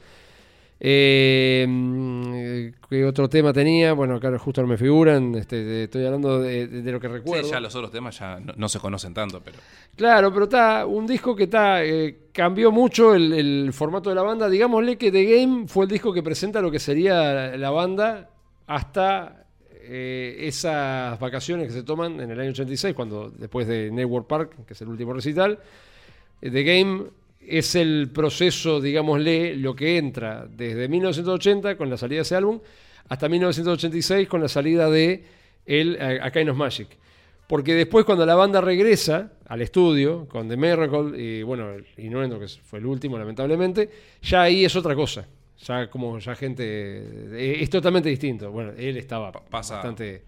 [0.86, 3.92] Eh, mm, ¿Qué otro tema tenía?
[3.92, 5.34] Bueno, acá justo no me figuran.
[5.36, 7.44] Este, estoy hablando de, de- de lo que recuerdo.
[7.44, 9.56] Sí, ya los otros temas ya no, no se conocen tanto, pero.
[9.96, 11.80] Claro, pero está un disco que está
[12.32, 14.48] cambió mucho el, el formato de la banda.
[14.48, 18.30] Digámosle que The Game fue el disco que presenta lo que sería la banda
[18.66, 19.46] hasta
[19.86, 24.66] eh, esas vacaciones que se toman en el año 86, cuando después de Network Park,
[24.66, 25.58] que es el último recital,
[26.40, 27.04] eh, The Game
[27.46, 32.60] es el proceso, digámosle, lo que entra desde 1980 con la salida de ese álbum
[33.08, 35.24] hasta 1986 con la salida de
[35.66, 36.88] el A Kind of Magic.
[37.46, 42.40] Porque después cuando la banda regresa al estudio con The Miracle y bueno, y no
[42.40, 43.90] que fue el último lamentablemente,
[44.22, 45.26] ya ahí es otra cosa.
[45.62, 48.50] Ya como ya gente eh, es totalmente distinto.
[48.50, 50.22] Bueno, él estaba pasa, bastante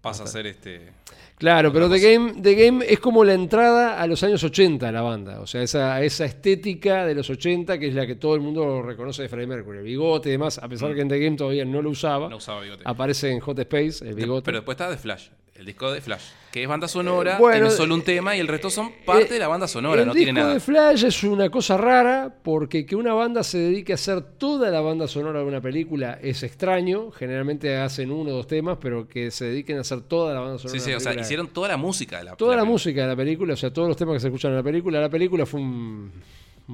[0.00, 0.92] pasa a ser este
[1.36, 4.92] Claro, pero The Game, The Game es como la entrada a los años 80 de
[4.92, 5.40] la banda.
[5.40, 8.82] O sea, esa, esa estética de los 80 que es la que todo el mundo
[8.82, 9.78] reconoce de Freddie Mercury.
[9.78, 10.94] El bigote y demás, a pesar mm.
[10.94, 12.28] que en The Game todavía no lo usaba.
[12.28, 12.82] No usaba bigote.
[12.84, 14.44] Aparece en Hot Space el bigote.
[14.44, 15.28] Pero después está The Flash
[15.60, 18.70] el disco de Flash, que es banda sonora, tiene solo un tema y el resto
[18.70, 20.54] son parte eh, de la banda sonora, no tiene nada.
[20.54, 24.70] De Flash es una cosa rara porque que una banda se dedique a hacer toda
[24.70, 27.10] la banda sonora de una película es extraño.
[27.12, 30.58] Generalmente hacen uno o dos temas, pero que se dediquen a hacer toda la banda
[30.58, 30.80] sonora.
[30.80, 33.16] Sí, sí, o sea, hicieron toda la música de la Toda la, música de la
[33.16, 35.00] película, o sea, todos los temas que se escuchan en la película.
[35.00, 36.10] La película fue un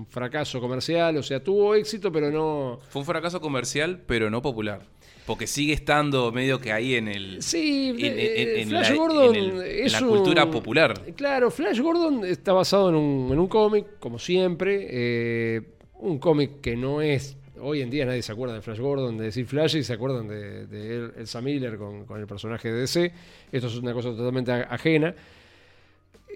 [0.08, 2.78] fracaso comercial, o sea, tuvo éxito, pero no.
[2.88, 4.82] Fue un fracaso comercial, pero no popular.
[5.26, 7.42] Porque sigue estando medio que ahí en el.
[7.42, 10.94] Sí, en, Flash Gordon en, la cultura popular.
[11.16, 14.86] Claro, Flash Gordon está basado en un, cómic, como siempre.
[14.88, 15.62] Eh,
[15.98, 17.36] un cómic que no es.
[17.60, 20.28] Hoy en día nadie se acuerda de Flash Gordon, de decir Flash, y se acuerdan
[20.28, 23.12] de, de Elsa Miller con, con el personaje de DC.
[23.50, 25.14] Esto es una cosa totalmente ajena.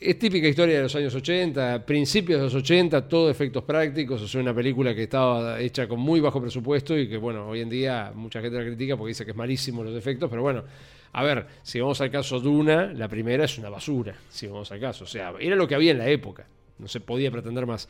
[0.01, 4.41] Es típica historia de los años 80, principios de los 80, todo efectos prácticos, sea,
[4.41, 8.11] una película que estaba hecha con muy bajo presupuesto y que, bueno, hoy en día
[8.15, 10.65] mucha gente la critica porque dice que es malísimo los efectos, pero bueno,
[11.13, 14.81] a ver, si vamos al caso Duna, la primera es una basura, si vamos al
[14.81, 16.47] caso, o sea, era lo que había en la época,
[16.79, 17.87] no se podía pretender más.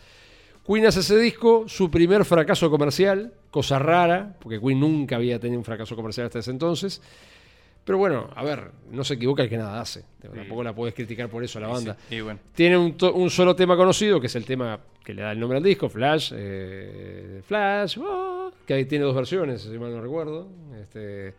[0.66, 5.60] Queen hace ese disco, su primer fracaso comercial, cosa rara, porque Queen nunca había tenido
[5.60, 7.00] un fracaso comercial hasta ese entonces.
[7.90, 10.04] Pero bueno, a ver, no se equivoca el que nada hace.
[10.22, 11.96] Tampoco la puedes criticar por eso a la banda.
[12.54, 15.64] Tiene un, solo tema conocido, que es el tema que le da el nombre al
[15.64, 16.32] disco, Flash.
[16.36, 20.46] Eh, Flash, oh, que ahí tiene dos versiones, si mal no recuerdo.
[20.80, 21.34] Este,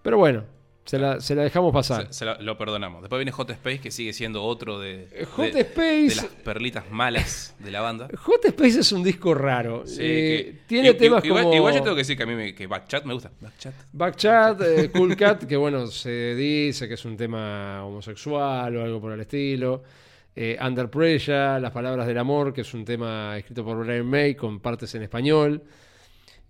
[0.00, 0.44] pero bueno,
[0.90, 2.08] se la, dejamos pasar.
[2.12, 3.02] Se, lo perdonamos.
[3.02, 7.70] Después viene Hot Space, que sigue siendo otro de, Hot Space, las perlitas malas de
[7.70, 8.08] la banda.
[8.18, 9.84] Hot Space es un disco raro.
[9.98, 11.54] Eh, tiene temas como...
[11.54, 13.30] Igual yo tengo que decir que a mí me, que Backchat me gusta.
[13.40, 13.74] Backchat.
[13.92, 19.00] Backchat, eh, Cool Cat, que bueno, se dice que es un tema homosexual o algo
[19.00, 19.84] por el estilo.
[20.34, 24.34] Eh, Under Pressure, Las Palabras del Amor, que es un tema escrito por Brian May
[24.34, 25.62] con partes en español.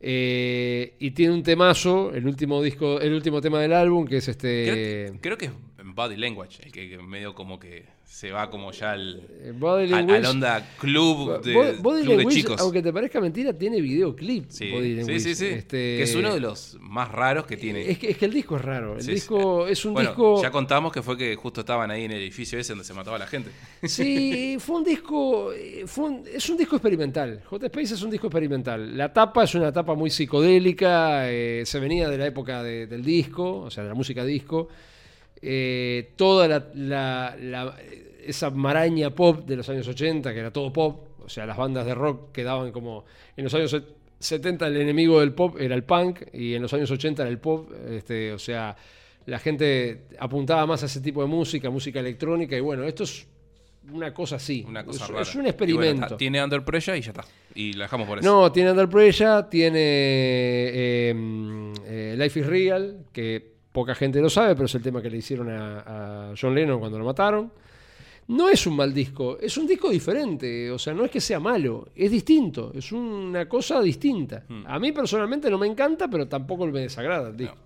[0.03, 4.29] Eh, y tiene un temazo, el último disco, el último tema del álbum, que es
[4.29, 5.13] este.
[5.21, 5.53] Creo, que es
[5.85, 9.55] Body Language, el que, medio como que se va como ya al, eh,
[9.95, 12.61] al, onda club de, chicos.
[12.61, 14.51] Aunque te parezca mentira, tiene videoclip.
[14.51, 14.69] Sí,
[15.21, 17.89] sí, sí, este, que es uno de los más raros que tiene.
[17.89, 18.99] Es que, es que el disco es raro.
[18.99, 20.43] El disco es un disco.
[20.43, 23.17] Ya contamos que fue que justo estaban ahí en el edificio ese donde se mataba
[23.17, 23.51] la gente.
[23.85, 25.53] Sí, fue un disco.
[25.53, 25.85] Eh,
[26.35, 27.43] es un disco experimental.
[27.45, 28.99] J Space es un disco experimental.
[28.99, 31.27] La tapa es una tapa muy psicodélica.
[31.65, 34.69] se venía de la época del disco, o sea, de la música disco.
[35.43, 37.77] Eh, toda la,
[38.25, 41.87] esa maraña pop de los años 80, que era todo pop, o sea, las bandas
[41.87, 43.05] de rock quedaban como...
[43.37, 43.75] En los años
[44.19, 47.39] 70 el enemigo del pop era el punk y en los años 80 era el
[47.39, 48.77] pop, este, o sea,
[49.27, 53.27] la gente apuntaba más a ese tipo de música, música electrónica, y bueno, esto es
[53.93, 54.65] una cosa así.
[54.69, 55.23] Una cosa es, rara.
[55.23, 56.17] es, un experimento.
[56.17, 57.25] tiene Under Pressure y ya está.
[57.55, 58.29] Y la dejamos por eso.
[58.29, 61.15] No, tiene Under Pressure, tiene eh,
[61.87, 65.19] eh, Life is Real, que poca gente lo sabe, pero es el tema que le
[65.19, 67.53] hicieron a, John Lennon cuando lo mataron.
[68.29, 71.41] No es un mal disco, es un disco diferente, o sea, no es que sea
[71.41, 74.45] malo, es distinto, es una cosa distinta.
[74.47, 74.63] Hmm.
[74.67, 77.57] A mí personalmente no me encanta, pero tampoco me desagrada el disco.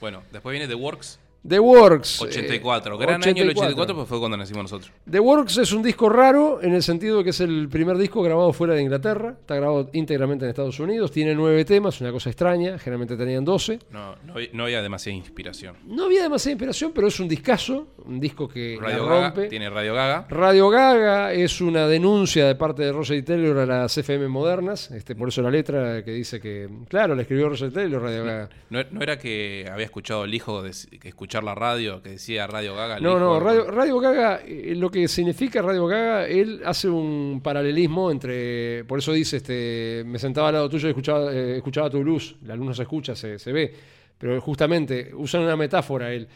[0.00, 1.18] Bueno, después viene The Works,
[1.48, 2.22] The Works.
[2.22, 2.94] 84.
[2.94, 4.92] Eh, Gran año el 84, pues fue cuando nacimos nosotros.
[5.08, 8.22] The Works es un disco raro en el sentido de que es el primer disco
[8.22, 9.36] grabado fuera de Inglaterra.
[9.40, 11.12] Está grabado íntegramente en Estados Unidos.
[11.12, 12.78] Tiene nueve temas, una cosa extraña.
[12.78, 13.78] Generalmente tenían doce.
[13.90, 14.16] No,
[14.52, 15.76] no, había demasiada inspiración.
[15.86, 17.88] No había demasiada inspiración, pero es un discazo.
[18.04, 19.48] Un disco que Radio rompe.
[19.48, 20.26] tiene Radio Gaga.
[20.28, 24.90] Radio Gaga es una denuncia de parte de Roger Taylor a las FM modernas.
[24.90, 28.48] Este, por eso la letra que dice que, claro, la escribió Roger Taylor, Radio Gaga.
[28.70, 32.74] No, era que había escuchado el hijo de, que escuchar la radio, que decía Radio
[32.74, 33.00] Gaga.
[33.00, 38.84] No, no, Radio, Gaga, eh, lo que significa Radio Gaga, él hace un paralelismo entre,
[38.84, 42.36] por eso dice, este, me sentaba al lado tuyo y escuchaba, eh, escuchaba tu luz,
[42.42, 43.74] la luz no se escucha, se, se ve,
[44.16, 46.26] pero justamente usan una metáfora, él,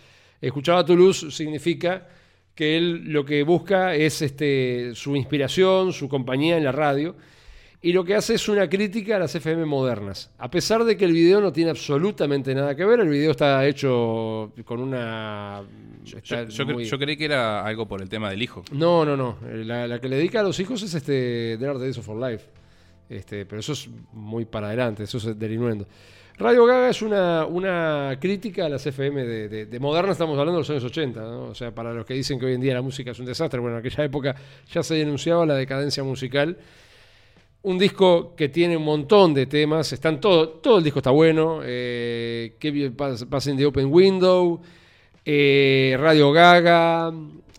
[0.41, 2.07] escuchaba tu luz significa
[2.55, 7.17] que él lo que busca es este, su inspiración, su compañía en la radio.
[7.83, 10.31] Y lo que hace es una crítica a las FM modernas.
[10.39, 13.65] A pesar de que el video no tiene absolutamente nada que ver, el video está
[13.67, 15.63] hecho con una...
[16.05, 18.65] Yo, yo cre- muy- yo creí que era algo por el tema del hijo.
[18.73, 19.37] No, no, no.
[19.49, 22.09] Eh, La, la que le dedica a los hijos es este The Art Days of
[22.09, 22.45] Our Life.
[23.09, 25.87] Este, pero eso es muy para adelante, eso es del innuendo.
[26.39, 30.53] Radio Gaga es una, una crítica a las FM de, de, de moderna, estamos hablando
[30.55, 31.43] de los años 80, ¿no?
[31.47, 33.61] O sea, para los que dicen que hoy en día la música es un desastre,
[33.61, 34.35] bueno, en aquella época
[34.73, 36.57] ya se denunciaba la decadencia musical.
[37.63, 41.61] Un disco que tiene un montón de temas, están todo, todo el disco está bueno.
[42.97, 44.61] Pass- Passing the Open Window,
[45.25, 47.13] eh, Radio Gaga,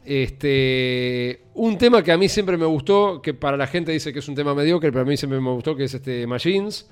[0.04, 4.20] este, un tema que a mí siempre me gustó, que para la gente dice que
[4.20, 6.90] es un tema mediocre, pero a mí siempre me gustó, que es este Machines.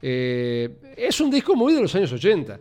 [0.00, 2.60] Eh, es un disco muy de los años 80.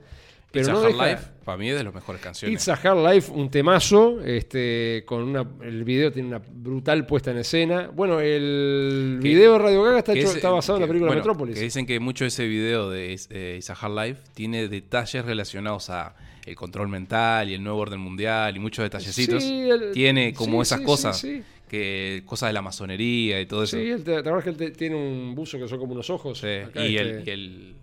[0.56, 2.54] Pero It's a no Hard deja- Life, para mí es de las mejores canciones.
[2.56, 7.32] It's a Hard Life, un temazo, este, con una, el video tiene una brutal puesta
[7.32, 7.90] en escena.
[7.94, 11.10] Bueno, el Que- video de Radio Gaga está, hecho- es- está basado en la película
[11.10, 11.56] bueno, Metrópolis.
[11.56, 15.26] Que dicen que mucho de ese video de eh, It's a Hard Life tiene detalles
[15.26, 16.16] relacionados a
[16.46, 19.44] el control mental y el nuevo orden mundial y muchos detallecitos.
[19.44, 21.28] Sí, el- tiene como sí, esas sí, cosas,
[21.68, 23.78] que cosas de la masonería y todo eso.
[23.78, 26.38] Sí, él te, ¿te que él te- tiene un buzo que son como unos ojos?
[26.40, 27.76] Sí, Acá, y, este, el, y, el,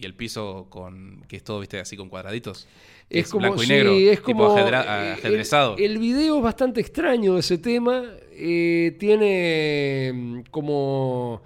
[0.00, 2.68] y el piso con que es todo, viste, así con cuadraditos.
[3.08, 5.76] que Es como, blanco y sí, negro, es tipo como ajedrezado.
[5.76, 8.04] El, el video es bastante extraño de ese tema.
[8.32, 11.42] eh, tiene mm, como.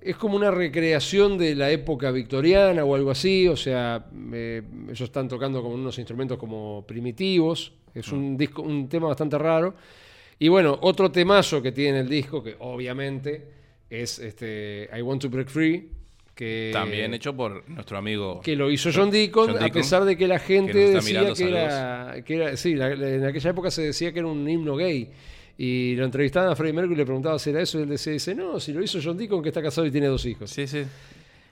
[0.00, 3.48] Es como una recreación de la época victoriana o algo así.
[3.48, 4.04] O sea,
[4.34, 7.72] eh, ellos están tocando con unos instrumentos como primitivos.
[7.94, 8.16] Es Mm.
[8.16, 9.74] un, disco, un tema bastante raro.
[10.38, 13.48] Y bueno, otro temazo que tiene el disco, que obviamente
[13.88, 15.88] es este I Want to Break Free.
[16.34, 18.40] Que, También hecho por nuestro amigo.
[18.40, 21.34] que lo hizo John Deacon, John a pesar de que la gente que decía mirando,
[21.34, 24.74] que era, que era- sí, la- en aquella época se decía que era un himno
[24.76, 25.10] gay.
[25.56, 28.12] Y lo entrevistaban a Freddie Mercury y le preguntaba si era eso, y él decía,
[28.12, 30.50] dice, no, si lo hizo John Deacon, que está casado y tiene dos hijos.
[30.50, 30.82] Sí, sí.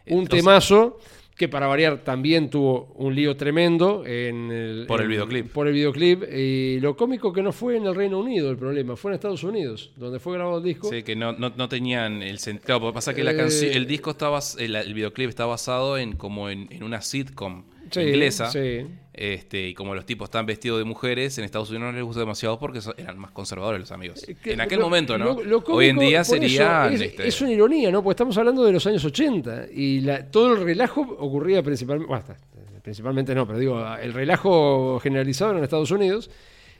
[0.08, 0.98] un temazo
[1.36, 5.52] que para variar también tuvo un lío tremendo en el, Por el en- videoclip.
[5.52, 6.22] Por el videoclip.
[6.32, 9.42] Y lo cómico que no fue en el Reino Unido el problema, fue en Estados
[9.42, 10.88] Unidos, donde fue grabado el disco.
[10.90, 12.66] Sí, que no, no, no tenían el sentido.
[12.66, 15.46] Claro, porque pasa que la Eh, canción, el disco está bas- el, el videoclip está
[15.46, 18.50] basado en como en, en una sitcom Sí, inglesa.
[18.50, 18.86] sí.
[19.14, 22.20] Este, y como los tipos están vestidos de mujeres, en Estados Unidos no les gusta
[22.20, 24.26] demasiado porque eran más conservadores los amigos.
[24.26, 25.34] Eh, que En aquel lo- momento, ¿no?
[25.34, 26.20] lo- lo Hoy en día.
[26.22, 28.02] Es, este, es una ironía, ¿no?
[28.02, 32.08] Porque estamos hablando de los años 80 y la- todo el relajo ocurría principalmente.
[32.08, 32.36] bueno, hasta-
[32.82, 36.30] principalmente no, pero digo, el relajo generalizado era en Estados Unidos.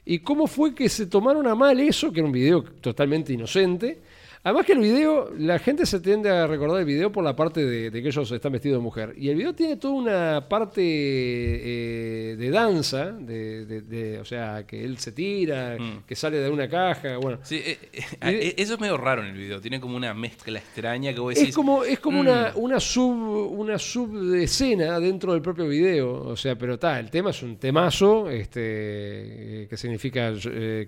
[0.05, 4.01] ¿Y cómo fue que se tomaron a mal eso, que era un video totalmente inocente?
[4.45, 7.65] Además que el video, la gente se tiende a recordar el video por la parte
[7.65, 9.15] de, de que ellos están vestidos de mujer.
[9.17, 14.67] Y el video tiene toda una parte eh, de danza, de, de- de- o sea,
[14.67, 16.03] que él se tira, Mm.
[16.09, 17.39] que sale de una caja, bueno.
[17.45, 19.61] Sí, eh, eh, de- eh, eso es medio raro en el video.
[19.61, 21.51] Tiene como una mezcla extraña que vos decís.
[21.51, 22.21] Es como, es como "Mm".
[22.27, 23.13] una, una sub
[23.57, 26.15] una subescena dentro del propio video.
[26.25, 30.33] O sea, pero está, el tema es un temazo, este, que significa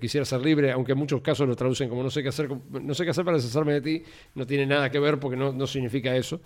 [0.00, 2.48] quisiera ser libre, aunque en muchos casos lo traducen como no sé qué hacer,
[2.82, 4.02] no sé qué hacer para deshacerme de ti,
[4.34, 6.40] no tiene nada que ver porque no, no significa eso.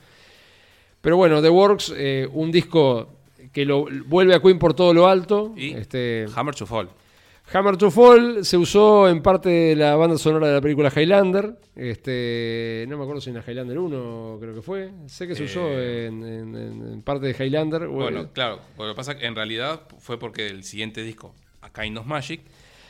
[1.01, 3.15] Pero bueno, The Works, eh, un disco
[3.53, 5.55] que lo vuelve a Queen por todo lo alto.
[5.57, 6.89] Y este, Hammer to Fall.
[7.51, 11.57] Hammer to Fall se usó en parte de la banda sonora de la película Highlander.
[11.75, 14.91] Este, no me acuerdo si en la Highlander 1 creo que fue.
[15.07, 16.07] Sé que se usó Eh.
[16.07, 17.87] en, en- en- en parte de Highlander.
[17.89, 18.61] Bueno, claro.
[18.77, 22.05] Lo que pasa es que en realidad fue porque el siguiente disco, A Kind of
[22.07, 22.43] Magic,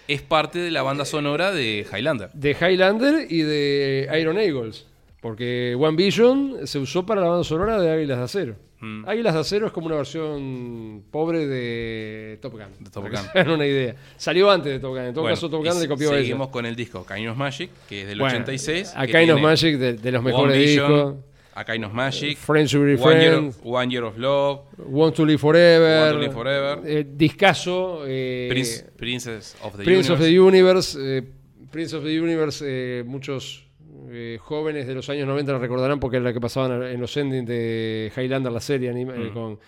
[0.09, 2.31] es parte de la banda sonora de Highlander.
[2.33, 4.87] de Highlander y de Iron Eagles.
[5.21, 8.57] Porque One Vision se usó para la banda sonora de Águilas de Acero.
[8.81, 9.09] Mm.
[9.09, 12.67] Águilas de Acero es como una versión pobre de Top Gun.
[12.79, 13.51] De Top Gun.
[13.53, 13.97] una idea.
[14.17, 15.07] Salió antes de Top Gun.
[15.07, 16.19] En todo Bueno, caso, Top Gun le copió ella.
[16.21, 18.93] Seguimos con el disco Kind of Magic, que es del Bueno, 86.
[18.95, 21.15] A Kind of Magic de, de los One mejores Vision, discos.
[21.59, 23.59] A Kind of Magic, Friends Will Be One Year, Friends.
[23.65, 26.01] One Year of Love, Want to Live Forever.
[26.03, 26.83] Want to Live Forever.
[26.87, 28.05] eh, discaso.
[28.07, 30.25] eh, Prince, Princess of the Prince of Universe.
[30.25, 30.99] the Universe.
[31.19, 31.23] eh,
[31.71, 33.67] Prince of the Universe, eh, muchos
[34.11, 37.17] eh, jóvenes de los años 90 lo recordarán porque era la que pasaban en los
[37.17, 39.35] endings de Highlander, la serie anima- eh, Mm.
[39.35, 39.59] con,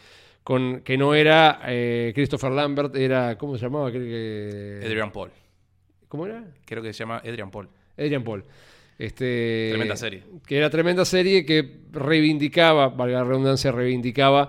[0.45, 3.37] con que no era eh, Christopher Lambert, era.
[3.37, 3.91] ¿Cómo se llamaba?
[3.91, 5.31] Que- Adrian Paul.
[6.09, 6.45] ¿Cómo era?
[6.65, 7.69] Creo que se llama Adrian Paul.
[7.99, 8.45] Adrian Paul.
[9.01, 10.23] Este, Tremenda serie.
[10.47, 14.49] Que era tremenda serie que reivindicaba, valga la redundancia, reivindicaba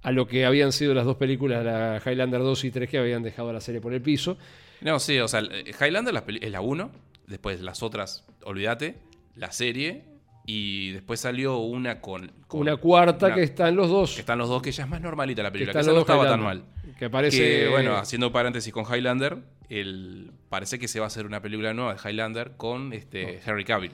[0.00, 3.22] a lo que habían sido las dos películas, la Highlander 2 y 3, que habían
[3.22, 4.38] dejado la serie por el piso.
[4.80, 6.90] No, sí, o sea, eh, Highlander es la 1,
[7.26, 8.96] después las otras, olvídate,
[9.36, 10.04] la serie,
[10.46, 12.32] y después salió una con...
[12.48, 14.14] con Una cuarta una- que están los dos.
[14.14, 15.90] que están los dos, que ya es más normalita la que película, que, están esa
[15.92, 16.64] no los dos estaba tan mal.
[16.98, 17.36] Que aparece.
[17.38, 19.38] Que, bueno, haciendo paréntesis con Highlander,
[19.80, 23.64] el, parece que se va a hacer una película nueva de Highlander con este Henry
[23.64, 23.92] Cavill.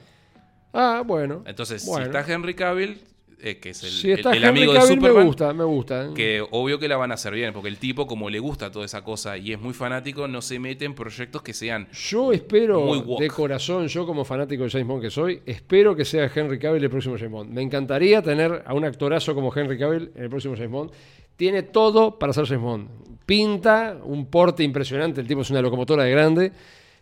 [0.73, 1.43] Ah, bueno.
[1.47, 2.05] Entonces, Bueno.
[2.11, 2.99] si está Henry Cavill,
[3.41, 6.09] eh, que es el, Si el- amigo de Superman, me gusta, me gusta.
[6.13, 8.85] que obvio que la van a hacer bien, porque el tipo, como le gusta toda
[8.85, 12.81] esa cosa y es muy fanático, no se mete en proyectos que sean Yo espero,
[12.81, 16.59] Muy de corazón, yo como fanático de James Bond que soy, espero que sea Henry
[16.59, 17.51] Cavill el próximo James Bond.
[17.51, 20.91] Me encantaría tener a un actorazo como Henry Cavill en el próximo James Bond.
[21.37, 22.89] Tiene todo para ser James Bond.
[23.29, 26.51] Pinta, un porte impresionante, el tipo es una locomotora de grande,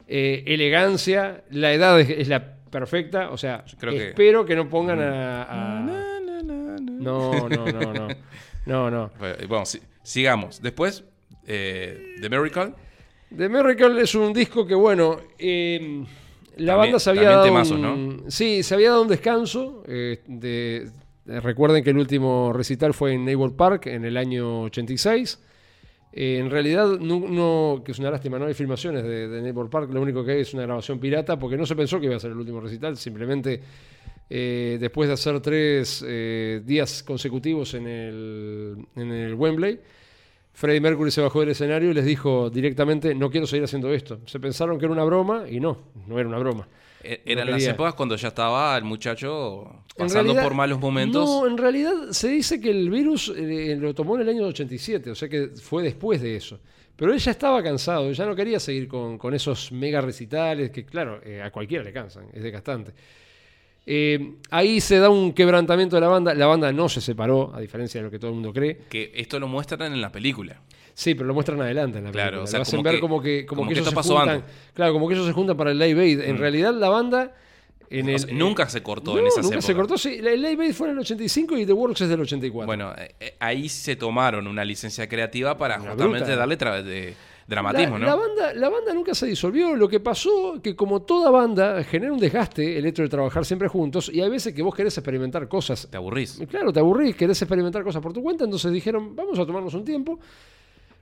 [0.09, 4.53] eh, elegancia, la edad es, es la perfecta, o sea, creo espero que...
[4.53, 5.43] no pongan a...
[5.43, 5.79] a-
[6.99, 8.07] No, no, no, no.
[8.65, 9.11] No, no.
[9.47, 10.61] Bueno, si- sigamos.
[10.61, 11.05] Después,
[11.45, 12.73] eh, The Miracle.
[13.35, 16.03] The Miracle es un disco que, bueno, eh,
[16.57, 17.43] la También- banda se había dado.
[17.45, 19.83] temazos, un- Sí, se había dado un descanso.
[19.87, 20.89] eh, de-
[21.23, 25.41] de- recuerden que el último recital fue en Naval Park en el año 86.
[26.13, 29.91] Eh, en realidad, no, que es una lástima, no hay filmaciones de, de Naval Park.
[29.93, 32.19] Lo único que hay es una grabación pirata porque no se pensó que iba a
[32.19, 32.97] ser el último recital.
[32.97, 33.61] Simplemente,
[34.29, 39.79] eh, después de hacer tres eh, días consecutivos en el, en el Wembley.
[40.57, 44.21] Freddie Mercury se bajó del escenario y les dijo directamente, no quiero seguir haciendo esto.
[44.25, 45.77] Se pensaron que era una broma y no,
[46.07, 46.67] no era una broma.
[47.03, 51.29] Eh, Eran las épocas cuando ya estaba el muchacho pasando realidad- por malos momentos.
[51.29, 55.11] No, en realidad se dice que el virus eh, lo tomó en el año 87,
[55.11, 56.59] o sea que fue después de eso.
[56.95, 60.83] Pero él ya estaba cansado, ya no quería seguir con, con esos mega recitales que,
[60.87, 62.93] claro, eh, a cualquiera le cansan, es desgastante.
[63.89, 66.33] Eh, ahí se da un quebrantamiento de la banda.
[66.33, 68.79] La banda no se separó, a diferencia de lo que todo el mundo cree.
[68.89, 70.61] Que esto lo muestran en la película.
[70.93, 72.43] Sí, pero lo muestran adelante en la Claro, película.
[72.43, 74.03] o sea, Lo hacen como ver que- como que, como como que que ellos esto
[74.03, 74.29] se juntan.
[74.29, 74.51] antes.
[74.51, 74.73] Mm.
[74.75, 76.19] Claro, como que ellos se juntan para el Live Aid.
[76.21, 77.33] En realidad la banda...
[77.89, 79.65] En O el, sea, nunca se cortó No, en esas nunca épocas.
[79.65, 79.97] se cortó.
[79.97, 82.65] Sí, el Live Aid fue en el 85 y The Works es del 84.
[82.65, 86.35] Bueno, eh, eh, ahí se tomaron una licencia creativa para Una justamente bruta.
[86.35, 87.13] darle tra- de
[87.47, 88.05] dramatismo, la, ¿no?
[88.05, 89.75] la banda, la banda nunca se disolvió.
[89.75, 93.67] Lo que pasó que como toda banda genera un desgaste el hecho de trabajar siempre
[93.67, 95.87] juntos y hay veces que vos querés experimentar cosas.
[95.89, 96.39] Te aburrís.
[96.49, 99.85] Claro, te aburrís, querés experimentar cosas por tu cuenta, entonces dijeron, vamos a tomarnos un
[99.85, 100.19] tiempo.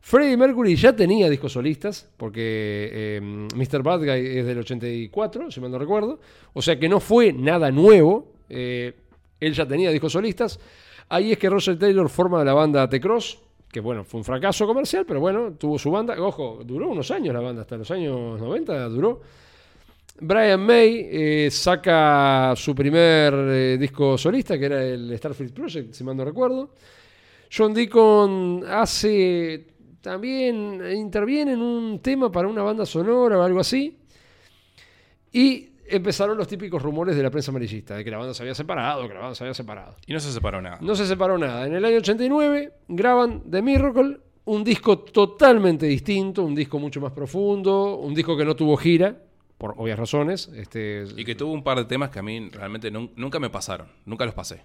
[0.02, 3.82] Freddie Mercury ya tenía discos solistas, porque eh, Mr.
[3.82, 6.20] Bad Guy es del 84, si mal no recuerdo.
[6.54, 8.32] O sea que no fue nada nuevo.
[8.50, 8.94] eh,
[9.40, 10.60] él ya tenía discos solistas.
[11.10, 13.40] Ahí es que Roger Taylor forma la banda T-Cross,
[13.76, 16.16] que bueno, fue un fracaso comercial, pero bueno, tuvo su banda.
[16.18, 19.20] Ojo, duró unos años la banda, hasta los años 90 duró.
[20.22, 26.06] Brian May eh, saca su primer eh, disco solista, que era el Starfield Project, si
[26.06, 26.70] mal no recuerdo.
[27.54, 29.68] John Deacon hace
[30.00, 34.00] también, interviene en un tema para una banda sonora o algo así.
[35.34, 38.56] Y empezaron los típicos rumores de la prensa amarillista, de que la banda se había
[38.56, 39.96] separado, que la banda se había separado.
[40.08, 40.78] Y no se separó nada.
[40.82, 41.66] No se separó nada.
[41.68, 47.12] En el año 89 graban The Miracle, un disco totalmente distinto, un disco mucho más
[47.12, 49.18] profundo, un disco que no tuvo gira,
[49.58, 50.50] por obvias razones.
[50.56, 53.50] Este, Y que tuvo un par de temas que a mí realmente nun- nunca me
[53.50, 53.88] pasaron.
[54.06, 54.62] Nunca los pasé.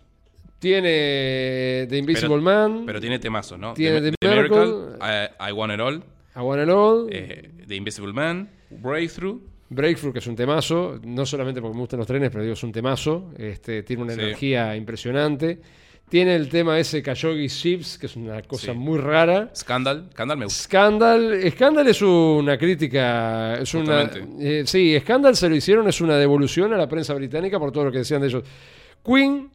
[0.59, 3.73] Tiene The Invisible Pero- Man, Pero tiene temazos, ¿no?
[3.75, 6.03] Tiene The, The The Miracle, Miracle, I, I Want It All,
[6.37, 9.41] I Want It All, eh, The Invisible Man, Breakthrough.
[9.71, 12.63] Breakthrough, que es un temazo, no solamente porque me gustan los trenes, pero digo, es
[12.63, 13.31] un temazo.
[13.39, 14.21] Este, tiene una Sí.
[14.21, 15.61] energía impresionante.
[16.09, 18.79] Tiene el tema ese Khashoggi Ships, que es una cosa Sí.
[18.79, 19.49] muy rara.
[19.55, 20.09] Scandal.
[20.13, 20.65] Scandal me gusta.
[20.65, 24.11] Scandal, Scandal es una crítica, es una,
[24.41, 27.85] eh, sí, Scandal se lo hicieron, es una devolución a la prensa británica por todo
[27.85, 28.43] lo que decían de ellos.
[29.05, 29.49] Queen,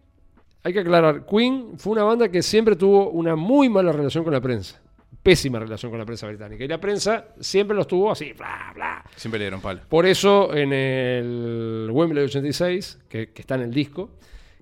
[0.63, 4.31] hay que aclarar, Queen fue una banda que siempre tuvo una muy mala relación con
[4.31, 4.81] la prensa,
[5.25, 9.03] pésima relación con la prensa británica, y la prensa siempre los tuvo así, bla, bla.
[9.15, 9.81] Siempre le dieron palo.
[9.89, 14.11] Por eso en el Wembley 86, que, que está en el disco,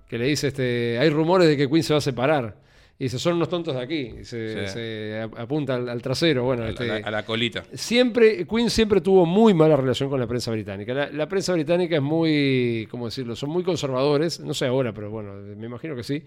[0.08, 2.56] que le dice, este, hay rumores de que Queen se va a separar.
[2.98, 4.14] Y dice, son unos tontos de aquí.
[4.20, 4.72] Y se, Sí.
[4.72, 6.44] se ap- apunta al, al trasero.
[6.44, 7.64] Bueno, A, la- este, a la, a la colita.
[7.74, 10.94] siempre, Queen siempre tuvo muy mala relación con la prensa británica.
[10.94, 13.34] La, la prensa británica es muy, ¿cómo decirlo?
[13.36, 14.38] Son muy conservadores.
[14.40, 16.22] No sé ahora, pero bueno, me imagino que sí.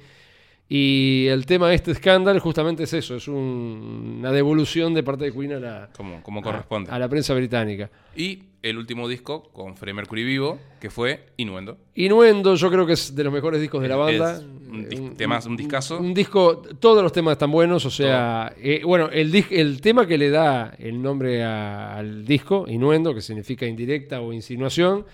[0.70, 5.24] Y el tema de este escándalo justamente es eso, es un- una devolución de parte
[5.26, 6.92] de Queen a la, Como, como a- corresponde.
[6.92, 7.90] a la prensa británica.
[8.18, 11.78] Y el último disco con Freddie Mercury vivo, que fue Innuendo.
[11.96, 14.34] Innuendo, yo creo que es de los mejores discos de la banda.
[14.36, 16.00] es un dis- temas- un discazo.
[16.00, 20.18] Un disco, todos los temas están buenos, o sea, eh, bueno, el, el tema que
[20.18, 25.06] le da el nombre a- al disco, Innuendo, que significa indirecta o insinuación,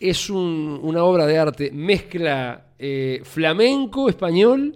[0.00, 4.74] es un- una obra de arte, mezcla eh, flamenco, español,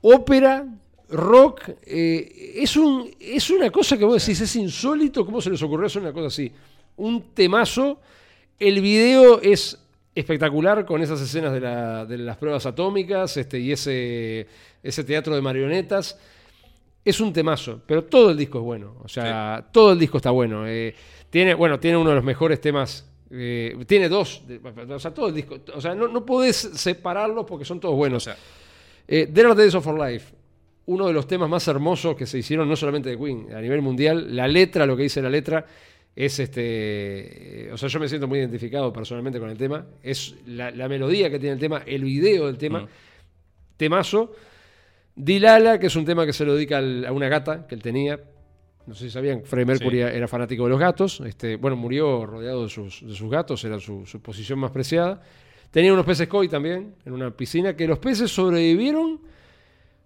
[0.00, 0.66] ópera,
[1.10, 1.68] rock.
[1.84, 5.86] eh, es, un, es una cosa que vos decís, es insólito cómo se les ocurrió
[5.86, 6.50] hacer una cosa así.
[6.96, 8.00] Un temazo.
[8.58, 9.78] El video es
[10.14, 14.46] espectacular con esas escenas de, la- de las pruebas atómicas este, y ese,
[14.82, 16.18] ese teatro de marionetas.
[17.04, 18.94] Es un temazo, pero todo el disco es bueno.
[19.04, 20.66] O sea, todo el disco está bueno.
[20.66, 20.94] Eh,
[21.28, 23.06] tiene, bueno, tiene uno de los mejores temas
[23.36, 24.42] Eh, tiene dos,
[24.88, 25.58] o sea, todo el disco.
[25.74, 28.22] O sea, no, no podés separarlos porque son todos O buenos.
[28.24, 28.36] sea,
[29.08, 30.32] Eh, There Are Days of Our Life,
[30.86, 33.82] uno de los temas más hermosos que se hicieron, no solamente de Queen, a nivel
[33.82, 34.34] mundial.
[34.36, 35.66] La letra, lo que dice la letra,
[36.14, 37.66] es este.
[37.68, 39.84] eh, O sea, yo me siento muy identificado personalmente con el tema.
[40.02, 42.88] Es la, la melodía que tiene el tema, el video del tema, Mm.
[43.76, 44.32] temazo.
[45.16, 47.82] Dilala, que es un tema que se lo dedica al- a una gata que él
[47.82, 48.20] tenía.
[48.86, 50.02] No sé si sabían, Freddie Mercury Sí.
[50.02, 51.20] era fanático de los gatos.
[51.20, 55.22] Este, bueno, murió rodeado de sus, de sus gatos, era su, su posición más preciada.
[55.70, 59.20] Tenía unos peces koi también en una piscina, que los peces sobrevivieron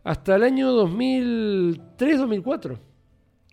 [0.04, 2.78] hasta el año 2003-2004,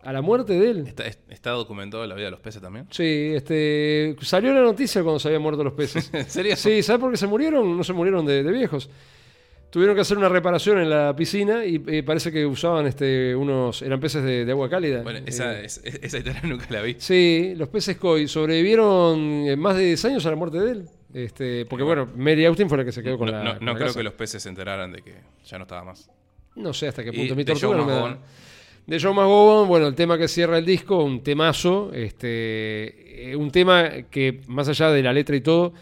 [0.04, 0.88] a la muerte de él.
[0.88, 2.88] está, está documentado la vida de los peces también.
[2.92, 6.10] Sí, este, salió la noticia cuando se habían muerto los peces.
[6.14, 6.56] ¿En serio?
[6.56, 7.76] Sí, ¿sabes por qué se murieron?
[7.76, 8.90] No se murieron de, de viejos.
[9.70, 13.82] Tuvieron que hacer una reparación en la piscina y eh, parece que usaban este, unos.
[13.82, 15.02] eran peces de, de agua cálida.
[15.04, 16.96] Bueno, esa, Eh, es- esa historia nunca la vi.
[16.98, 20.86] Sí, los peces koi sobrevivieron eh, más de 10 años a la muerte de él.
[21.14, 23.44] Este, porque bueno, Mary Austin fue la que se quedó con no la.
[23.44, 24.00] no- con no la creo casa.
[24.00, 25.14] que los peces se enteraran de que
[25.46, 26.10] ya no estaba más.
[26.56, 27.36] No sé hasta qué Y punto.
[27.36, 28.18] Mi de tortuga no me da-.
[28.88, 33.50] De Joe Mahone, bueno, el tema que cierra el disco, un temazo, este, eh, un
[33.52, 35.74] tema que más allá de la letra y todo,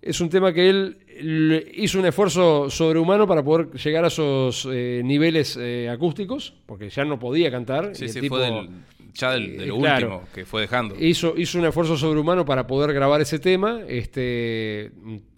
[0.00, 5.02] es un tema que él hizo un esfuerzo sobrehumano para poder llegar a esos eh,
[5.04, 7.90] niveles eh, acústicos, porque ya no podía cantar.
[7.92, 8.68] y Sí, el sí, tipo fue del,
[9.14, 10.06] ya del, de eh, lo claro.
[10.06, 10.94] último que fue dejando.
[10.98, 14.92] hizo, hizo un esfuerzo sobrehumano para poder grabar ese tema, este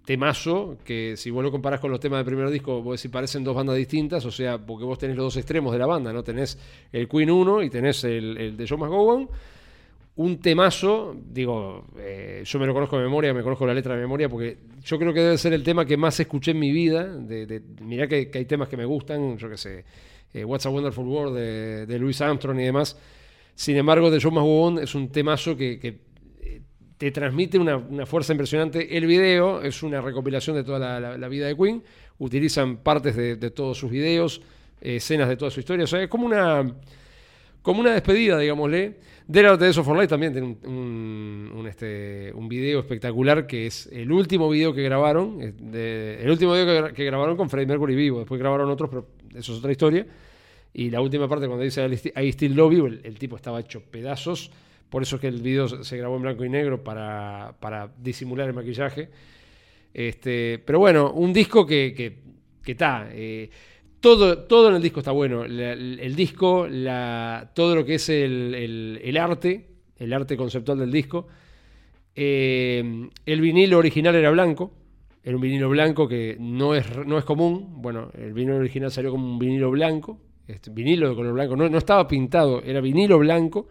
[0.05, 3.43] temazo, que si vos lo comparás con los temas del primer disco, vos decís parecen
[3.43, 6.23] dos bandas distintas, o sea, porque vos tenés los dos extremos de la banda, ¿no?
[6.23, 6.57] Tenés
[6.91, 9.29] el Queen 1 y tenés el, el de Joe Must Go On.
[10.21, 14.01] Un temazo, digo, eh, yo me lo conozco de memoria, me conozco la letra de
[14.01, 17.05] memoria, porque yo creo que debe ser el tema que más escuché en mi vida.
[17.05, 19.83] De, mirá que, hay temas que me gustan, yo qué sé,
[20.31, 22.95] eh, What's a Wonderful World de, de Louis Armstrong y demás.
[23.55, 26.61] Sin embargo, The Show Must es un temazo que, eh,
[26.99, 28.95] te transmite una, fuerza impresionante.
[28.95, 31.81] El video es una recopilación de toda la, vida de Queen.
[32.19, 34.43] Utilizan partes de, todos sus videos,
[34.81, 35.85] escenas de toda su historia.
[35.85, 36.75] O sea, es como una,
[37.63, 38.99] como una despedida, digámosle.
[39.29, 43.67] There Are Days of Our Life también tiene un, un, este, un video espectacular que
[43.67, 45.39] es el último video que grabaron.
[45.71, 48.19] de- el último video que, gra- que grabaron con Freddie Mercury vivo.
[48.19, 50.05] Después grabaron otros, pero eso es otra historia.
[50.73, 54.51] Y la última parte, cuando dice I Still- Love You, el, tipo estaba hecho pedazos.
[54.89, 58.47] Por eso es que el video se grabó en blanco y negro para, para disimular
[58.47, 59.09] el maquillaje.
[59.93, 62.17] Este, pero bueno, un disco que que,
[62.63, 63.07] que está.
[63.11, 63.49] eh,
[64.01, 65.45] todo, todo en el disco está bueno.
[65.45, 69.67] El, disco, la, todo lo que es el, arte,
[69.97, 71.27] el arte conceptual del disco.
[72.13, 74.73] Eh, el vinilo original era blanco.
[75.23, 77.81] Era un vinilo blanco que no es, no es común.
[77.81, 80.19] Bueno, el vinilo original salió como un vinilo blanco.
[80.47, 81.55] Este, vinilo de color blanco.
[81.55, 83.67] No, no estaba pintado, era vinilo blanco.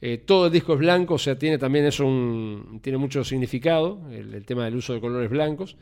[0.00, 4.00] Eh, todo el disco es blanco, o sea, tiene también eso un, tiene mucho significado,
[4.12, 5.76] el, el tema del uso de colores blancos.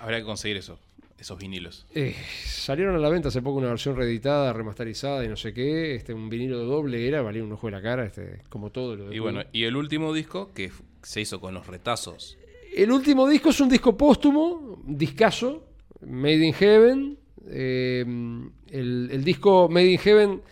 [0.00, 0.80] Habría que conseguir eso,
[1.20, 1.86] esos vinilos.
[1.94, 2.14] Eh,
[2.44, 6.14] salieron a la venta hace poco una versión reeditada, remasterizada y no sé qué, este,
[6.14, 9.16] un vinilo doble era, valía un ojo de la cara, este, como todo lo de
[9.16, 10.70] Y bueno, y el último disco que
[11.02, 12.38] se hizo con los retazos.
[12.74, 15.66] El último disco es un disco póstumo, un discazo,
[16.06, 17.18] Made in Heaven.
[17.48, 18.04] Eh,
[18.68, 20.42] el, el disco Made in Heaven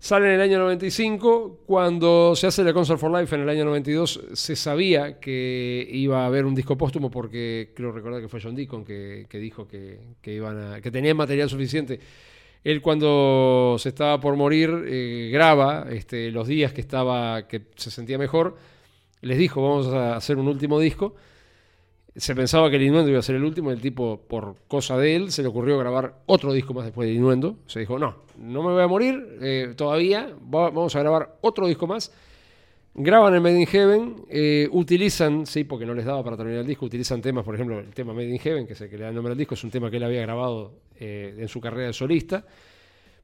[0.00, 1.60] sale en el año 95.
[1.66, 6.22] Cuando se hace la Concert for Life en el año 92, se sabía que iba
[6.22, 10.00] a haber un disco póstumo porque creo recordar que fue John Deacon que, dijo que,
[10.20, 12.00] que iban a, que tenían material suficiente.
[12.64, 17.90] Él cuando se estaba por morir eh, graba este, los días que estaba que se
[17.90, 18.56] sentía mejor.
[19.20, 21.14] Les dijo vamos a hacer un último disco.
[22.20, 25.16] Se pensaba que el Inuendo iba a ser el último, el tipo, por cosa de
[25.16, 27.56] él, se le ocurrió grabar otro disco más después del Inuendo.
[27.66, 31.66] Se dijo, no, no me voy a morir eh, todavía, va- vamos a grabar otro
[31.66, 32.12] disco más.
[32.92, 36.66] Graban el Made in Heaven, eh, utilizan, sí, porque no les daba para terminar el
[36.66, 39.04] disco, utilizan temas, por ejemplo, el tema Made in Heaven, que es el que le
[39.04, 41.58] da el nombre al disco, es un tema que él había grabado eh, en su
[41.60, 42.44] carrera de solista.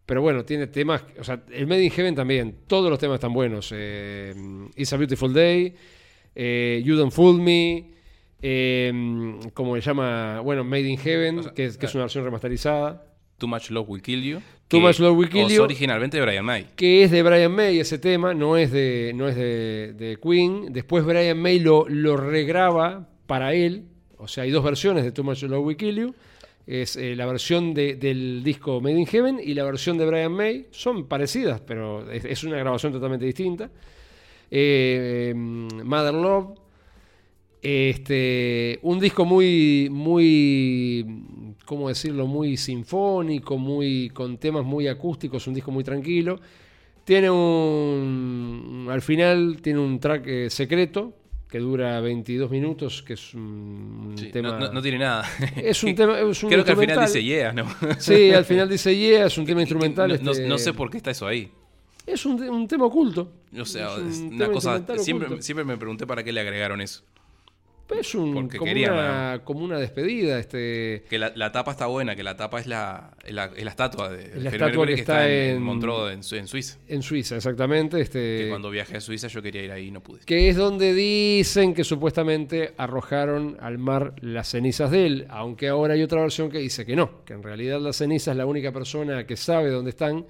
[0.07, 3.35] Pero bueno, tiene temas, o sea, el Made in Heaven también, todos los temas están
[3.35, 3.73] buenos.
[3.73, 5.75] It's a Beautiful Day,
[6.83, 7.91] You Don't Fool Me,
[8.49, 8.93] eh,
[9.55, 12.23] como se llama, bueno, Made in Heaven, O sea, que, es, que es una versión
[12.25, 13.05] remasterizada,
[13.39, 14.41] Too Much Love Will Kill You.
[14.69, 15.63] Too Much Love Will Kill You.
[15.65, 16.67] originalmente de Brian May.
[16.77, 20.73] que es de Brian May ese tema, no es de, no es de, de Queen.
[20.73, 23.85] Después Brian May lo, lo regraba para él,
[24.19, 26.15] o sea, hay dos versiones de Too Much Love Will Kill You.
[26.67, 30.33] Es eh, la versión de- del disco Made in Heaven y la versión de Brian
[30.33, 30.67] May.
[30.73, 33.71] Son parecidas, pero es, es una grabación totalmente distinta.
[34.51, 36.59] Eh, eh, Mother Love.
[37.69, 41.05] Este, un disco muy, muy,
[41.65, 42.29] ¿cómo decirlo?
[42.29, 46.39] Muy sinfónico, muy, con temas muy acústicos, un disco muy tranquilo.
[47.03, 51.13] Tiene un, al final tiene un track eh, secreto,
[51.49, 54.71] que dura 22 minutos, que es un Sí, tema...
[54.73, 55.25] no, tiene nada.
[55.57, 56.21] Es un tema...
[56.21, 57.67] Es un Creo que al final dice yeah, ¿no?
[57.99, 60.21] Sí, al final dice yeah, es un tema instrumental.
[60.23, 61.51] No, este, no sé por qué está eso ahí.
[62.07, 63.33] Es un, un tema oculto.
[63.59, 64.85] O sea, Es un una cosa.
[64.99, 67.03] siempre me pregunté para qué le agregaron eso.
[67.89, 70.39] Es un, Porque como, una, como una despedida.
[70.41, 73.63] Este, Que la, la tapa está buena, que la tapa es la, es la, es
[73.65, 76.79] la estatua de la estatua que está en, en- Montreux, en, Su- en Suiza.
[76.89, 78.01] en Suiza, exactamente.
[78.01, 80.21] Este, Que cuando viajé a Suiza yo quería ir ahí y no pude.
[80.27, 85.95] que es donde dicen que supuestamente arrojaron al mar las cenizas de él, aunque ahora
[85.95, 89.25] hay otra versión que dice que no, que en realidad las cenizas la única persona
[89.27, 90.27] que sabe dónde están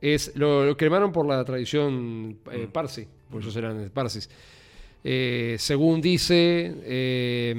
[0.00, 4.28] es lo, lo cremaron por la tradición eh, parsi, porque ellos eran parsis.
[5.04, 7.54] Eh, según dice, eh,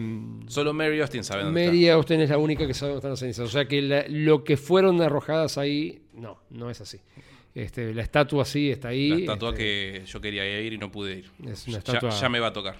[0.47, 3.19] Solo Mary Austin sabe dónde Mary Austin es la única que sabe dónde están las
[3.19, 3.45] cenizas.
[3.45, 6.99] O sea que la- lo que fueron arrojadas ahí, no, no es así.
[7.55, 9.09] Este, la estatua sí está ahí.
[9.09, 11.31] La estatua este, que yo quería ir y no pude ir.
[11.49, 12.75] Es una Ya- estatua- Ya, me va a tocar.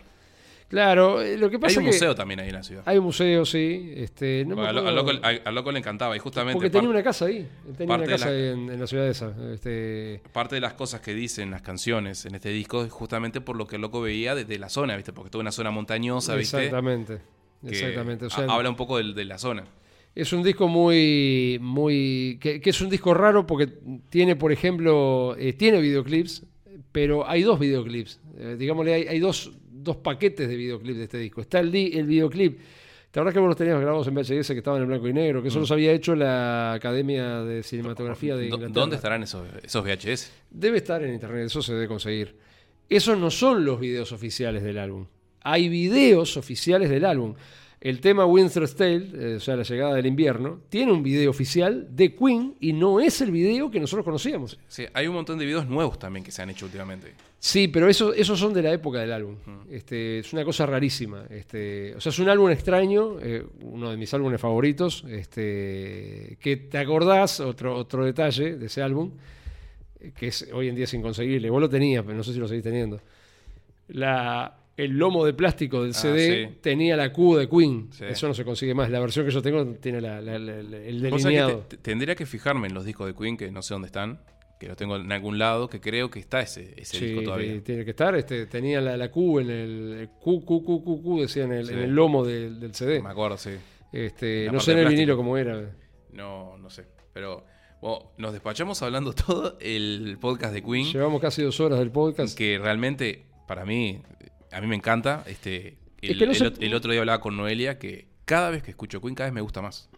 [0.67, 2.83] Claro, eh, lo que pasa Hay un que museo también ahí en la ciudad.
[2.85, 3.93] hay un museo, sí.
[3.95, 7.01] Este, no me al, loco, al- al loco le encantaba y justamente porque tenía una
[7.01, 7.47] casa ahí.
[7.77, 9.33] Tenía una de casa la- en, en la ciudad esa.
[9.53, 13.55] Este, parte de las cosas que dicen las canciones en este disco es justamente por
[13.55, 15.13] lo que el loco veía desde la zona, ¿viste?
[15.13, 16.57] Porque toda una zona montañosa, ¿viste?
[16.57, 17.19] exactamente.
[17.65, 18.25] Exactamente.
[18.25, 19.63] O sea, ha- habla un poco del- de, la zona.
[20.15, 23.67] Es un disco muy, muy, que, que es un disco raro porque
[24.09, 26.43] tiene, por ejemplo, eh, tiene videoclips,
[26.91, 28.19] pero hay dos videoclips.
[28.39, 29.51] Eh, digámosle, hay, hay dos,
[29.87, 31.41] dos paquetes de videoclips de este disco.
[31.41, 32.59] Está el, el videoclip.
[33.13, 35.41] La verdad que vos los teníamos grabados en VHS que estaban en blanco y negro,
[35.41, 38.45] que eso los había hecho la Academia de Cinematografía de Mm.
[38.45, 38.71] Inglaterra.
[38.73, 40.31] ¿Dónde estarán esos, esos VHS?
[40.51, 42.35] Debe estar en internet, eso se debe conseguir.
[42.89, 45.07] Esos no son los videos oficiales del álbum.
[45.41, 47.33] Hay videos oficiales del álbum.
[47.79, 51.87] El tema Winter's Tale, eh, o sea, la llegada del invierno, tiene un video oficial
[51.95, 54.57] de Queen y no es el video que nosotros conocíamos.
[54.67, 57.13] Sí, hay un montón de videos nuevos también que se han hecho últimamente.
[57.37, 59.35] Sí, pero eso- esos son de la época del álbum.
[59.69, 61.25] Este, es una cosa rarísima.
[61.29, 65.03] Este, o sea, es un álbum extraño, eh, uno de mis álbumes favoritos.
[65.07, 69.11] Este, que te acordás, otro, otro detalle de ese álbum,
[69.99, 71.47] eh, que es hoy en día es inconseguible.
[71.51, 72.99] Vos lo tenías, pero no sé si lo seguís teniendo.
[73.89, 76.57] La, el lomo de plástico del Ah, CD sí.
[76.61, 77.89] tenía la Q de Queen.
[77.91, 78.05] Sí.
[78.05, 78.89] Eso no se consigue más.
[78.89, 81.57] La versión que yo tengo tiene la- la- la- el sabés que delineado.
[81.67, 84.21] te- te- tendría que fijarme en los discos de Queen, que no sé dónde están,
[84.59, 87.53] que los tengo en algún lado, que creo que está ese, ese Sí, disco todavía.
[87.53, 88.15] sí, tiene que estar.
[88.15, 91.79] Este, tenía la, Q en el, Q, Q, Q, Q, Q, decía en el, en
[91.79, 93.01] el lomo del, del CD.
[93.01, 93.51] Me acuerdo, sí.
[93.91, 95.71] Este, no sé en el vinilo cómo era.
[96.11, 96.85] No, no sé.
[97.13, 97.43] Pero
[97.81, 102.37] bueno, nos despachamos hablando todo el podcast de Queen, Llevamos casi dos horas del podcast.
[102.37, 104.01] que realmente, para mí,
[104.57, 105.23] a mí me encanta.
[105.27, 108.07] Este, el, Es que no el se- ot- el otro día hablaba con Noelia que
[108.25, 109.89] cada vez que escucho Queen, cada vez me gusta más.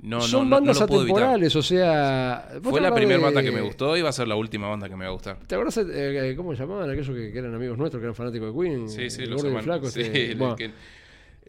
[0.00, 0.98] No, no, Son no- no bandas evitar.
[1.00, 2.48] atemporales, o sea.
[2.60, 4.68] ¿vos Fue la primera de- banda que me gustó y va a ser la última
[4.68, 5.38] banda que me va a gustar.
[5.46, 8.14] ¿Te acuerdas eh, eh, cómo se llamaban aquellos que, que eran amigos nuestros, que eran
[8.14, 8.88] fanáticos de Queen?
[8.90, 9.64] Sí, sí, el los hermanos.
[9.64, 9.88] flaco.
[9.88, 10.56] Sí, este, el bueno.
[10.56, 10.70] que-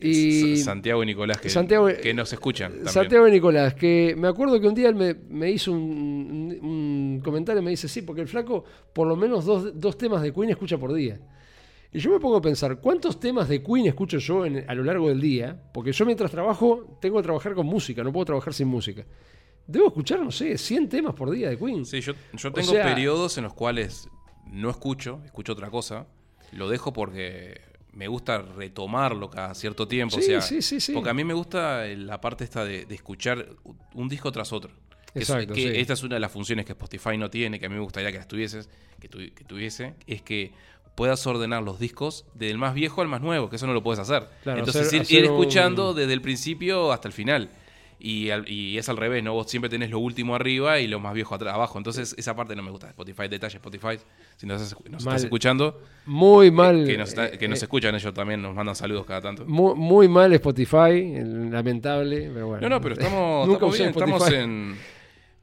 [0.02, 2.90] y Santiago y Nicolás que, Santiago- que nos escuchan también.
[2.94, 6.70] Santiago y Nicolás, que me acuerdo que un día él me, me hizo un, un-
[6.70, 10.34] un comentario, me dice, sí, porque el flaco por lo menos dos, dos temas de
[10.34, 11.20] Queen escucha por día.
[11.96, 14.84] Y yo me pongo a pensar, ¿cuántos temas de Queen escucho yo en- a lo
[14.84, 15.58] largo del día?
[15.74, 19.06] Porque yo mientras trabajo tengo que trabajar con música, no puedo trabajar sin música.
[19.66, 21.86] Debo escuchar, no sé, 100 temas por día de Queen.
[21.86, 24.10] Sí, yo, yo O tengo sea- periodos en los cuales
[24.46, 26.06] no escucho, escucho otra cosa.
[26.52, 27.62] Lo dejo porque
[27.94, 30.16] me gusta retomarlo cada cierto tiempo.
[30.18, 30.92] Sí, o sea, sí, sí, sí.
[30.94, 33.48] Porque a mí me gusta la parte esta de, de escuchar
[33.94, 34.72] un disco tras otro.
[35.14, 35.80] Que es- Exacto, que sí.
[35.80, 38.12] Esta es una de las funciones que Spotify no tiene, que a mí me gustaría
[38.12, 38.70] que las tuvieses,
[39.00, 40.52] que, tu- que tuviese, es que
[40.96, 44.00] puedas ordenar los discos del más viejo al más nuevo, que eso no lo puedes
[44.00, 44.28] hacer.
[44.44, 47.50] Claro, Entonces hacer- ir, hacer ir un- escuchando desde el principio hasta el final.
[47.98, 49.34] Y, al- y es al revés, ¿no?
[49.34, 51.78] Vos siempre tenés lo último arriba y lo más viejo atrás, abajo.
[51.78, 52.88] Entonces, esa parte no me gusta.
[52.90, 53.98] Spotify, detalle, Spotify.
[54.36, 55.16] Si nos, estás- nos Mal.
[55.16, 56.86] estás escuchando, Muy mal.
[56.86, 59.46] que nos, está- que nos eh, escuchan ellos también, nos mandan saludos cada tanto.
[59.48, 61.14] muy, muy mal Spotify,
[61.50, 62.62] lamentable, pero bueno.
[62.64, 63.90] No, no, pero estamos, Nunca estamos bien.
[63.90, 64.78] Estamos en.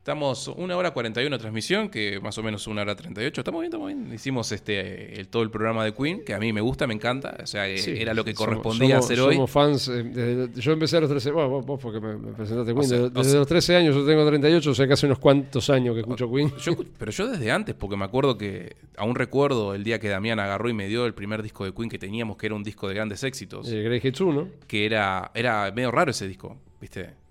[0.03, 3.41] Estamos una hora 41 de transmisión, que más o menos una hora 38.
[3.41, 4.13] Estamos bien, estamos bien.
[4.13, 7.37] Hicimos este el, todo el programa de Queen, que a mí me gusta, me encanta.
[7.41, 9.35] O sea, eh, Sí, era lo que correspondía somos- hacer hoy.
[9.37, 9.87] Somos fans.
[9.87, 11.31] eh, desde- yo empecé a los 13.
[11.31, 12.89] Bueno, vos, porque me, me presentaste Queen.
[12.89, 15.07] sea, desde o desde sea- los 13 años, yo tengo 38, o sea que hace
[15.07, 16.53] unos cuantos años que escucho Queen.
[16.61, 20.41] Yo, pero yo desde antes, porque me acuerdo que aún recuerdo el día que Damián
[20.41, 22.89] agarró y me dio el primer disco de Queen que teníamos, que era un disco
[22.89, 24.49] de grandes éxitos, Eh, Grey Hits 1.
[24.67, 27.22] que era, era medio raro ese disco, ¿viste?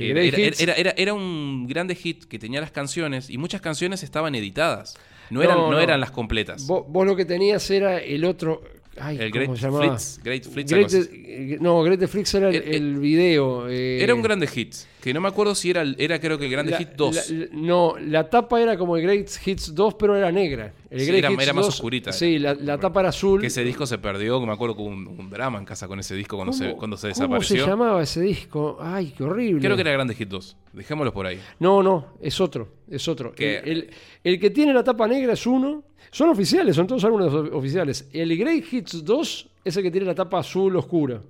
[0.00, 0.22] Eh, Era,
[0.58, 4.96] era- era- era un grande hit que tenía las canciones y muchas canciones estaban editadas.
[5.30, 5.80] No No, eran, no, no.
[5.80, 6.66] eran las completas.
[6.66, 8.62] Vos, vos lo que tenías era el otro.
[9.00, 10.98] Ay, el ¿cómo Great así.
[11.12, 13.68] eh, no, Great Fleets era el, el video.
[13.68, 14.74] eh, Era un grande hit.
[15.00, 17.30] Que no me acuerdo si era, era creo que el Grande La- Hit 2.
[17.30, 20.72] la- no, la tapa era como el Great Hits 2, pero era negra.
[20.90, 22.12] El Sí, Great era- Hits era más 2 oscurita.
[22.12, 23.40] Sí, la, la tapa era azul.
[23.40, 25.86] que ese disco se perdió, que me acuerdo que hubo un, un drama en casa
[25.86, 27.22] con ese disco cuando, se, ¿Cómo- cuando se ¿Cómo se
[27.54, 27.66] desapareció.
[27.66, 28.76] llamaba ese disco?
[28.80, 29.62] Ay, qué horrible.
[29.62, 30.56] Creo que era Grande Hit 2.
[30.72, 31.38] Dejémoslo por ahí.
[31.60, 33.32] No, no, es otro, es otro.
[33.38, 33.90] El-
[34.24, 35.84] el que tiene la tapa negra es uno.
[36.10, 38.08] Son oficiales, son todos álbumes of- oficiales.
[38.12, 41.20] El Great Hits 2 es el que tiene la tapa azul oscura.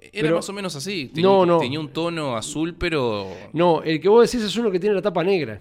[0.00, 1.10] Era Pero- más o menos así.
[1.14, 1.58] No, no.
[1.58, 3.28] Tenía un tono azul, pero.
[3.52, 5.60] No, el que vos decís es uno que tiene la tapa negra.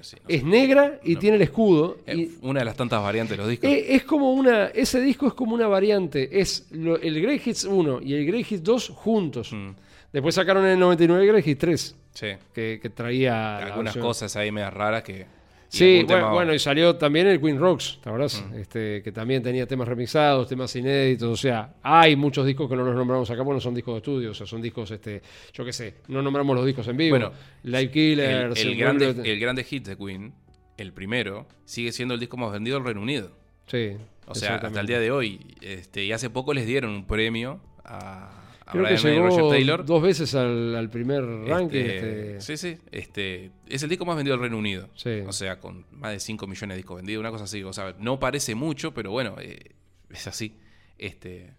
[0.00, 1.98] sí, no Es negra y tiene el escudo.
[2.06, 3.68] y- Eh, Una de las tantas variantes de los discos.
[3.68, 4.66] Eh, es como una.
[4.66, 6.40] Ese disco es como una variante.
[6.40, 9.52] Es lo- el Great Hits 1 y el Great Hits 2 juntos.
[9.52, 9.70] Mm,
[10.12, 12.26] Después sacaron en el 99 el Great Hits 3, sí.
[12.54, 13.56] que, que traía.
[13.58, 15.26] Algunas cosas ahí medias raras que.
[15.72, 18.44] Sí, bueno, y salió también el Queen Rocks, ¿te acordás?
[18.54, 21.30] Este, que también tenía temas remixados, temas inéditos.
[21.30, 23.98] O sea, hay muchos discos que no los nombramos acá porque no son discos de
[23.98, 25.22] estudio, o sea, son discos, este,
[25.54, 27.16] yo qué sé, no nombramos los discos en vivo.
[27.16, 27.32] Bueno,
[27.62, 30.34] Live Killers, el el grande, el grande hit de Queen,
[30.76, 33.30] el primero, sigue siendo el disco más vendido del Reino Unido.
[33.66, 33.92] Sí,
[34.26, 35.40] O sea, hasta el día de hoy.
[35.62, 38.41] Este, y hace poco les dieron un premio a
[38.72, 39.84] Creo que Roger llegó Taylor.
[39.84, 41.78] dos veces al, al primer ranking.
[41.78, 42.78] Este, este, Sí, sí.
[42.90, 44.88] Este, es el disco más vendido del Reino Unido.
[44.94, 45.20] Sí.
[45.26, 47.62] O sea, con más de 5 millones de discos vendidos, una cosa así.
[47.62, 49.72] O sea, no parece mucho, pero bueno, eh,
[50.10, 50.56] es así.
[50.98, 51.52] Este,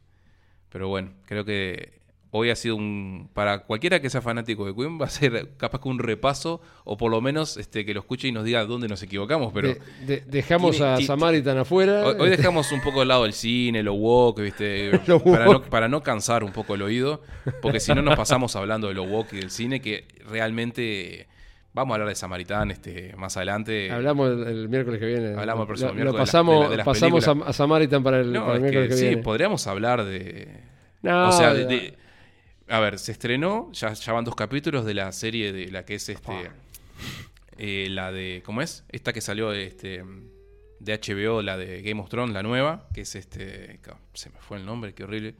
[0.69, 2.01] pero bueno, creo que
[2.35, 3.29] hoy ha sido un.
[3.33, 6.97] Para cualquiera que sea fanático de Queen, va a ser capaz que un repaso, o
[6.97, 9.53] por lo menos este, que lo escuche y nos diga dónde nos equivocamos.
[9.53, 12.05] Pero de- de- dejamos tiene- a Samaritan afuera.
[12.07, 14.91] hoy, hoy dejamos un poco de lado el cine, lo woke, ¿viste?
[15.07, 15.45] Lo para.
[15.45, 17.21] No, para no cansar un poco el oído,
[17.61, 21.27] porque si no nos pasamos hablando de lo woke y del cine, que realmente.
[21.75, 23.89] Vamos a hablar de Samaritán este, más adelante.
[23.89, 25.29] Hablamos el, el miércoles que viene.
[25.35, 27.49] Hablamos el próximo Lo- miércoles Lo pasamos, de la- de las pasamos películas.
[27.49, 29.23] a, Samaritan para el, No, para el es que miércoles que sí, viene.
[29.23, 30.49] podríamos hablar de.
[31.01, 31.95] No, o sea, de-
[32.73, 35.95] A ver, se estrenó, ya, ya van dos capítulos de la serie de la que
[35.95, 36.51] es este.
[37.57, 38.41] eh, la de.
[38.45, 38.83] ¿Cómo es?
[38.89, 40.03] Esta que salió este,
[40.79, 43.79] de HBO, la de Game of Thrones, la nueva, que es este.
[44.13, 45.35] Se me fue el nombre, qué horrible.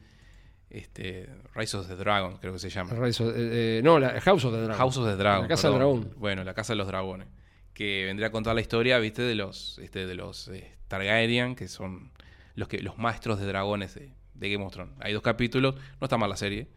[0.70, 1.28] Este.
[1.54, 2.92] Rise of the Dragon, creo que se llama.
[2.94, 4.76] Rise of- eh, eh, no, la House of the Dragon.
[4.78, 5.42] House of the Dragon.
[5.42, 5.76] La Casa del.
[5.78, 6.14] Dragón.
[6.16, 7.26] Bueno, la Casa de los Dragones.
[7.72, 11.66] Que vendría a contar la historia, viste, de los, este, de los eh, Targaryen, que
[11.66, 12.12] son
[12.54, 14.94] los que, los maestros de dragones de, de Game of Thrones.
[15.00, 16.68] Hay dos capítulos, no está mal la serie.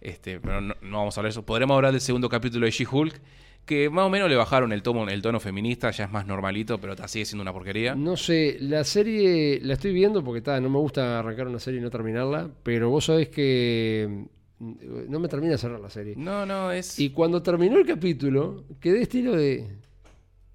[0.00, 1.44] Este, pero no, no vamos a hablar de eso.
[1.44, 3.20] Podremos hablar del segundo capítulo de She-Hulk,
[3.64, 6.80] que más o menos le bajaron el tono, el tono feminista, ya es más normalito,
[6.80, 7.94] pero sigue siendo una porquería.
[7.94, 11.80] No sé, la serie la estoy viendo porque ta, no me gusta arrancar una serie
[11.80, 14.26] y no terminarla, pero vos sabés que
[14.58, 14.72] mm,
[15.08, 16.14] no me termina de cerrar la serie.
[16.16, 16.98] No, no, es.
[16.98, 19.68] Y cuando terminó el capítulo, quedé estilo de...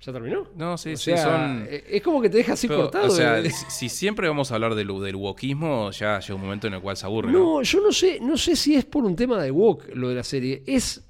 [0.05, 0.47] ¿Ya terminó?
[0.55, 1.65] no, sí, O sí, sea, son.
[1.67, 3.07] eh, Es como que te deja así Pero, cortado.
[3.07, 3.49] o sea, eh.
[3.49, 6.81] si, si siempre vamos a hablar del, del wokismo, ya llega un momento en el
[6.81, 7.31] cual se aburre.
[7.31, 7.39] ¿no?
[7.39, 10.15] No, yo no sé, no sé si es por un tema de walk lo de
[10.15, 10.61] la serie.
[10.67, 11.03] Es,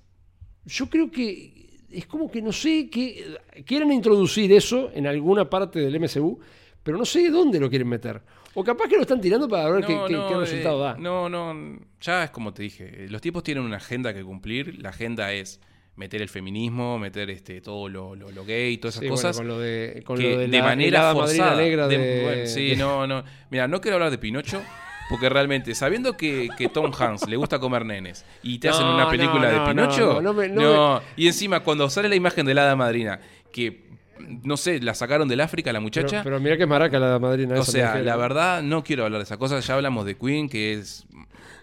[0.66, 5.80] yo creo que es como que no sé que quieren introducir eso en alguna parte
[5.80, 6.40] del MCU,
[6.84, 8.22] pero no sé dónde lo quieren meter.
[8.54, 10.98] O capaz que lo están tirando para ver qué, No, qué- qué resultado eh, da.
[10.98, 13.08] No, no, ya es como te dije.
[13.10, 14.82] Los tipos tienen una agenda que cumplir.
[14.82, 15.60] La agenda es
[15.96, 19.38] meter el feminismo, meter este todo lo, lo, lo gay, todas esas Sí, bueno, cosas.
[19.38, 21.62] con lo de, con que lo de, de la manera helada madrina forzada.
[21.62, 23.24] negra de- de, bueno, sí, de- no, no.
[23.50, 24.62] Mira, no quiero hablar de Pinocho.
[25.08, 29.04] Porque realmente, sabiendo que, que Tom Hanks le gusta comer nenes y te hacen una
[29.04, 32.44] no, película de no, Pinocho, no, no me- no y encima cuando sale la imagen
[32.44, 33.20] de la hada madrina,
[33.54, 33.86] que
[34.44, 37.54] no sé, la sacaron del África la pero, muchacha, pero mira que maraca la madrina.
[37.60, 39.60] o sea, la verdad no quiero hablar de esa cosa.
[39.60, 41.06] Ya hablamos de Queen, que es,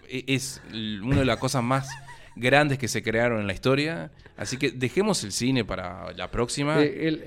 [0.07, 1.89] es una de las cosas más
[2.35, 4.11] grandes que se crearon en la historia.
[4.37, 6.81] Así que dejemos el cine para la próxima.
[6.81, 7.23] Eh, el,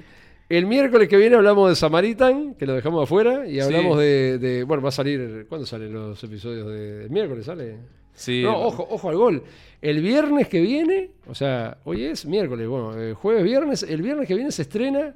[0.48, 4.64] el miércoles que viene hablamos de Samaritan, que lo dejamos afuera, y hablamos de, de-
[4.64, 5.46] Bueno, va a salir.
[5.48, 7.46] ¿Cuándo salen los episodios de, del miércoles?
[7.46, 7.76] ¿Sale?
[8.14, 9.42] sí, No, ojo, ojo al gol.
[9.82, 14.26] El viernes que viene, o sea, hoy es miércoles, bueno, eh, jueves, viernes, el viernes
[14.26, 15.14] que viene se estrena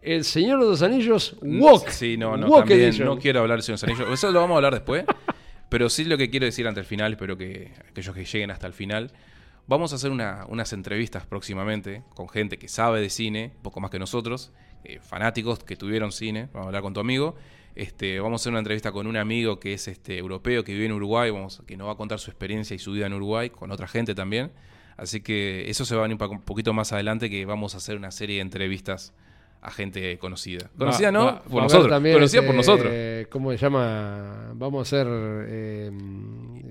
[0.00, 1.88] El Señor de los Anillos Walk.
[1.90, 4.14] Sí, no, no, también no quiero hablar de Señor de los Anillos.
[4.18, 5.04] Eso lo vamos a hablar después.
[5.72, 8.66] Pero sí lo que quiero decir ante el final, espero que aquellos que lleguen hasta
[8.66, 9.10] el final.
[9.66, 13.90] Vamos a hacer una- unas entrevistas próximamente con gente que sabe de cine, poco más
[13.90, 14.52] que nosotros,
[14.84, 16.50] eh, fanáticos que tuvieron cine.
[16.52, 17.36] Vamos a hablar con tu amigo.
[17.74, 20.84] Este, vamos a hacer una entrevista con un amigo que es este, europeo, que vive
[20.84, 23.48] en Uruguay, vamos, que nos va a contar su experiencia y su vida en Uruguay,
[23.48, 24.52] con otra gente también.
[24.98, 27.96] Así que eso se va a venir un poquito más adelante, que vamos a hacer
[27.96, 29.14] una serie de entrevistas
[29.62, 30.68] a gente conocida.
[30.76, 31.88] Conocida Va- no, va- por nosotros.
[31.88, 32.92] también, conocida por nosotros.
[33.30, 34.52] ¿Cómo se llama?
[34.54, 35.06] Vamos a hacer.
[35.10, 35.90] eh,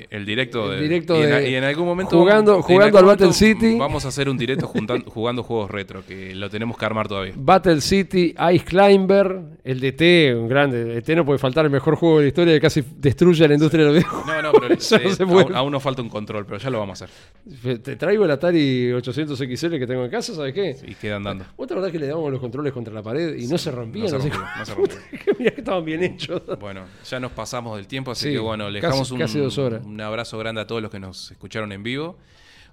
[0.09, 3.05] El directo, El de, directo y, en, de- y en algún momento jugando- jugando al
[3.05, 3.77] Battle City.
[3.77, 7.33] Vamos a hacer un directo juntan- jugando juegos retro que lo tenemos que armar todavía.
[7.37, 10.81] Battle City, Ice Climber, el DT, un grande.
[10.81, 13.47] El DT no puede faltar el mejor juego de la historia que casi destruye a
[13.47, 14.27] la industria de los videojuegos.
[14.27, 16.79] No, no, pero Eso no se aún, aún nos falta un control, pero ya lo
[16.79, 17.79] vamos a hacer.
[17.81, 20.75] Te traigo el Atari 800 XL que tengo en casa, ¿sabes qué?
[20.87, 21.45] Y quedan dando.
[21.57, 24.11] ¿Vos te acordás que le dábamos los controles contra la pared y no se rompían?
[24.11, 25.33] No se se.
[25.39, 26.41] Mirá que estaban bien hechos.
[26.59, 29.39] Bueno, ya nos pasamos del tiempo, así Sí, que bueno, le casi- dejamos un, casi
[29.39, 29.83] dos horas.
[29.85, 32.17] un abrazo grande a todos los que nos escucharon en vivo.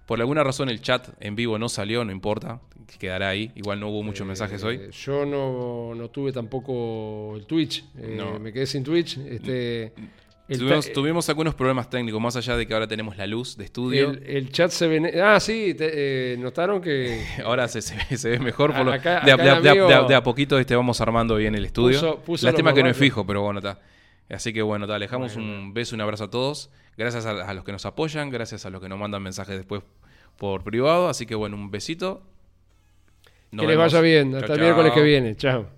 [0.07, 2.61] Por alguna razón el chat en vivo no salió, no importa,
[2.99, 3.53] quedará ahí.
[3.55, 4.77] Igual no hubo muchos mensajes hoy.
[4.77, 7.85] Eh, Yo no, no tuve tampoco el Twitch.
[7.99, 8.39] eh, No.
[8.41, 9.19] Me quedé sin Twitch.
[9.19, 9.93] Este,
[10.49, 14.11] Tuvimos, tuvimos algunos problemas técnicos, más allá de que ahora tenemos la luz de estudio.
[14.13, 15.21] el, el chat se ve.
[15.23, 17.23] Ah, sí, te- eh, notaron que.
[17.45, 18.75] Ahora se, se ve, se ve mejor.
[18.75, 21.37] Por lo- Acá- de, a- acá de el de de a- poquito este vamos armando
[21.37, 21.99] bien el estudio.
[22.01, 23.79] Puso- puso Lástima que no es fijo, pero bueno, está.
[24.31, 26.71] Así que bueno, te dejamos un beso, un abrazo a todos.
[26.97, 29.83] Gracias a, a los que nos apoyan, gracias a los que nos mandan mensajes después
[30.39, 31.09] por privado.
[31.11, 32.23] Así que bueno, un besito.
[33.51, 33.93] Nos que les vemos.
[33.93, 34.31] vaya bien.
[34.33, 34.65] Chau, Hasta el chau.
[34.67, 35.37] miércoles que viene.
[35.37, 35.69] Chao.